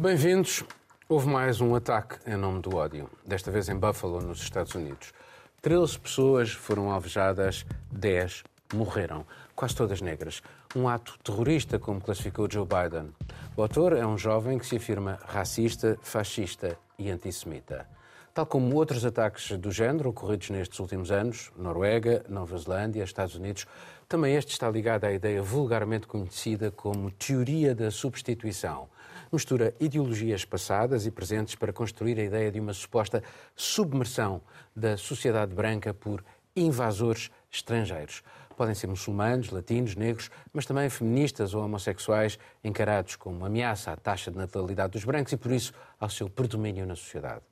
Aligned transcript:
Bem-vindos. 0.00 0.62
Houve 1.08 1.26
mais 1.26 1.60
um 1.60 1.74
ataque 1.74 2.18
em 2.24 2.36
nome 2.36 2.62
do 2.62 2.76
ódio, 2.76 3.10
desta 3.26 3.50
vez 3.50 3.68
em 3.68 3.74
Buffalo, 3.74 4.20
nos 4.20 4.40
Estados 4.40 4.72
Unidos. 4.76 5.12
13 5.60 5.98
pessoas 5.98 6.52
foram 6.52 6.92
alvejadas, 6.92 7.66
10 7.90 8.44
morreram, 8.72 9.26
quase 9.56 9.74
todas 9.74 10.00
negras. 10.00 10.40
Um 10.76 10.86
ato 10.86 11.18
terrorista, 11.24 11.80
como 11.80 12.00
classificou 12.00 12.46
Joe 12.48 12.64
Biden. 12.64 13.12
O 13.56 13.62
autor 13.62 13.92
é 13.92 14.06
um 14.06 14.16
jovem 14.16 14.56
que 14.56 14.66
se 14.66 14.76
afirma 14.76 15.18
racista, 15.26 15.98
fascista 16.00 16.78
e 16.96 17.10
antissemita. 17.10 17.84
Tal 18.32 18.46
como 18.46 18.76
outros 18.76 19.04
ataques 19.04 19.58
do 19.58 19.72
género 19.72 20.10
ocorridos 20.10 20.50
nestes 20.50 20.78
últimos 20.78 21.10
anos, 21.10 21.50
Noruega, 21.56 22.24
Nova 22.28 22.56
Zelândia, 22.56 23.02
Estados 23.02 23.34
Unidos, 23.34 23.66
também 24.08 24.36
este 24.36 24.52
está 24.52 24.70
ligado 24.70 25.06
à 25.06 25.12
ideia 25.12 25.42
vulgarmente 25.42 26.06
conhecida 26.06 26.70
como 26.70 27.10
teoria 27.10 27.74
da 27.74 27.90
substituição. 27.90 28.88
Mistura 29.30 29.74
ideologias 29.78 30.44
passadas 30.44 31.04
e 31.04 31.10
presentes 31.10 31.54
para 31.54 31.72
construir 31.72 32.18
a 32.18 32.24
ideia 32.24 32.50
de 32.50 32.58
uma 32.58 32.72
suposta 32.72 33.22
submersão 33.54 34.40
da 34.74 34.96
sociedade 34.96 35.54
branca 35.54 35.92
por 35.92 36.24
invasores 36.56 37.30
estrangeiros. 37.50 38.22
Podem 38.56 38.74
ser 38.74 38.86
muçulmanos, 38.86 39.50
latinos, 39.50 39.94
negros, 39.94 40.30
mas 40.52 40.66
também 40.66 40.88
feministas 40.88 41.54
ou 41.54 41.62
homossexuais 41.62 42.38
encarados 42.64 43.16
como 43.16 43.44
ameaça 43.44 43.92
à 43.92 43.96
taxa 43.96 44.30
de 44.30 44.38
natalidade 44.38 44.92
dos 44.92 45.04
brancos 45.04 45.32
e, 45.32 45.36
por 45.36 45.52
isso, 45.52 45.72
ao 46.00 46.08
seu 46.08 46.28
predomínio 46.28 46.86
na 46.86 46.96
sociedade 46.96 47.42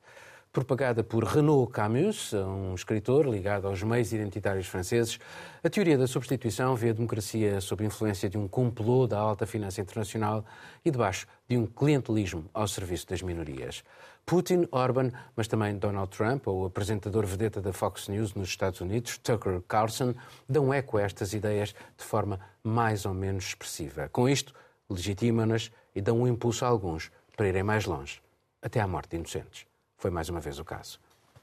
propagada 0.51 1.03
por 1.03 1.23
Renaud 1.23 1.71
Camus, 1.71 2.33
um 2.33 2.73
escritor 2.73 3.27
ligado 3.27 3.67
aos 3.67 3.83
meios 3.83 4.11
identitários 4.11 4.67
franceses, 4.67 5.19
a 5.63 5.69
teoria 5.69 5.97
da 5.97 6.07
substituição 6.07 6.75
vê 6.75 6.89
a 6.89 6.93
democracia 6.93 7.61
sob 7.61 7.85
influência 7.85 8.29
de 8.29 8.37
um 8.37 8.47
complô 8.47 9.05
da 9.05 9.19
alta 9.19 9.45
finança 9.45 9.81
internacional 9.81 10.43
e 10.83 10.91
debaixo 10.91 11.27
de 11.47 11.57
um 11.57 11.65
clientelismo 11.65 12.49
ao 12.53 12.67
serviço 12.67 13.07
das 13.07 13.21
minorias. 13.21 13.83
Putin, 14.25 14.67
Orban, 14.71 15.11
mas 15.35 15.47
também 15.47 15.77
Donald 15.77 16.09
Trump, 16.09 16.47
ou 16.47 16.63
o 16.63 16.65
apresentador 16.65 17.25
vedeta 17.25 17.61
da 17.61 17.71
Fox 17.71 18.09
News 18.09 18.33
nos 18.33 18.49
Estados 18.49 18.81
Unidos, 18.81 19.17
Tucker 19.17 19.61
Carlson, 19.61 20.13
dão 20.49 20.73
eco 20.73 20.97
a 20.97 21.03
estas 21.03 21.33
ideias 21.33 21.73
de 21.97 22.03
forma 22.03 22.39
mais 22.61 23.05
ou 23.05 23.13
menos 23.13 23.45
expressiva. 23.45 24.09
Com 24.09 24.27
isto, 24.27 24.53
legitimam-nas 24.89 25.71
e 25.95 26.01
dão 26.01 26.21
um 26.21 26.27
impulso 26.27 26.65
a 26.65 26.67
alguns 26.67 27.09
para 27.37 27.47
irem 27.47 27.63
mais 27.63 27.85
longe, 27.85 28.21
até 28.61 28.81
à 28.81 28.87
morte 28.87 29.11
de 29.11 29.15
inocentes. 29.15 29.65
Foi 29.97 30.11
mais 30.11 30.29
uma 30.29 30.39
vez 30.39 30.59
o 30.59 30.65
caso. 30.65 30.99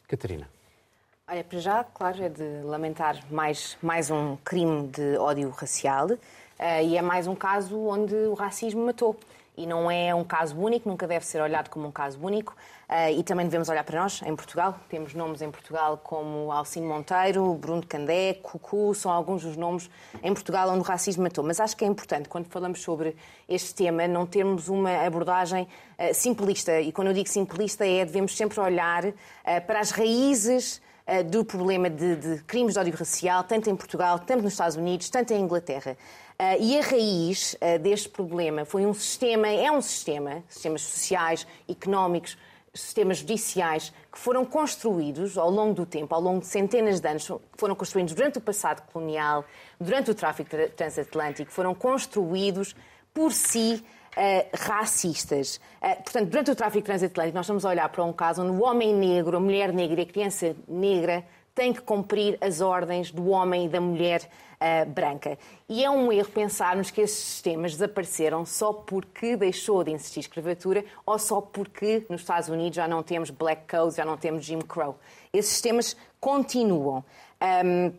Catarina. 0.07 0.49
Olha, 1.27 1.43
para 1.43 1.59
já, 1.59 1.83
claro, 1.83 2.23
é 2.23 2.29
de 2.29 2.63
lamentar 2.63 3.19
mais, 3.31 3.77
mais 3.83 4.11
um 4.11 4.37
crime 4.37 4.89
de 4.89 5.17
ódio 5.17 5.51
racial 5.51 6.07
uh, 6.11 6.19
e 6.85 6.97
é 6.97 7.03
mais 7.03 7.27
um 7.27 7.35
caso 7.35 7.79
onde 7.87 8.15
o 8.15 8.35
racismo 8.35 8.85
matou 8.87 9.19
e 9.57 9.67
não 9.67 9.91
é 9.91 10.15
um 10.15 10.25
caso 10.25 10.57
único, 10.57 10.89
nunca 10.89 11.07
deve 11.07 11.25
ser 11.25 11.41
olhado 11.41 11.69
como 11.71 11.87
um 11.87 11.93
caso 11.93 12.19
único. 12.21 12.55
Uh, 12.95 13.11
e 13.19 13.25
também 13.25 13.45
devemos 13.45 13.69
olhar 13.69 13.83
para 13.83 14.00
nós, 14.00 14.23
em 14.23 14.37
Portugal. 14.37 14.78
Temos 14.89 15.14
nomes 15.14 15.42
em 15.42 15.50
Portugal 15.50 15.98
como 15.98 16.53
Alcino 16.53 16.87
Monteiro, 16.87 17.53
Bruno 17.55 17.84
Candé, 17.84 18.34
Cucu, 18.34 18.95
são 18.95 19.11
alguns 19.11 19.42
dos 19.42 19.56
nomes 19.56 19.91
em 20.23 20.33
Portugal 20.33 20.69
onde 20.69 20.78
o 20.78 20.83
racismo 20.83 21.25
matou. 21.25 21.42
Mas 21.42 21.59
acho 21.59 21.77
que 21.77 21.84
é 21.84 21.89
importante, 21.89 22.28
quando 22.28 22.47
falamos 22.47 22.81
sobre 22.83 23.17
este 23.48 23.75
tema, 23.75 24.06
não 24.06 24.25
termos 24.25 24.69
uma 24.69 25.05
abordagem 25.05 25.64
uh, 25.98 26.14
simplista. 26.14 26.81
E 26.81 26.92
quando 26.92 27.09
eu 27.09 27.14
digo 27.14 27.28
simplista, 27.28 27.84
é 27.84 28.05
devemos 28.05 28.36
sempre 28.36 28.61
olhar 28.61 29.05
uh, 29.06 29.14
para 29.67 29.81
as 29.81 29.91
raízes 29.91 30.81
do 31.31 31.45
problema 31.45 31.91
de, 31.91 32.17
de, 32.17 32.42
crimes 32.45 32.73
de 32.73 32.81
ódio 32.81 32.95
racial, 32.97 33.45
tanto 33.45 33.69
em 33.69 33.77
Portugal, 33.77 34.19
tanto 34.20 34.42
nos 34.42 34.55
Estados 34.55 34.75
Unidos, 34.75 35.11
tanto 35.11 35.34
em 35.34 35.42
Inglaterra. 35.42 35.98
Uh, 36.34 36.58
e 36.58 36.79
a 36.79 36.83
raiz 36.83 37.55
uh, 37.55 37.79
deste 37.79 38.08
problema 38.08 38.64
foi 38.64 38.85
um 38.85 38.92
sistema, 38.92 39.46
é 39.46 39.70
um 39.70 39.80
sistema, 39.80 40.42
sistemas 40.48 40.83
sociais, 40.83 41.46
económicos, 41.69 42.36
sistemas 42.74 43.18
judiciais 43.18 43.92
que 44.12 44.18
foram 44.18 44.45
construídos 44.45 45.39
ao 45.39 45.51
longo 45.51 45.74
do 45.74 45.86
tempo, 45.86 46.14
ao 46.14 46.20
longo 46.20 46.40
de 46.40 46.46
centenas 46.46 47.01
de 47.01 47.08
anos, 47.08 47.30
foram 47.57 47.74
construídos 47.74 48.14
durante 48.14 48.39
o 48.39 48.40
passado 48.40 48.83
colonial, 48.92 49.45
durante 49.80 50.11
o 50.11 50.14
tráfico 50.14 50.51
transatlântico, 50.77 51.52
foram 51.52 51.74
construídos 51.74 52.74
por 53.13 53.33
si 53.33 53.84
uh, 54.17 54.57
racistas. 54.57 55.61
Uh, 55.80 56.02
portanto, 56.02 56.29
durante 56.29 56.51
o 56.51 56.57
tráfico 56.57 56.84
transatlântico, 56.84 57.36
nós 57.36 57.46
estamos 57.46 57.64
a 57.64 57.68
olhar 57.68 57.89
para 57.89 58.05
um 58.05 58.13
caso 58.13 58.42
onde 58.42 58.51
o 58.51 58.64
homem 58.64 58.92
negro, 58.92 59.36
a 59.36 59.40
mulher 59.40 59.73
negra 59.73 60.01
e 60.01 60.02
a 60.02 60.07
criança 60.07 60.57
negra 60.67 61.24
têm 61.55 61.73
que 61.73 61.81
cumprir 61.81 62.37
as 62.41 62.61
ordens 62.61 63.11
do 63.11 63.29
homem 63.29 63.67
e 63.67 63.69
da 63.69 63.81
mulher 63.81 64.29
uh, 64.55 64.89
branca. 64.91 65.39
E 65.69 65.85
é 65.85 65.91
um 65.91 66.13
erro 66.13 66.31
pensarmos 66.31 66.91
que 66.91 67.01
esses 67.01 67.19
sistemas 67.19 67.73
desapareceram 67.73 68.45
só 68.45 68.73
porque 68.73 69.37
deixou 69.37 69.85
de 69.85 69.93
existir 69.93 70.20
escravatura 70.20 70.85
ou 71.07 71.19
só 71.19 71.41
porque 71.41 72.05
nos 72.09 72.23
Estados 72.23 72.48
Unidos 72.48 72.77
já 72.77 72.89
não 72.89 73.03
temos 73.03 73.31
black 73.31 73.63
codes, 73.69 73.97
já 73.97 74.05
não 74.05 74.17
temos 74.17 74.45
Jim 74.45 74.61
Crow. 74.61 74.98
Esses 75.33 75.53
sistemas 75.53 75.97
continuam. 76.19 77.05
Um, 77.64 77.93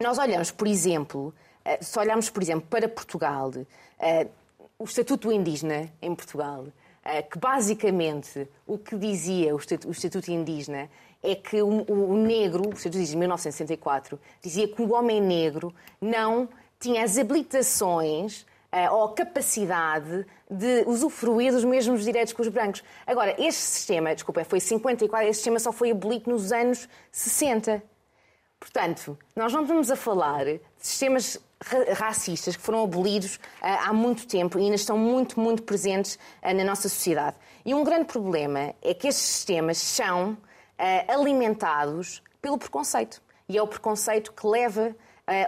nós 0.00 0.18
olhamos, 0.18 0.50
por 0.50 0.66
exemplo, 0.66 1.34
uh, 1.64 1.84
se 1.84 1.98
olharmos, 1.98 2.30
por 2.30 2.42
exemplo, 2.42 2.66
para 2.68 2.88
Portugal, 2.88 3.50
uh, 3.50 4.30
o 4.78 4.84
Estatuto 4.84 5.30
Indígena 5.30 5.90
em 6.00 6.14
Portugal, 6.14 6.66
que 7.30 7.38
basicamente 7.38 8.48
o 8.66 8.78
que 8.78 8.96
dizia 8.96 9.54
o 9.54 9.58
Estatuto, 9.58 10.30
Indígena 10.30 10.88
é 11.22 11.34
que 11.34 11.60
o, 11.62 11.84
o 11.90 12.16
negro, 12.16 12.68
o 12.68 12.72
Estatuto 12.72 13.04
de 13.04 13.16
1964, 13.16 14.18
dizia 14.42 14.68
que 14.68 14.80
o 14.80 14.92
homem 14.92 15.20
negro 15.20 15.74
não 16.00 16.48
tinha 16.78 17.04
as 17.04 17.16
habilitações 17.16 18.42
uh, 18.72 18.94
ou 18.94 19.08
capacidade 19.10 20.26
de 20.50 20.84
usufruir 20.86 21.52
dos 21.52 21.64
mesmos 21.64 22.04
direitos 22.04 22.32
que 22.32 22.40
os 22.40 22.48
brancos. 22.48 22.82
Agora, 23.06 23.34
este 23.38 23.60
sistema, 23.60 24.14
desculpa, 24.14 24.44
foi 24.44 24.60
54, 24.60 25.28
este 25.28 25.36
sistema 25.36 25.58
só 25.58 25.72
foi 25.72 25.90
abolido 25.92 26.30
nos 26.30 26.52
anos 26.52 26.88
60. 27.10 27.82
Portanto, 28.58 29.18
nós 29.36 29.52
não 29.52 29.62
estamos 29.62 29.90
a 29.90 29.96
falar 29.96 30.46
sistemas 30.84 31.40
racistas 31.96 32.56
que 32.56 32.62
foram 32.62 32.84
abolidos 32.84 33.36
uh, 33.36 33.40
há 33.86 33.92
muito 33.92 34.26
tempo 34.26 34.58
e 34.58 34.64
ainda 34.64 34.74
estão 34.74 34.98
muito, 34.98 35.40
muito 35.40 35.62
presentes 35.62 36.18
uh, 36.42 36.54
na 36.54 36.62
nossa 36.62 36.90
sociedade. 36.90 37.36
E 37.64 37.72
um 37.72 37.82
grande 37.82 38.04
problema 38.04 38.74
é 38.82 38.92
que 38.92 39.08
estes 39.08 39.24
sistemas 39.24 39.78
são 39.78 40.32
uh, 40.32 40.38
alimentados 41.08 42.22
pelo 42.42 42.58
preconceito. 42.58 43.22
E 43.48 43.56
é 43.56 43.62
o 43.62 43.66
preconceito 43.66 44.32
que 44.32 44.46
leva 44.46 44.94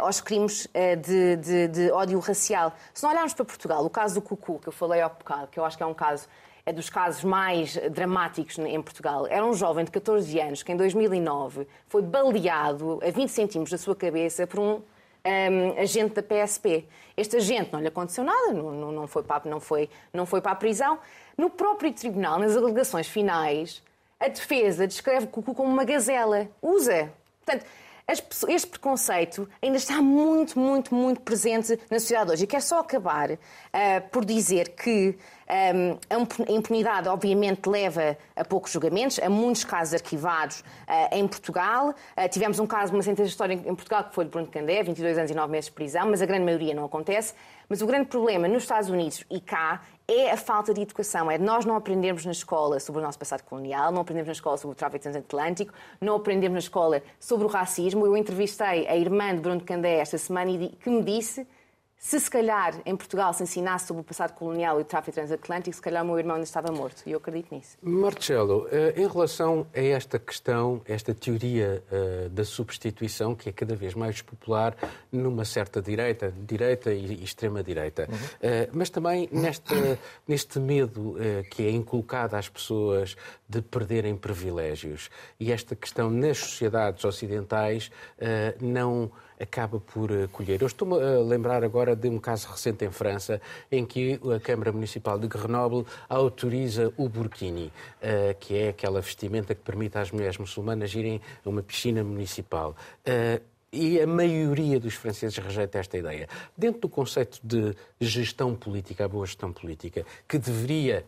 aos 0.01 0.23
crimes 0.23 0.67
de, 1.03 1.37
de, 1.37 1.69
de, 1.69 1.91
ódio 1.91 2.19
racial. 2.19 2.75
Se 2.95 3.03
não 3.03 3.11
olharmos 3.11 3.35
para 3.35 3.45
Portugal, 3.45 3.85
o 3.85 3.91
caso 3.91 4.15
do 4.15 4.23
Cucu, 4.23 4.59
que 4.59 4.69
eu 4.69 4.73
falei 4.73 5.03
há 5.03 5.09
bocado, 5.09 5.49
que 5.49 5.61
eu 5.61 5.65
acho 5.67 5.77
que 5.77 5.83
é 5.83 5.87
um 5.87 5.93
caso 5.93 6.27
é 6.65 6.73
dos 6.73 6.89
casos 6.89 7.23
mais 7.23 7.77
dramáticos 7.91 8.59
em 8.59 8.81
Portugal. 8.83 9.27
Era 9.27 9.45
um 9.45 9.53
jovem 9.53 9.85
de 9.85 9.91
14 9.91 10.41
anos 10.41 10.63
que, 10.63 10.73
em 10.73 10.77
2009, 10.77 11.69
foi 11.89 12.01
baleado 12.01 12.99
a 13.03 13.11
20 13.11 13.29
centímetros 13.29 13.71
da 13.71 13.79
sua 13.79 13.95
cabeça 13.95 14.47
por 14.47 14.61
um, 14.61 14.83
um 15.29 15.81
agente 15.81 16.15
da 16.15 16.23
PSP. 16.23 16.85
Este 17.17 17.37
agente 17.37 17.73
não 17.73 17.81
lhe 17.81 17.89
aconteceu 17.89 18.25
nada, 18.25 18.53
não, 18.53 18.93
não, 18.93 19.07
foi 19.07 19.23
para, 19.23 19.49
não, 19.49 19.59
foi, 19.59 19.89
não 20.13 20.27
foi 20.27 20.41
para 20.41 20.53
a 20.53 20.55
prisão. 20.57 20.99
No 21.37 21.51
próprio 21.51 21.93
tribunal, 21.93 22.39
nas 22.39 22.57
alegações 22.57 23.09
finais, 23.09 23.83
a 24.21 24.29
defesa 24.29 24.87
descreve 24.87 25.27
Cucu 25.27 25.55
como 25.55 25.71
uma 25.71 25.85
gazela. 25.85 26.49
Usa. 26.63 27.13
Portanto, 27.45 27.67
este 28.49 28.67
preconceito 28.69 29.49
ainda 29.61 29.77
está 29.77 30.01
muito, 30.01 30.59
muito, 30.59 30.95
muito 30.95 31.21
presente 31.23 31.79
na 31.91 31.99
sociedade 31.99 32.31
hoje. 32.33 32.45
E 32.45 32.47
quero 32.47 32.63
só 32.63 32.79
acabar 32.79 33.33
uh, 33.33 33.39
por 34.13 34.25
dizer 34.25 34.71
que 34.71 35.19
a 35.49 36.53
impunidade, 36.53 37.09
obviamente, 37.09 37.69
leva 37.69 38.17
a 38.35 38.45
poucos 38.45 38.73
julgamentos, 38.73 39.19
a 39.21 39.31
muitos 39.31 39.65
casos 39.65 39.95
arquivados 39.95 40.61
uh, 40.61 41.15
em 41.15 41.27
Portugal. 41.27 41.91
Uh, 41.91 42.29
tivemos 42.29 42.59
um 42.59 42.67
caso, 42.67 42.93
uma 42.93 43.03
sentença 43.03 43.29
histórica 43.29 43.69
em 43.69 43.75
Portugal, 43.75 44.05
que 44.05 44.15
foi 44.15 44.25
de 44.25 44.31
Bruno 44.31 44.49
Candé, 44.49 44.83
22 44.83 45.19
anos 45.19 45.31
e 45.31 45.35
9 45.35 45.51
meses 45.51 45.67
de 45.67 45.73
prisão, 45.73 46.11
mas 46.11 46.21
a 46.21 46.27
grande 46.27 46.45
maioria 46.45 46.75
não 46.75 46.85
acontece. 46.85 47.35
Mas 47.69 47.81
o 47.81 47.87
grande 47.87 48.07
problema 48.07 48.47
nos 48.47 48.63
Estados 48.63 48.89
Unidos 48.89 49.25
e 49.31 49.41
cá 49.41 49.83
é 50.09 50.31
a 50.31 50.37
falta 50.37 50.73
de 50.73 50.81
educação. 50.81 51.31
É 51.31 51.39
nós 51.39 51.65
não 51.65 51.75
aprendermos 51.75 52.25
na 52.25 52.33
escola 52.33 52.79
sobre 52.79 53.01
o 53.01 53.05
nosso 53.05 53.19
passado 53.19 53.43
colonial, 53.43 53.91
não 53.91 54.03
aprendemos 54.03 54.29
na 54.29 54.33
escola 54.33 54.57
sobre 54.57 54.75
o 54.75 54.77
tráfico 54.77 55.03
transatlântico, 55.03 55.73
não 56.01 56.15
aprendemos 56.15 56.55
na 56.55 56.61
escola 56.61 57.03
sobre 57.19 57.47
o 57.47 57.49
racismo. 57.49 58.07
Eu 58.07 58.17
entrevistei 58.17 58.87
a 58.87 58.97
irmã 58.97 59.35
de 59.35 59.41
Bruno 59.41 59.61
Candé 59.61 59.99
esta 59.99 60.19
semana 60.19 60.51
e 60.51 60.69
que 60.69 60.91
me 60.91 61.03
disse 61.03 61.47
se 61.99 62.21
se 62.21 62.31
calhar 62.31 62.75
em 62.85 62.95
Portugal 62.95 63.33
se 63.33 63.43
ensinasse 63.43 63.87
sobre 63.87 64.03
o 64.03 64.05
passado 64.05 64.33
colonial 64.35 64.79
e 64.79 64.83
o 64.83 64.85
tráfico 64.85 65.15
transatlântico, 65.15 65.75
se 65.75 65.83
calhar 65.83 66.05
o 66.05 66.07
meu 66.07 66.19
irmão 66.19 66.37
ainda 66.37 66.45
estava 66.45 66.71
morto. 66.71 67.03
E 67.07 67.13
eu 67.13 67.19
acredito 67.19 67.55
nisso. 67.55 67.77
Marcelo, 67.83 68.69
eh, 68.71 68.95
em 68.97 69.09
relação 69.09 69.67
a 69.75 69.81
esta 69.81 70.19
questão, 70.19 70.83
esta 70.87 71.15
teoria 71.15 71.83
uh, 71.91 72.29
da 72.29 72.45
substituição, 72.45 73.35
que 73.35 73.49
é 73.49 73.53
cada 73.53 73.75
vez 73.75 73.95
mais 73.95 74.21
popular 74.21 74.77
numa 75.11 75.45
certa 75.45 75.81
direita, 75.81 76.33
direita 76.47 76.93
e 76.93 77.25
extrema-direita, 77.25 78.09
uhum. 78.09 78.17
uh, 78.17 78.71
mas 78.73 78.91
também 78.91 79.29
neste, 79.33 79.75
neste 80.29 80.59
medo 80.59 81.17
que 81.51 81.67
é 81.67 81.71
inculcado 81.71 82.37
às 82.37 82.49
pessoas 82.49 83.17
de 83.49 83.63
perderem 83.63 84.17
privilégios. 84.17 85.09
E 85.41 85.51
esta 85.51 85.75
questão 85.75 86.11
nas 86.11 86.39
sociedades 86.39 87.05
ocidentais 87.05 87.91
não 88.61 89.11
acaba 89.41 89.81
por 89.81 90.11
colher. 90.29 90.61
Eu 90.61 90.67
estou-me 90.67 90.95
a 90.95 91.21
lembrar 91.21 91.65
agora 91.65 91.95
de 91.95 92.09
um 92.09 92.19
caso 92.19 92.49
recente 92.49 92.85
em 92.85 92.91
França, 92.91 93.41
em 93.71 93.85
que 93.85 94.21
a 94.35 94.41
Câmara 94.41 94.73
Municipal 94.73 95.19
de 95.19 95.27
Grenoble 95.27 95.85
autoriza 96.09 96.93
o 96.97 97.09
burkini, 97.09 97.67
uh, 97.67 98.35
que 98.39 98.57
é 98.57 98.69
aquela 98.69 99.01
vestimenta 99.01 99.55
que 99.55 99.61
permite 99.63 99.99
às 99.99 100.11
mulheres 100.11 100.39
muçulmanas 100.39 100.95
irem 100.95 101.21
a 101.45 101.49
uma 101.49 101.63
piscina 101.63 102.03
municipal. 102.03 102.75
Uh, 103.07 103.41
e 103.73 104.01
a 104.01 104.07
maioria 104.07 104.81
dos 104.81 104.95
franceses 104.95 105.37
rejeita 105.37 105.79
esta 105.79 105.99
ideia. 105.99 106.29
Dentro 106.57 106.83
do 106.83 106.89
conceito 106.89 107.39
de 107.43 107.75
gestão 108.01 108.55
política, 108.55 109.05
a 109.05 109.09
boa 109.09 109.27
gestão 109.27 109.53
política, 109.53 110.07
que 110.27 110.39
deveria 110.39 111.05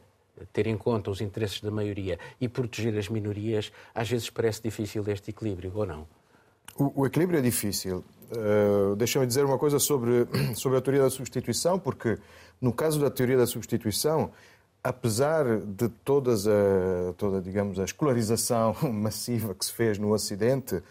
ter 0.52 0.66
em 0.66 0.76
conta 0.76 1.10
os 1.10 1.20
interesses 1.20 1.60
da 1.60 1.70
maioria 1.70 2.19
e 2.40 2.48
proteger 2.48 2.96
as 2.98 3.08
minorias, 3.08 3.72
às 3.94 4.08
vezes 4.08 4.28
parece 4.31 4.62
difícil 4.62 5.04
este 5.08 5.31
equilíbrio, 5.31 5.72
ou 5.74 5.86
não? 5.86 6.18
O, 6.76 7.03
o 7.03 7.06
equilíbrio 7.06 7.38
é 7.38 7.43
difícil. 7.43 8.05
Uh, 8.31 8.94
Deixa-me 8.97 9.26
dizer 9.26 9.44
uma 9.44 9.59
coisa 9.59 9.79
sobre, 9.79 10.26
sobre 10.55 10.79
a 10.79 10.81
teoria 10.81 11.03
da 11.03 11.11
substituição, 11.11 11.79
porque 11.79 12.19
no 12.61 12.73
caso 12.73 13.00
da 13.00 13.11
teoria 13.11 13.37
da 13.37 13.47
substituição, 13.47 14.31
apesar 14.82 15.61
de 15.61 15.88
todas 15.88 16.47
a, 16.47 17.12
toda, 17.17 17.41
digamos, 17.41 17.79
a 17.79 17.85
escolarização 17.85 18.75
massiva 18.93 19.55
que 19.55 19.65
se 19.65 19.73
fez 19.73 19.99
no 19.99 20.12
Ocidente, 20.12 20.82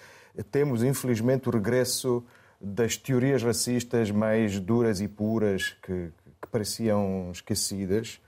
temos 0.51 0.83
infelizmente 0.83 1.49
o 1.49 1.51
regresso 1.51 2.23
das 2.59 2.97
teorias 2.97 3.43
racistas 3.43 4.11
mais 4.11 4.59
duras 4.59 4.99
e 4.99 5.07
puras 5.07 5.75
que, 5.81 6.09
que 6.41 6.47
pareciam 6.51 7.29
esquecidas 7.31 8.19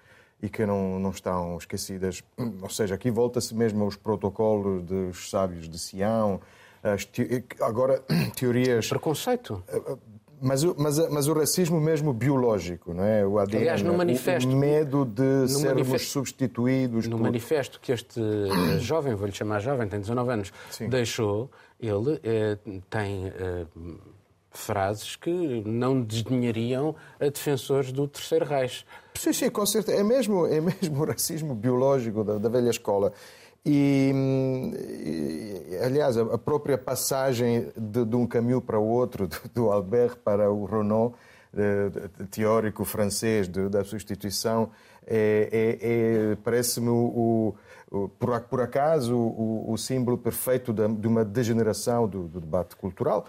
e 0.42 0.50
que 0.50 0.66
não, 0.66 1.00
não 1.00 1.10
estão 1.10 1.58
esquecidas. 1.58 2.24
Ou 2.62 2.70
seja, 2.70 2.96
aqui 2.96 3.12
volta-se 3.12 3.54
mesmo 3.54 3.84
aos 3.84 3.96
protocolos 3.96 4.84
dos 4.84 5.30
sábios 5.30 5.68
de 5.68 5.78
Sião, 5.78 6.40
te... 7.12 7.44
agora 7.62 8.04
teorias... 8.36 8.88
Preconceito. 8.88 9.64
Eh, 9.68 9.78
eh, 9.78 9.98
mas, 10.42 10.64
mas, 10.64 11.10
mas 11.10 11.28
o 11.28 11.34
racismo 11.34 11.80
mesmo 11.80 12.14
biológico, 12.14 12.94
não 12.94 13.04
é? 13.04 13.26
O 13.26 13.38
ADN, 13.40 13.58
Aliás, 13.58 13.82
no 13.82 13.94
manifesto, 13.94 14.50
o 14.50 14.56
medo 14.56 15.06
de 15.06 15.48
sermos 15.50 15.88
manifesto, 15.88 16.08
substituídos. 16.08 17.08
No 17.08 17.18
por... 17.18 17.24
manifesto 17.24 17.80
que 17.80 17.92
este 17.92 18.20
eh, 18.20 18.80
jovem, 18.80 19.16
vou-lhe 19.16 19.34
chamar 19.34 19.60
jovem, 19.60 19.88
tem 19.88 20.00
19 20.00 20.32
anos, 20.32 20.54
Sim. 20.72 20.88
deixou, 20.88 21.52
ele 21.80 22.20
eh, 22.24 22.58
tem 22.90 23.28
eh, 23.28 23.66
frases 24.50 25.16
que 25.16 25.64
não 25.66 26.02
desdenhariam 26.02 26.96
a 27.20 27.26
defensores 27.26 27.92
do 27.92 28.08
Terceiro 28.08 28.46
Reich. 28.46 28.86
Sim, 29.16 29.34
sim, 29.34 29.50
com 29.50 29.66
certeza. 29.66 30.00
É 30.00 30.04
mesmo, 30.04 30.48
é 30.48 30.62
mesmo 30.62 31.02
o 31.02 31.06
racismo 31.06 31.54
biológico 31.54 32.24
da, 32.24 32.38
da 32.38 32.50
velha 32.50 32.70
escola. 32.70 33.12
E, 33.66 34.12
e, 35.72 35.78
aliás, 35.84 36.18
a 36.18 36.38
própria 36.38 36.78
passagem 36.78 37.72
de, 37.76 38.06
de, 38.06 38.16
um 38.16 38.26
caminho 38.26 38.62
para 38.62 38.80
o 38.80 38.88
outro, 38.88 39.28
do 39.54 39.72
Albert 39.72 40.18
para 40.18 40.52
o 40.52 40.66
Renault, 40.66 41.16
teórico 42.30 42.86
francês 42.86 43.48
de, 43.48 43.70
da 43.70 43.84
substituição, 43.84 44.70
é, 45.06 45.50
é, 45.52 46.32
é 46.32 46.36
parece-me 46.44 46.90
o, 46.90 47.56
o, 47.92 48.10
por, 48.10 48.40
por, 48.42 48.62
acaso 48.62 49.16
o, 49.16 49.72
o 49.72 49.78
símbolo 49.78 50.18
perfeito 50.18 50.72
de, 50.72 50.88
de 50.88 51.08
uma 51.08 51.26
degeneração 51.26 52.08
do, 52.08 52.28
do 52.28 52.40
debate 52.40 52.76
cultural. 52.76 53.26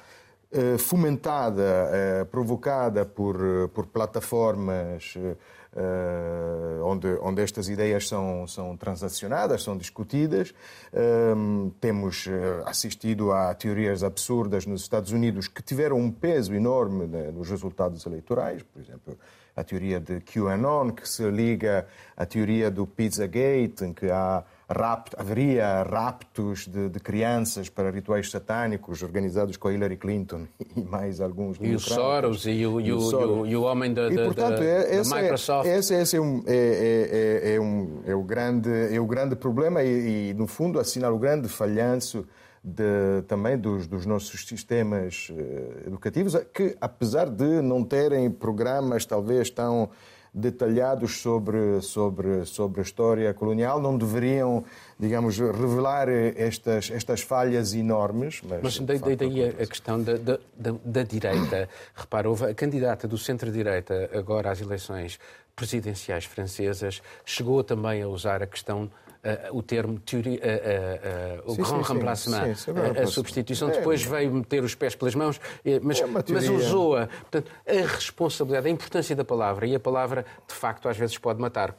Eh, 0.53 0.79
fomentada, 0.79 1.63
eh, 1.93 2.25
provocada 2.25 3.05
por, 3.05 3.69
por 3.73 3.87
plataformas 3.87 5.15
eh, 5.17 5.37
onde, 6.85 7.07
onde 7.23 7.43
estas 7.43 7.69
ideias 7.69 8.09
são, 8.09 8.47
são 8.47 8.77
transacionadas, 8.77 9.63
são 9.63 9.77
discutidas. 9.77 10.53
temos 11.81 12.29
assistido 12.67 13.33
a 13.33 13.55
teorias 13.55 14.03
absurdas 14.03 14.67
nos 14.67 14.83
Estados 14.83 15.13
Unidos 15.13 15.47
que 15.47 15.63
tiveram 15.63 15.97
um 15.97 16.11
peso 16.11 16.55
enorme 16.55 17.07
né, 17.07 17.31
nos 17.31 17.49
resultados 17.49 18.05
eleitorais, 18.05 18.63
por 18.63 18.83
exemplo, 18.83 19.19
a 19.55 19.65
teoria 19.65 20.01
de 20.01 20.21
QAnon, 20.21 20.91
que 20.91 21.09
se 21.09 21.29
liga 21.31 21.87
à 22.17 22.25
teoria 22.25 22.71
do 22.71 22.87
Pizzagate, 22.87 23.85
em 23.85 23.93
que 23.93 24.11
há 24.11 24.45
rapto, 24.71 25.17
haveria 25.19 25.83
raptos 25.83 26.67
de, 26.69 26.89
de, 26.89 27.01
crianças 27.01 27.69
para 27.69 27.91
rituais 27.91 28.31
satânicos 28.31 29.03
organizados 29.03 29.57
com 29.57 29.69
a 29.69 29.73
Hillary 29.73 29.97
Clinton 29.97 30.47
e 30.77 30.81
mais 30.81 31.21
alguns. 31.21 31.59
E 31.61 31.75
o 31.75 31.81
Soros 31.81 32.47
e 32.47 32.65
o, 32.65 32.81
e, 32.81 32.93
o, 32.93 33.01
Soros. 33.01 33.49
e 33.51 33.57
o, 33.57 33.63
homem 33.63 33.93
da, 33.93 34.09
e, 34.09 34.15
portanto, 34.15 34.59
da, 34.59 34.65
é, 34.65 35.03
da 35.03 35.17
Microsoft. 35.17 35.69
É, 35.69 35.79
esse, 35.79 35.95
esse 35.95 36.17
é, 36.17 36.21
um, 36.21 36.43
é, 36.47 37.43
é, 37.43 37.55
é, 37.55 37.61
um, 37.61 38.01
é, 38.07 38.15
o 38.15 38.23
grande, 38.23 38.95
é 38.95 39.01
o 39.01 39.07
grande 39.07 39.35
problema 39.35 39.83
e, 39.83 40.31
e, 40.31 40.35
no 40.35 40.47
fundo, 40.47 40.79
assinala 40.79 41.15
o 41.15 41.19
grande 41.19 41.49
falhanço 41.49 42.25
de, 42.63 43.23
também 43.27 43.59
dos, 43.59 43.87
dos, 43.87 44.07
nossos 44.07 44.47
sistemas 44.47 45.31
uh, 45.31 45.87
educativos, 45.87 46.37
que, 46.53 46.77
apesar 46.81 47.29
de 47.29 47.63
não 47.63 47.83
terem 47.83 48.31
programas 48.31 49.07
talvez 49.07 49.49
tão 49.49 49.91
detalhados 50.33 51.21
sobre, 51.21 51.81
sobre, 51.83 52.45
sobre 52.45 52.81
a 52.81 52.83
história 52.83 53.35
colonial, 53.35 53.81
não 53.81 53.99
deveriam, 53.99 54.65
digamos, 54.99 55.39
revelar 55.39 56.09
estas, 56.09 56.91
estas 56.91 57.23
falhas 57.23 57.75
enormes. 57.75 58.41
Mas, 58.49 58.63
mas 58.63 58.79
daí, 58.79 58.99
facto, 58.99 59.17
daí 59.19 59.49
a, 59.49 59.67
questão 59.67 60.03
da, 60.03 60.15
da, 60.15 60.39
da, 60.85 61.03
direita. 61.03 61.69
Repara, 61.95 62.29
houve 62.29 62.47
a 62.47 62.55
candidata 62.55 63.09
do 63.09 63.19
centro-direita 63.19 64.11
agora 64.15 64.51
às 64.51 64.61
eleições 64.61 65.19
presidenciais 65.57 66.25
francesas 66.25 67.03
chegou 67.25 67.63
também 67.63 68.03
a 68.03 68.09
usar 68.09 68.43
a 68.43 68.47
questão 68.47 68.91
Uh, 69.23 69.59
o 69.59 69.63
termo 69.63 70.01
teoria, 70.01 70.41
uh, 70.41 71.47
uh, 71.47 71.53
o 71.53 71.55
sim, 71.55 71.63
grand 71.63 71.85
sim, 71.85 71.93
remplacement, 71.93 72.55
sim, 72.55 72.71
a, 72.71 73.03
a 73.03 73.07
substituição. 73.07 73.69
É, 73.69 73.73
Depois 73.73 74.03
veio 74.03 74.33
meter 74.33 74.65
os 74.65 74.75
pés 74.75 74.95
pelas 74.95 75.15
mãos, 75.15 75.39
eh, 75.63 75.79
mas, 75.83 76.01
é 76.01 76.07
mas 76.07 76.49
usou-a. 76.49 77.07
Portanto, 77.07 77.51
a 77.69 77.87
responsabilidade, 77.87 78.69
a 78.69 78.71
importância 78.71 79.15
da 79.15 79.23
palavra, 79.23 79.67
e 79.67 79.75
a 79.75 79.81
palavra, 79.81 80.25
de 80.49 80.55
facto, 80.55 80.89
às 80.89 80.97
vezes 80.97 81.19
pode 81.19 81.39
matar 81.39 81.77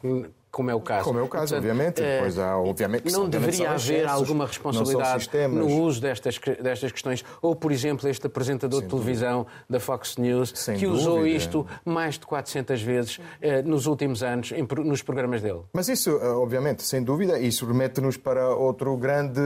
como 0.51 0.69
é 0.69 0.75
o 0.75 0.81
caso. 0.81 1.05
Como 1.05 1.19
é 1.19 1.21
o 1.21 1.27
caso, 1.27 1.53
Portanto, 1.53 1.71
obviamente. 1.71 2.01
Eh, 2.01 2.19
pois 2.19 2.37
há, 2.37 2.57
obviamente 2.57 3.11
não 3.11 3.29
deveria 3.29 3.71
haver 3.71 4.05
alguma 4.07 4.45
responsabilidade 4.45 5.29
no 5.47 5.65
uso 5.81 6.01
destas, 6.01 6.37
destas 6.61 6.91
questões. 6.91 7.23
Ou, 7.41 7.55
por 7.55 7.71
exemplo, 7.71 8.07
este 8.09 8.27
apresentador 8.27 8.79
Sem 8.79 8.87
de 8.87 8.93
televisão 8.93 9.43
dúvida. 9.43 9.65
da 9.69 9.79
Fox 9.79 10.17
News, 10.17 10.51
Sem 10.55 10.77
que 10.77 10.85
dúvida. 10.85 11.01
usou 11.01 11.25
isto 11.25 11.65
mais 11.85 12.19
de 12.19 12.25
400 12.25 12.81
vezes 12.81 13.19
eh, 13.41 13.61
nos 13.61 13.85
últimos 13.85 14.21
anos 14.21 14.51
em, 14.51 14.67
nos 14.83 15.01
programas 15.01 15.41
dele. 15.41 15.61
Mas 15.73 15.87
isso, 15.87 16.09
eh, 16.21 16.27
obviamente, 16.29 16.83
sem 16.83 17.01
dúvida, 17.01 17.39
isso 17.39 17.65
remete-nos 17.65 18.17
para 18.17 18.49
outro 18.53 18.95
grande 18.97 19.39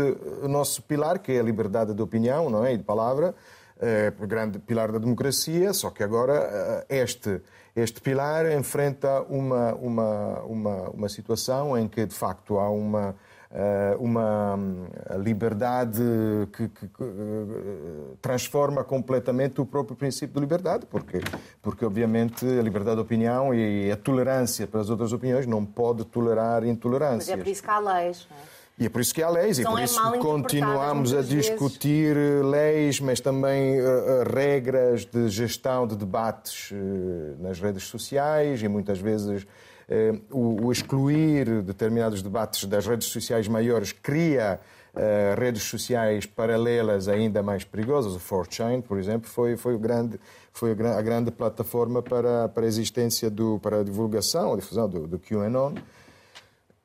nosso 0.44 0.82
pilar, 0.82 1.20
que 1.20 1.32
é 1.34 1.40
a 1.40 1.44
liberdade 1.44 1.94
de 1.94 2.02
opinião 2.02 2.50
não 2.50 2.66
é? 2.66 2.74
e 2.74 2.78
de 2.78 2.84
palavra, 2.84 3.36
eh, 3.80 4.12
grande 4.22 4.58
pilar 4.60 4.92
da 4.92 4.98
democracia, 4.98 5.74
só 5.74 5.90
que 5.90 6.04
agora 6.04 6.84
eh, 6.90 7.02
este 7.02 7.42
este 7.76 8.00
pilar 8.00 8.52
enfrenta 8.54 9.22
uma, 9.24 9.74
uma, 9.76 10.40
uma, 10.44 10.90
uma 10.92 11.10
situação 11.10 11.78
em 11.78 11.88
que, 11.88 12.06
de 12.06 12.16
facto, 12.16 12.58
há 12.58 12.70
uma, 12.70 13.16
eh, 13.52 13.98
uma 14.00 14.56
hum, 14.56 14.86
liberdade 15.18 16.02
que, 16.54 16.70
que, 16.70 16.88
que, 16.88 17.04
eh, 17.04 18.16
transforma 18.22 18.82
completamente 18.84 19.60
o 19.60 19.66
próprio 19.66 19.96
princípio 19.96 20.36
de 20.36 20.40
liberdade, 20.40 20.86
porque, 20.86 21.20
porque 21.62 21.86
obviamente 21.86 22.46
a 22.46 22.62
liberdade 22.62 22.96
de 22.96 23.02
opinião 23.02 23.54
e 23.54 23.92
a 23.92 23.98
tolerância 23.98 24.66
para 24.68 24.80
as 24.80 24.90
outras 24.90 25.12
opiniões 25.12 25.46
não 25.46 25.66
pode 25.66 26.06
tolerar 26.06 26.64
intolerância. 26.64 27.36
Mas 27.36 27.42
é 27.42 27.44
por 27.44 27.48
isso 27.48 27.62
que 27.62 27.70
há 27.70 27.80
leis, 27.80 28.26
não 28.32 28.38
é? 28.38 28.55
E 28.78 28.88
é 28.88 28.90
por 28.90 29.00
isso 29.00 29.14
que 29.14 29.24
há 29.24 29.30
leis, 29.30 29.58
e 29.58 29.64
por 29.64 29.80
é 29.80 29.86
isso 29.86 30.12
que 30.12 30.18
continuamos 30.18 31.14
a 31.14 31.22
discutir 31.22 32.14
vezes. 32.14 32.46
leis, 32.46 33.00
mas 33.00 33.22
também 33.22 33.80
uh, 33.80 33.86
regras 34.34 35.06
de 35.06 35.30
gestão 35.30 35.88
de 35.88 35.96
debates 35.96 36.72
uh, 36.72 37.42
nas 37.42 37.58
redes 37.58 37.84
sociais 37.84 38.62
e 38.62 38.68
muitas 38.68 39.00
vezes 39.00 39.44
uh, 39.44 40.22
o, 40.30 40.66
o, 40.66 40.72
excluir 40.74 41.62
determinados 41.62 42.22
debates 42.22 42.66
das 42.66 42.86
redes 42.86 43.08
sociais 43.08 43.48
maiores 43.48 43.94
cria 43.94 44.60
redes 45.38 45.64
sociais 45.64 46.26
paralelas 46.26 47.10
ainda 47.10 47.44
mais 47.44 47.66
perigosas. 47.66 48.16
O 48.16 48.20
4chan, 48.20 48.82
por 48.82 48.98
exemplo, 48.98 49.30
foi, 49.30 49.58
foi, 49.58 49.76
o 49.76 49.78
grande, 49.78 50.18
foi 50.54 50.72
a 50.72 51.02
grande 51.02 51.32
plataforma 51.32 52.02
para, 52.02 52.48
para 52.48 52.64
a 52.64 52.66
existência, 52.66 53.30
do, 53.30 53.60
para 53.60 53.82
a 53.82 53.84
divulgação, 53.84 54.54
a 54.54 54.56
difusão 54.56 54.88
do, 54.88 55.06
do 55.06 55.20
QAnon. 55.20 55.74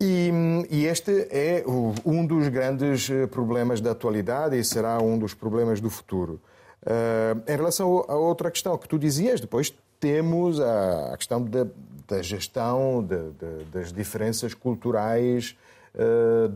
E, 0.02 0.30
e, 0.71 0.87
este 0.87 1.28
é 1.30 1.62
um 2.07 2.25
dos 2.25 2.49
grandes 2.49 3.11
eh, 3.11 3.26
problemas 3.26 3.83
da 3.83 3.90
atualidade 3.90 4.59
e 4.59 4.64
será 4.64 4.99
um 4.99 5.19
dos 5.19 5.35
problemas 5.35 5.78
do 5.78 5.90
futuro. 5.90 6.40
Uh, 6.83 7.42
em 7.47 7.54
relação 7.54 8.07
a 8.09 8.14
outra 8.14 8.50
questão 8.50 8.78
que 8.78 8.88
tu 8.88 8.99
dizias, 8.99 9.38
depois 9.42 9.75
temos 10.00 10.59
a, 10.59 11.12
a 11.12 11.16
questão 11.19 11.45
da, 11.45 11.66
da 12.09 12.23
gestão 12.23 13.04
de, 13.04 13.16
de, 13.33 13.64
das 13.66 13.92
diferenças 13.92 14.54
culturais 14.54 15.54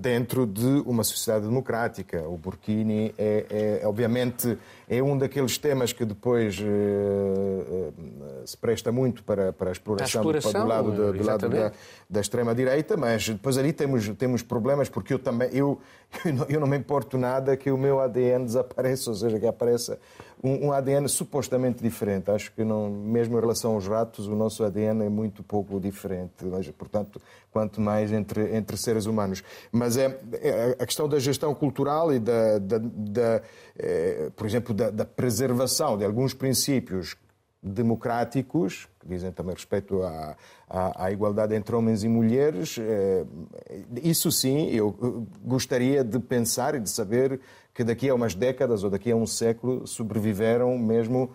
dentro 0.00 0.46
de 0.46 0.82
uma 0.86 1.02
sociedade 1.02 1.46
democrática. 1.46 2.22
O 2.28 2.36
Burkini 2.36 3.12
é, 3.18 3.80
é, 3.82 3.86
obviamente, 3.86 4.56
é 4.88 5.02
um 5.02 5.16
daqueles 5.16 5.58
temas 5.58 5.92
que 5.92 6.04
depois 6.04 6.58
uh, 6.60 6.64
uh, 6.64 7.94
se 8.46 8.56
presta 8.56 8.92
muito 8.92 9.24
para, 9.24 9.52
para 9.52 9.70
a 9.70 9.72
exploração, 9.72 10.20
a 10.20 10.22
exploração 10.22 10.62
do, 10.62 10.66
lado, 10.68 10.92
do, 10.92 11.12
do 11.12 11.24
lado 11.24 11.48
da, 11.48 11.72
da 12.08 12.20
extrema-direita, 12.20 12.96
mas 12.96 13.28
depois 13.28 13.58
ali 13.58 13.72
temos, 13.72 14.08
temos 14.10 14.42
problemas, 14.42 14.88
porque 14.88 15.14
eu 15.14 15.18
também 15.18 15.48
eu, 15.52 15.80
eu 16.24 16.32
não, 16.32 16.46
eu, 16.48 16.60
não, 16.60 16.66
me 16.66 16.76
importo 16.76 17.18
nada 17.18 17.56
que 17.56 17.70
o 17.70 17.78
meu 17.78 18.00
ADN 18.00 18.44
desapareça, 18.44 19.10
ou 19.10 19.16
seja, 19.16 19.40
que 19.40 19.46
apareça 19.46 19.98
um, 20.44 20.66
um, 20.66 20.72
ADN 20.72 21.08
supostamente 21.08 21.82
diferente. 21.82 22.30
Acho 22.30 22.52
que 22.52 22.62
não, 22.62 22.90
mesmo 22.90 23.36
em 23.38 23.40
relação 23.40 23.72
aos 23.72 23.88
ratos, 23.88 24.28
o 24.28 24.36
nosso 24.36 24.62
ADN 24.62 25.06
é 25.06 25.08
muito 25.08 25.42
pouco 25.42 25.80
diferente. 25.80 26.44
Mas, 26.44 26.68
portanto, 26.68 27.20
quanto 27.50 27.80
mais 27.80 28.12
entre, 28.12 28.54
entre 28.54 28.76
seres 28.76 29.06
humanos. 29.06 29.42
Mas 29.72 29.96
é, 29.96 30.20
é 30.34 30.76
a 30.78 30.84
questão 30.84 31.08
da 31.08 31.18
gestão 31.18 31.54
cultural 31.54 32.12
e 32.12 32.18
da, 32.18 32.58
da, 32.58 32.78
da 32.78 33.42
é, 33.78 34.30
por 34.36 34.46
exemplo, 34.46 34.74
da, 34.74 34.90
da 34.90 35.04
preservação 35.04 35.96
de 35.96 36.04
alguns 36.04 36.34
princípios 36.34 37.16
democráticos, 37.64 38.86
que 39.00 39.08
dizem 39.08 39.32
também 39.32 39.54
respeito 39.54 40.02
à, 40.02 40.36
à, 40.68 41.06
à, 41.06 41.10
igualdade 41.10 41.54
entre 41.54 41.74
homens 41.74 42.04
e 42.04 42.08
mulheres, 42.08 42.76
é, 42.78 43.24
isso 44.02 44.30
sim, 44.30 44.68
eu 44.68 45.26
gostaria 45.42 46.04
de 46.04 46.18
pensar 46.18 46.74
e 46.74 46.80
de 46.80 46.90
saber 46.90 47.40
que 47.72 47.82
daqui 47.82 48.10
a 48.10 48.14
umas 48.14 48.34
décadas 48.34 48.84
ou 48.84 48.90
daqui 48.90 49.10
a 49.10 49.16
um 49.16 49.26
século 49.26 49.86
sobreviveram 49.86 50.76
mesmo 50.78 51.30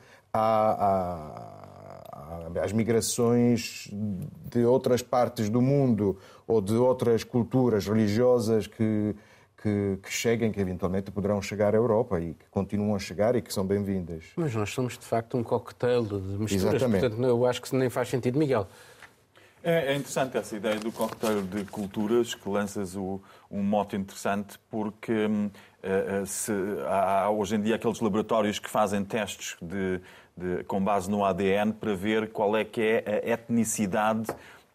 às 2.62 2.72
migrações 2.72 3.90
de 4.52 4.64
outras 4.64 5.02
partes 5.02 5.50
do 5.50 5.62
mundo 5.62 6.16
ou 6.48 6.62
de 6.62 6.76
outras 6.76 7.24
culturas 7.24 7.88
religiosas 7.88 8.68
que, 8.68 9.16
que, 9.62 10.00
que, 10.02 10.12
cheguem, 10.12 10.52
que 10.52 10.60
eventualmente 10.60 11.12
poderão 11.12 11.42
chegar 11.42 11.74
à 11.74 11.78
Europa 11.78 12.20
e 12.20 12.34
que 12.34 12.46
continuam 12.50 12.96
a 12.96 13.00
chegar 13.00 13.36
e 13.36 13.42
que 13.42 13.54
são 13.54 13.66
bem-vindas. 13.66 14.26
Mas 14.36 14.56
nós 14.56 14.70
somos, 14.72 14.98
de 14.98 15.06
facto, 15.06 15.38
um 15.38 15.44
coquetel 15.44 16.04
de 16.04 16.16
misturas, 16.16 16.76
Exatamente. 16.76 17.02
portanto, 17.02 17.24
eu 17.26 17.46
acho 17.46 17.62
que 17.62 17.76
nem 17.76 17.90
faz 17.90 18.10
sentido, 18.10 18.40
Miguel. 18.40 18.68
É, 19.62 19.92
é, 19.92 19.96
interessante 19.96 20.38
essa 20.38 20.56
ideia 20.56 20.80
do 20.80 20.90
coquetel 20.92 21.42
de 21.42 21.66
culturas, 21.66 22.34
que 22.34 22.48
lanças 22.48 22.96
o, 22.96 23.22
um 23.52 23.62
mote 23.62 23.98
interessante, 23.98 24.58
porque 24.72 25.12
hum, 25.12 25.50
eh, 25.84 26.22
eh, 26.22 26.26
se, 26.26 26.54
há 26.88 27.30
hoje 27.30 27.56
em 27.56 27.62
dia 27.62 27.76
aqueles 27.76 28.00
laboratórios 28.00 28.58
que 28.58 28.70
fazem 28.70 29.04
testes 29.04 29.58
de, 29.62 30.00
de, 30.38 30.64
com 30.64 30.82
base 30.82 31.12
no 31.12 31.26
ADN 31.26 31.74
para 31.74 31.94
ver 31.94 32.32
qual 32.32 32.56
é 32.56 32.64
que 32.64 32.82
é 32.82 33.22
a 33.26 33.34
etnicidade 33.34 34.28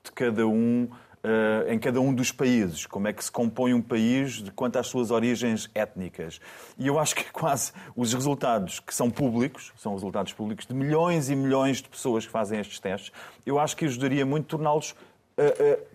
de 0.03 0.13
cada 0.13 0.47
um 0.47 0.87
uh, 1.25 1.73
em 1.73 1.79
cada 1.79 2.01
um 2.01 2.15
dos 2.15 2.31
países, 2.31 2.87
como 2.87 3.09
é 3.09 3.13
que 3.13 3.25
se 3.25 3.33
compõe 3.33 3.73
um 3.73 3.81
país 3.81 4.43
de, 4.43 4.51
quanto 4.51 4.79
às 4.79 4.87
suas 4.87 5.11
origens 5.11 5.71
étnicas. 5.75 6.41
E 6.79 6.87
eu 6.87 6.99
acho 6.99 7.17
que 7.17 7.25
quase 7.33 7.73
os 7.97 8.13
resultados 8.13 8.79
que 8.79 8.95
são 8.95 9.11
públicos, 9.11 9.73
são 9.77 9.95
resultados 9.95 10.33
públicos 10.33 10.67
de 10.67 10.75
milhões 10.75 11.31
e 11.31 11.35
milhões 11.35 11.79
de 11.79 11.89
pessoas 11.89 12.27
que 12.27 12.31
fazem 12.31 12.61
estes 12.61 12.79
testes, 12.79 13.11
eu 13.47 13.59
acho 13.59 13.77
que 13.77 13.87
ajudaria 13.87 14.27
muito 14.27 14.47
torná-los 14.47 14.91
uh, 14.91 14.95
uh, 15.43 15.95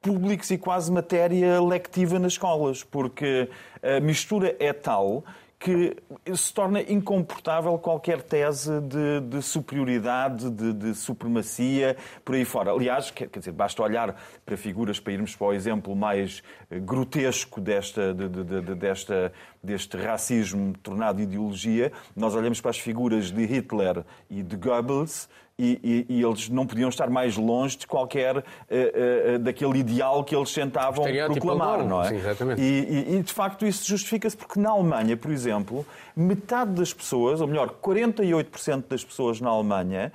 públicos 0.00 0.50
e 0.50 0.58
quase 0.58 0.90
matéria 0.90 1.62
lectiva 1.62 2.18
nas 2.18 2.32
escolas, 2.32 2.82
porque 2.82 3.48
a 3.82 4.00
mistura 4.00 4.56
é 4.58 4.72
tal 4.72 5.24
que 5.62 5.94
se 6.34 6.52
torna 6.52 6.82
incomportável 6.82 7.78
qualquer 7.78 8.20
tese 8.20 8.80
de, 8.80 9.20
de 9.20 9.40
superioridade, 9.40 10.50
de, 10.50 10.72
de, 10.72 10.92
supremacia, 10.92 11.96
por 12.24 12.34
aí 12.34 12.44
fora. 12.44 12.72
Aliás, 12.72 13.12
quer, 13.12 13.28
dizer, 13.28 13.52
basta 13.52 13.80
olhar 13.80 14.20
para 14.44 14.56
figuras, 14.56 14.98
para 14.98 15.12
irmos 15.12 15.36
para 15.36 15.46
o 15.46 15.52
exemplo 15.52 15.94
mais 15.94 16.42
eh, 16.68 16.80
grotesco 16.80 17.60
desta, 17.60 18.12
de, 18.12 18.28
desta, 18.74 19.32
deste 19.62 19.96
racismo 19.96 20.72
tornado 20.82 21.22
ideologia, 21.22 21.92
nós 22.16 22.34
olhamos 22.34 22.60
para 22.60 22.72
as 22.72 22.78
figuras 22.80 23.30
de 23.30 23.44
Hitler 23.44 24.04
e 24.28 24.42
de 24.42 24.56
Goebbels 24.56 25.28
e, 25.58 26.06
e, 26.08 26.16
e, 26.16 26.22
eles 26.22 26.48
não 26.48 26.66
podiam 26.66 26.88
estar 26.88 27.10
mais 27.10 27.36
longe 27.36 27.76
de 27.76 27.86
qualquer 27.86 28.38
uh, 28.38 28.42
uh, 28.42 29.38
daquele 29.38 29.78
ideal 29.78 30.24
que 30.24 30.34
eles 30.34 30.52
tentavam 30.52 31.04
proclamar, 31.04 31.84
não 31.84 32.02
é? 32.02 32.08
Sim, 32.08 32.16
exatamente. 32.16 32.62
E, 32.62 33.16
e 33.16 33.22
de 33.22 33.32
facto 33.32 33.66
isso 33.66 33.86
justifica-se 33.86 34.36
porque 34.36 34.58
na 34.58 34.70
Alemanha, 34.70 35.16
por 35.16 35.30
exemplo, 35.30 35.86
metade 36.16 36.72
das 36.72 36.92
pessoas, 36.92 37.40
ou 37.40 37.46
melhor, 37.46 37.68
48% 37.82 38.84
das 38.88 39.04
pessoas 39.04 39.40
na 39.40 39.50
Alemanha 39.50 40.12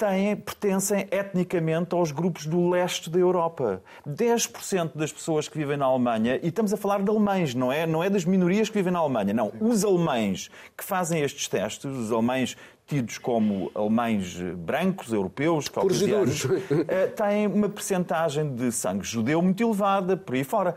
têm, 0.00 0.34
pertencem 0.34 1.06
etnicamente 1.10 1.94
aos 1.94 2.10
grupos 2.10 2.46
do 2.46 2.70
leste 2.70 3.10
da 3.10 3.18
Europa. 3.18 3.82
10% 4.08 4.92
das 4.94 5.12
pessoas 5.12 5.46
que 5.46 5.58
vivem 5.58 5.76
na 5.76 5.84
Alemanha, 5.84 6.40
e 6.42 6.48
estamos 6.48 6.72
a 6.72 6.76
falar 6.78 7.02
de 7.02 7.10
alemães, 7.10 7.54
não 7.54 7.70
é, 7.70 7.86
não 7.86 8.02
é 8.02 8.08
das 8.08 8.24
minorias 8.24 8.70
que 8.70 8.78
vivem 8.78 8.92
na 8.92 8.98
Alemanha, 8.98 9.34
não. 9.34 9.52
Os 9.60 9.84
alemães 9.84 10.50
que 10.74 10.82
fazem 10.82 11.20
estes 11.20 11.48
testes, 11.48 11.84
os 11.84 12.10
alemães 12.10 12.56
tidos 12.90 13.18
como 13.18 13.70
alemães 13.72 14.36
brancos, 14.56 15.12
europeus, 15.12 15.68
caucasianos, 15.68 16.44
eh, 16.88 17.06
têm 17.06 17.46
uma 17.46 17.68
percentagem 17.68 18.52
de 18.52 18.72
sangue 18.72 19.04
judeu 19.04 19.40
muito 19.40 19.62
elevada, 19.62 20.16
por 20.16 20.34
aí 20.34 20.42
fora. 20.42 20.74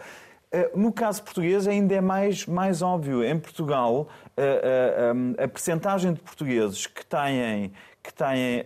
Eh, 0.51 0.69
no 0.75 0.91
caso 0.91 1.23
português 1.23 1.67
ainda 1.67 1.95
é 1.95 2.01
mais, 2.01 2.45
mais 2.45 2.83
óbvio. 2.83 3.23
Em 3.23 3.39
Portugal, 3.39 4.07
eh, 4.37 4.61
a, 5.39 5.41
a, 5.41 5.45
a 5.45 5.47
percentagem 5.47 6.13
de 6.13 6.19
portugueses 6.19 6.85
que 6.85 7.03
têm, 7.03 7.73
que 8.03 8.13
têm 8.13 8.63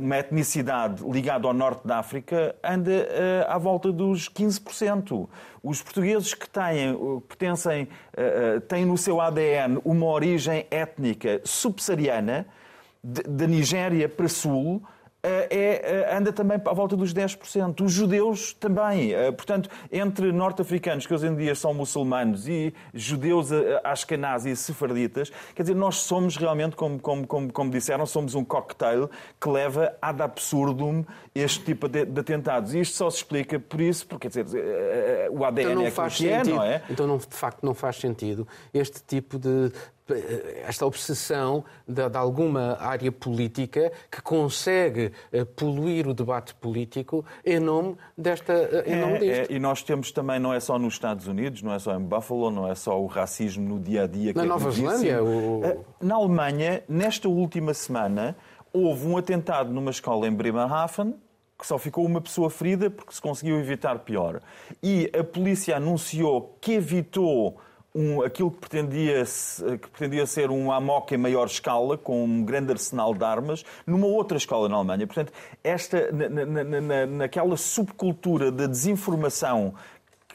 uma 0.00 0.16
etnicidade 0.16 1.04
ligada 1.04 1.46
ao 1.46 1.52
norte 1.52 1.86
da 1.86 1.98
África 1.98 2.54
anda 2.64 3.08
à 3.48 3.58
volta 3.58 3.90
dos 3.90 4.28
15%. 4.30 5.28
Os 5.60 5.82
portugueses 5.82 6.32
que 6.34 6.48
têm, 6.48 6.96
pertencem, 7.26 7.88
têm 8.68 8.86
no 8.86 8.96
seu 8.96 9.20
ADN 9.20 9.80
uma 9.84 10.06
origem 10.06 10.68
étnica 10.70 11.40
subsaariana, 11.42 12.46
da 13.02 13.46
Nigéria 13.46 14.08
para 14.08 14.28
sul, 14.28 14.82
eh, 15.22 15.48
é, 15.50 16.08
eh, 16.10 16.16
anda 16.16 16.32
também 16.32 16.56
à 16.64 16.72
volta 16.72 16.96
dos 16.96 17.12
10%. 17.12 17.84
Os 17.84 17.92
judeus 17.92 18.54
também. 18.54 19.12
Eh, 19.12 19.30
portanto, 19.32 19.68
entre 19.92 20.32
norte-africanos, 20.32 21.06
que 21.06 21.12
hoje 21.12 21.26
em 21.26 21.36
dia 21.36 21.54
são 21.54 21.74
muçulmanos, 21.74 22.48
e 22.48 22.72
judeus 22.94 23.50
ascanazes 23.84 24.58
e 24.58 24.62
sefarditas, 24.62 25.30
quer 25.54 25.62
dizer, 25.62 25.74
nós 25.74 25.96
somos 25.96 26.36
realmente, 26.36 26.74
como, 26.74 26.98
como, 26.98 27.26
como, 27.26 27.52
como 27.52 27.70
disseram, 27.70 28.06
somos 28.06 28.34
um 28.34 28.44
cocktail 28.44 29.10
que 29.38 29.48
leva 29.48 29.94
ad 30.00 30.22
absurdum 30.22 31.04
este 31.34 31.64
tipo 31.64 31.86
de, 31.86 32.06
de 32.06 32.20
atentados. 32.20 32.72
E 32.72 32.80
isto 32.80 32.96
só 32.96 33.10
se 33.10 33.18
explica 33.18 33.58
por 33.60 33.80
isso, 33.80 34.06
porque, 34.06 34.30
quer 34.30 34.42
dizer, 34.42 35.30
o 35.30 35.44
ADN 35.44 35.70
então 35.70 35.74
não 35.74 35.86
é 35.86 35.90
faz 35.90 36.16
que 36.16 36.28
é, 36.28 36.44
não 36.44 36.62
é? 36.62 36.82
Então, 36.88 37.06
não, 37.06 37.18
de 37.18 37.26
facto, 37.28 37.62
não 37.62 37.74
faz 37.74 37.96
sentido 37.96 38.48
este 38.72 39.02
tipo 39.02 39.38
de 39.38 39.70
esta 40.66 40.86
obsessão 40.86 41.64
de, 41.86 42.08
de, 42.08 42.16
alguma 42.16 42.76
área 42.80 43.10
política 43.10 43.92
que 44.10 44.20
consegue 44.20 45.12
uh, 45.32 45.46
poluir 45.46 46.06
o 46.06 46.14
debate 46.14 46.54
político 46.54 47.24
em 47.44 47.58
nome 47.58 47.96
desta 48.16 48.52
em 48.86 48.96
nome 48.96 49.28
é, 49.28 49.42
é, 49.42 49.46
e 49.50 49.58
nós 49.58 49.82
temos 49.82 50.12
também 50.12 50.38
não 50.38 50.52
é 50.52 50.60
só 50.60 50.78
nos 50.78 50.94
Estados 50.94 51.26
Unidos 51.26 51.62
não 51.62 51.72
é 51.72 51.78
só 51.78 51.94
em 51.94 52.00
Buffalo 52.00 52.50
não 52.50 52.68
é 52.68 52.74
só 52.74 53.00
o 53.00 53.06
racismo 53.06 53.68
no 53.68 53.80
dia 53.80 54.04
a 54.04 54.06
dia 54.06 54.32
na 54.34 54.44
é 54.44 54.46
Nova 54.46 54.70
Zelândia 54.70 55.22
o... 55.22 55.62
Eh, 55.64 55.78
na 56.00 56.14
Alemanha 56.14 56.82
nesta 56.88 57.28
última 57.28 57.74
semana 57.74 58.36
houve 58.72 59.06
um 59.06 59.16
atentado 59.16 59.70
numa 59.70 59.90
escola 59.90 60.26
em 60.26 60.32
Bremerhaven 60.32 61.14
que 61.60 61.66
só 61.66 61.78
ficou 61.78 62.06
uma 62.06 62.20
pessoa 62.20 62.48
ferida 62.48 62.88
porque 62.88 63.12
se 63.12 63.20
conseguiu 63.20 63.60
evitar 63.60 63.98
pior. 63.98 64.40
E 64.82 65.10
a 65.16 65.22
polícia 65.22 65.76
anunciou 65.76 66.56
que 66.58 66.72
evitou 66.72 67.58
um, 67.94 68.22
aquilo 68.22 68.50
que 68.50 68.58
pretendia, 68.58 69.24
que 69.24 69.88
pretendia 69.88 70.26
ser 70.26 70.50
um 70.50 70.70
AMOC 70.70 71.12
em 71.12 71.18
maior 71.18 71.46
escala, 71.46 71.98
com 71.98 72.24
um 72.24 72.44
grande 72.44 72.72
arsenal 72.72 73.14
de 73.14 73.24
armas, 73.24 73.64
numa 73.86 74.06
outra 74.06 74.36
escola 74.36 74.68
na 74.68 74.76
Alemanha. 74.76 75.06
Portanto, 75.06 75.32
esta, 75.62 76.10
na, 76.12 76.28
na, 76.46 76.80
na, 76.80 77.06
naquela 77.06 77.56
subcultura 77.56 78.50
da 78.50 78.66
desinformação 78.66 79.74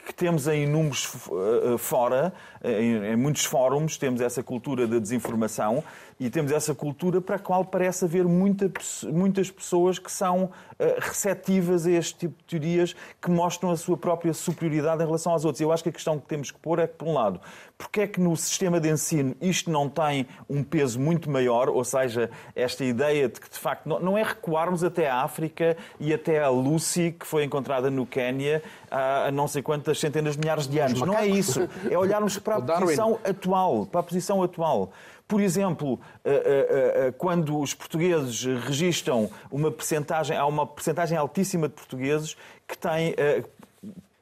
que 0.06 0.14
temos 0.14 0.46
em 0.46 0.66
números 0.68 1.10
eh, 1.32 1.78
fora, 1.78 2.32
em, 2.66 3.12
em 3.12 3.16
muitos 3.16 3.44
fóruns, 3.44 3.96
temos 3.96 4.20
essa 4.20 4.42
cultura 4.42 4.86
da 4.86 4.98
desinformação 4.98 5.82
e 6.18 6.30
temos 6.30 6.50
essa 6.50 6.74
cultura 6.74 7.20
para 7.20 7.36
a 7.36 7.38
qual 7.38 7.64
parece 7.64 8.04
haver 8.04 8.24
muita, 8.24 8.70
muitas 9.12 9.50
pessoas 9.50 9.98
que 9.98 10.10
são 10.10 10.44
uh, 10.44 10.50
receptivas 10.98 11.86
a 11.86 11.90
este 11.90 12.14
tipo 12.14 12.34
de 12.38 12.44
teorias 12.44 12.96
que 13.20 13.30
mostram 13.30 13.70
a 13.70 13.76
sua 13.76 13.96
própria 13.96 14.32
superioridade 14.32 15.02
em 15.02 15.06
relação 15.06 15.34
às 15.34 15.44
outras. 15.44 15.60
Eu 15.60 15.70
acho 15.70 15.82
que 15.82 15.90
a 15.90 15.92
questão 15.92 16.18
que 16.18 16.26
temos 16.26 16.50
que 16.50 16.58
pôr 16.58 16.78
é 16.78 16.86
que, 16.86 16.94
por 16.94 17.06
um 17.06 17.12
lado, 17.12 17.38
porque 17.76 18.00
é 18.00 18.06
que 18.06 18.18
no 18.18 18.34
sistema 18.34 18.80
de 18.80 18.90
ensino 18.90 19.36
isto 19.40 19.70
não 19.70 19.88
tem 19.88 20.26
um 20.48 20.62
peso 20.62 20.98
muito 20.98 21.30
maior, 21.30 21.68
ou 21.68 21.84
seja, 21.84 22.30
esta 22.54 22.82
ideia 22.82 23.28
de 23.28 23.38
que, 23.38 23.50
de 23.50 23.58
facto, 23.58 23.86
não 23.86 24.16
é 24.16 24.22
recuarmos 24.22 24.82
até 24.82 25.10
a 25.10 25.22
África 25.22 25.76
e 26.00 26.14
até 26.14 26.42
a 26.42 26.48
Lucy, 26.48 27.14
que 27.18 27.26
foi 27.26 27.44
encontrada 27.44 27.90
no 27.90 28.06
Quénia 28.06 28.62
há 28.90 29.30
não 29.30 29.46
sei 29.46 29.62
quantas 29.62 29.98
centenas 29.98 30.34
de 30.34 30.40
milhares 30.40 30.66
de 30.66 30.78
anos. 30.78 31.00
Não 31.00 31.18
é 31.18 31.26
isso. 31.26 31.68
É 31.90 31.98
olharmos 31.98 32.38
para 32.38 32.55
a 32.58 32.78
posição 32.78 33.18
atual. 33.24 33.86
Para 33.86 34.00
a 34.00 34.02
posição 34.02 34.42
atual. 34.42 34.92
Por 35.28 35.40
exemplo, 35.40 35.98
eh, 36.24 36.30
eh, 36.30 37.06
eh, 37.08 37.14
quando 37.18 37.58
os 37.58 37.74
portugueses 37.74 38.44
registram 38.44 39.28
uma 39.50 39.72
percentagem, 39.72 40.36
há 40.36 40.46
uma 40.46 40.64
percentagem 40.64 41.18
altíssima 41.18 41.68
de 41.68 41.74
portugueses 41.74 42.36
que 42.66 42.78
têm 42.78 43.14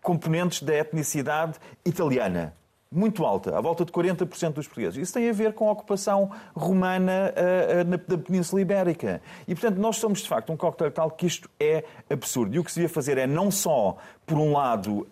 componentes 0.02 0.62
da 0.62 0.74
etnicidade 0.74 1.54
italiana 1.84 2.54
muito 2.94 3.24
alta, 3.24 3.58
à 3.58 3.60
volta 3.60 3.84
de 3.84 3.90
40% 3.90 4.52
dos 4.52 4.68
portugueses. 4.68 4.96
Isso 4.96 5.12
tem 5.12 5.28
a 5.28 5.32
ver 5.32 5.52
com 5.52 5.68
a 5.68 5.72
ocupação 5.72 6.30
romana 6.54 7.34
uh, 7.34 7.80
uh, 7.80 7.90
na, 7.90 7.96
da 7.96 8.16
Península 8.16 8.62
Ibérica. 8.62 9.20
E, 9.48 9.54
portanto, 9.54 9.78
nós 9.78 9.96
somos, 9.96 10.20
de 10.20 10.28
facto, 10.28 10.52
um 10.52 10.56
coquetel 10.56 10.92
tal 10.92 11.10
que 11.10 11.26
isto 11.26 11.50
é 11.58 11.84
absurdo. 12.08 12.54
E 12.54 12.58
o 12.60 12.64
que 12.64 12.70
se 12.70 12.76
devia 12.76 12.88
fazer 12.88 13.18
é 13.18 13.26
não 13.26 13.50
só, 13.50 13.96
por 14.24 14.38
um 14.38 14.52
lado, 14.52 15.00
uh, 15.00 15.06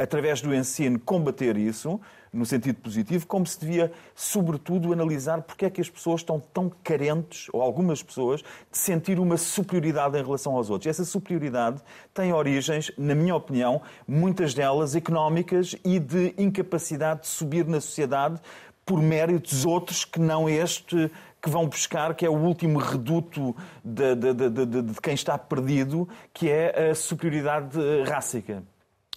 através 0.00 0.40
do 0.40 0.54
ensino, 0.54 0.98
combater 1.00 1.56
isso, 1.56 2.00
no 2.32 2.44
sentido 2.44 2.76
positivo, 2.76 3.26
como 3.26 3.46
se 3.46 3.60
devia, 3.60 3.92
sobretudo, 4.14 4.92
analisar 4.92 5.42
porque 5.42 5.64
é 5.64 5.70
que 5.70 5.80
as 5.80 5.88
pessoas 5.88 6.20
estão 6.20 6.40
tão 6.40 6.70
carentes, 6.82 7.46
ou 7.52 7.62
algumas 7.62 8.02
pessoas, 8.02 8.40
de 8.40 8.78
sentir 8.78 9.18
uma 9.18 9.36
superioridade 9.36 10.18
em 10.18 10.22
relação 10.22 10.54
aos 10.54 10.70
outros. 10.70 10.86
E 10.86 10.90
essa 10.90 11.04
superioridade 11.04 11.80
tem 12.12 12.32
origens, 12.32 12.90
na 12.96 13.14
minha 13.14 13.34
opinião, 13.34 13.80
muitas 14.06 14.54
delas 14.54 14.94
económicas 14.94 15.76
e 15.84 15.98
de 15.98 16.34
incapacidade 16.36 17.22
de 17.22 17.28
subir 17.28 17.66
na 17.66 17.80
sociedade 17.80 18.40
por 18.84 19.02
méritos 19.02 19.66
outros 19.66 20.04
que 20.04 20.18
não 20.18 20.48
este 20.48 21.10
que 21.40 21.48
vão 21.48 21.66
buscar, 21.68 22.14
que 22.14 22.26
é 22.26 22.28
o 22.28 22.36
último 22.36 22.78
reduto 22.78 23.54
de, 23.84 24.14
de, 24.14 24.34
de, 24.34 24.82
de 24.82 25.00
quem 25.00 25.14
está 25.14 25.38
perdido, 25.38 26.08
que 26.32 26.50
é 26.50 26.90
a 26.90 26.94
superioridade 26.94 27.78
rássica. 28.06 28.62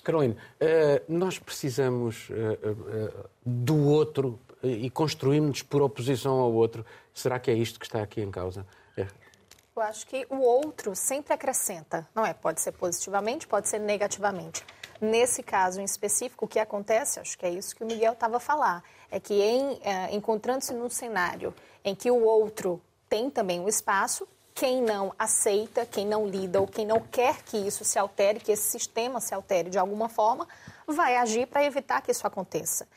Carolina, 0.03 0.35
eh, 0.59 1.01
nós 1.07 1.37
precisamos 1.37 2.27
eh, 2.31 2.57
eh, 2.63 3.13
do 3.45 3.77
outro 3.87 4.39
e 4.63 4.89
construímos-nos 4.89 5.61
por 5.63 5.81
oposição 5.81 6.39
ao 6.39 6.51
outro. 6.53 6.85
Será 7.13 7.39
que 7.39 7.49
é 7.51 7.53
isto 7.53 7.79
que 7.79 7.85
está 7.85 8.01
aqui 8.01 8.21
em 8.21 8.31
causa? 8.31 8.65
É. 8.97 9.07
Eu 9.75 9.81
acho 9.81 10.05
que 10.05 10.25
o 10.29 10.39
outro 10.39 10.95
sempre 10.95 11.33
acrescenta, 11.33 12.07
não 12.13 12.25
é? 12.25 12.33
Pode 12.33 12.61
ser 12.61 12.71
positivamente, 12.73 13.47
pode 13.47 13.67
ser 13.67 13.79
negativamente. 13.79 14.63
Nesse 14.99 15.41
caso 15.41 15.81
em 15.81 15.83
específico, 15.83 16.45
o 16.45 16.47
que 16.47 16.59
acontece, 16.59 17.19
acho 17.19 17.37
que 17.37 17.45
é 17.45 17.49
isso 17.49 17.75
que 17.75 17.83
o 17.83 17.87
Miguel 17.87 18.13
estava 18.13 18.37
a 18.37 18.39
falar, 18.39 18.83
é 19.09 19.19
que 19.19 19.33
encontrando-se 20.11 20.73
num 20.73 20.89
cenário 20.89 21.53
em 21.83 21.95
que 21.95 22.11
o 22.11 22.23
outro 22.23 22.79
tem 23.09 23.29
também 23.29 23.59
um 23.59 23.67
espaço, 23.67 24.27
quem 24.53 24.81
não 24.81 25.13
aceita, 25.17 25.85
quem 25.85 26.05
não 26.05 26.27
lida 26.27 26.59
ou 26.59 26.67
quem 26.67 26.85
não 26.85 26.99
quer 26.99 27.41
que 27.43 27.57
isso 27.57 27.83
se 27.83 27.97
altere, 27.97 28.39
que 28.39 28.51
esse 28.51 28.69
sistema 28.69 29.19
se 29.19 29.33
altere 29.33 29.69
de 29.69 29.79
alguma 29.79 30.09
forma, 30.09 30.47
vai 30.87 31.15
agir 31.17 31.47
para 31.47 31.63
evitar 31.63 32.01
que 32.01 32.11
isso 32.11 32.27
aconteça. 32.27 32.87